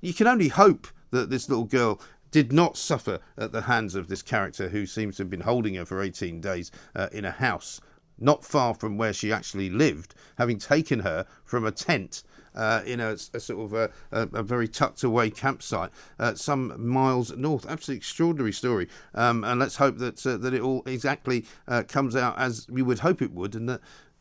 you 0.00 0.14
can 0.14 0.26
only 0.26 0.48
hope 0.48 0.86
that 1.10 1.30
this 1.30 1.48
little 1.48 1.64
girl 1.64 2.00
did 2.30 2.52
not 2.52 2.76
suffer 2.76 3.20
at 3.36 3.52
the 3.52 3.62
hands 3.62 3.94
of 3.94 4.08
this 4.08 4.22
character 4.22 4.68
who 4.68 4.84
seems 4.86 5.16
to 5.16 5.22
have 5.22 5.30
been 5.30 5.40
holding 5.40 5.74
her 5.74 5.84
for 5.84 6.02
18 6.02 6.40
days 6.40 6.70
uh, 6.94 7.08
in 7.12 7.24
a 7.24 7.30
house 7.30 7.80
not 8.18 8.44
far 8.44 8.74
from 8.74 8.96
where 8.96 9.12
she 9.12 9.32
actually 9.32 9.70
lived, 9.70 10.14
having 10.36 10.58
taken 10.58 11.00
her 11.00 11.26
from 11.44 11.64
a 11.64 11.70
tent. 11.70 12.22
Uh, 12.54 12.82
in 12.86 12.98
a, 12.98 13.10
a 13.10 13.38
sort 13.38 13.64
of 13.66 13.72
a, 13.72 13.88
a, 14.10 14.22
a 14.38 14.42
very 14.42 14.66
tucked 14.66 15.04
away 15.04 15.30
campsite, 15.30 15.90
uh, 16.18 16.34
some 16.34 16.74
miles 16.84 17.36
north. 17.36 17.64
Absolutely 17.68 17.98
extraordinary 17.98 18.52
story, 18.52 18.88
um, 19.14 19.44
and 19.44 19.60
let's 19.60 19.76
hope 19.76 19.98
that 19.98 20.26
uh, 20.26 20.36
that 20.38 20.52
it 20.52 20.60
all 20.60 20.82
exactly 20.84 21.44
uh, 21.68 21.84
comes 21.86 22.16
out 22.16 22.36
as 22.36 22.66
we 22.68 22.82
would 22.82 22.98
hope 22.98 23.22
it 23.22 23.30
would, 23.30 23.54
and 23.54 23.68
that 23.68 23.80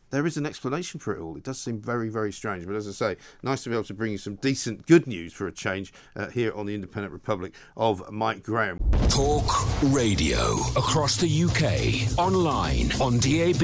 there 0.09 0.25
is 0.25 0.37
an 0.37 0.45
explanation 0.45 0.99
for 0.99 1.15
it 1.15 1.21
all. 1.21 1.35
It 1.35 1.43
does 1.43 1.59
seem 1.59 1.81
very, 1.81 2.09
very 2.09 2.31
strange, 2.31 2.65
but 2.65 2.75
as 2.75 2.87
I 2.87 2.91
say, 2.91 3.17
nice 3.43 3.63
to 3.63 3.69
be 3.69 3.75
able 3.75 3.83
to 3.85 3.93
bring 3.93 4.11
you 4.11 4.17
some 4.17 4.35
decent, 4.35 4.85
good 4.87 5.07
news 5.07 5.33
for 5.33 5.47
a 5.47 5.51
change 5.51 5.93
uh, 6.15 6.27
here 6.27 6.53
on 6.53 6.65
the 6.65 6.75
Independent 6.75 7.13
Republic 7.13 7.53
of 7.75 8.11
Mike 8.11 8.43
Graham. 8.43 8.79
Talk 9.09 9.45
radio 9.83 10.53
across 10.75 11.17
the 11.17 11.43
UK, 11.43 12.17
online, 12.17 12.91
on 13.01 13.19
DAB, 13.19 13.63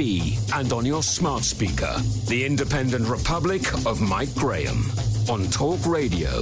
and 0.54 0.74
on 0.74 0.86
your 0.86 1.04
smart 1.04 1.44
speaker. 1.44 1.96
The 2.28 2.46
Independent 2.46 3.08
Republic 3.08 3.74
of 3.86 4.02
Mike 4.02 4.34
Graham 4.36 4.84
on 5.30 5.46
Talk 5.50 5.86
Radio. 5.86 6.42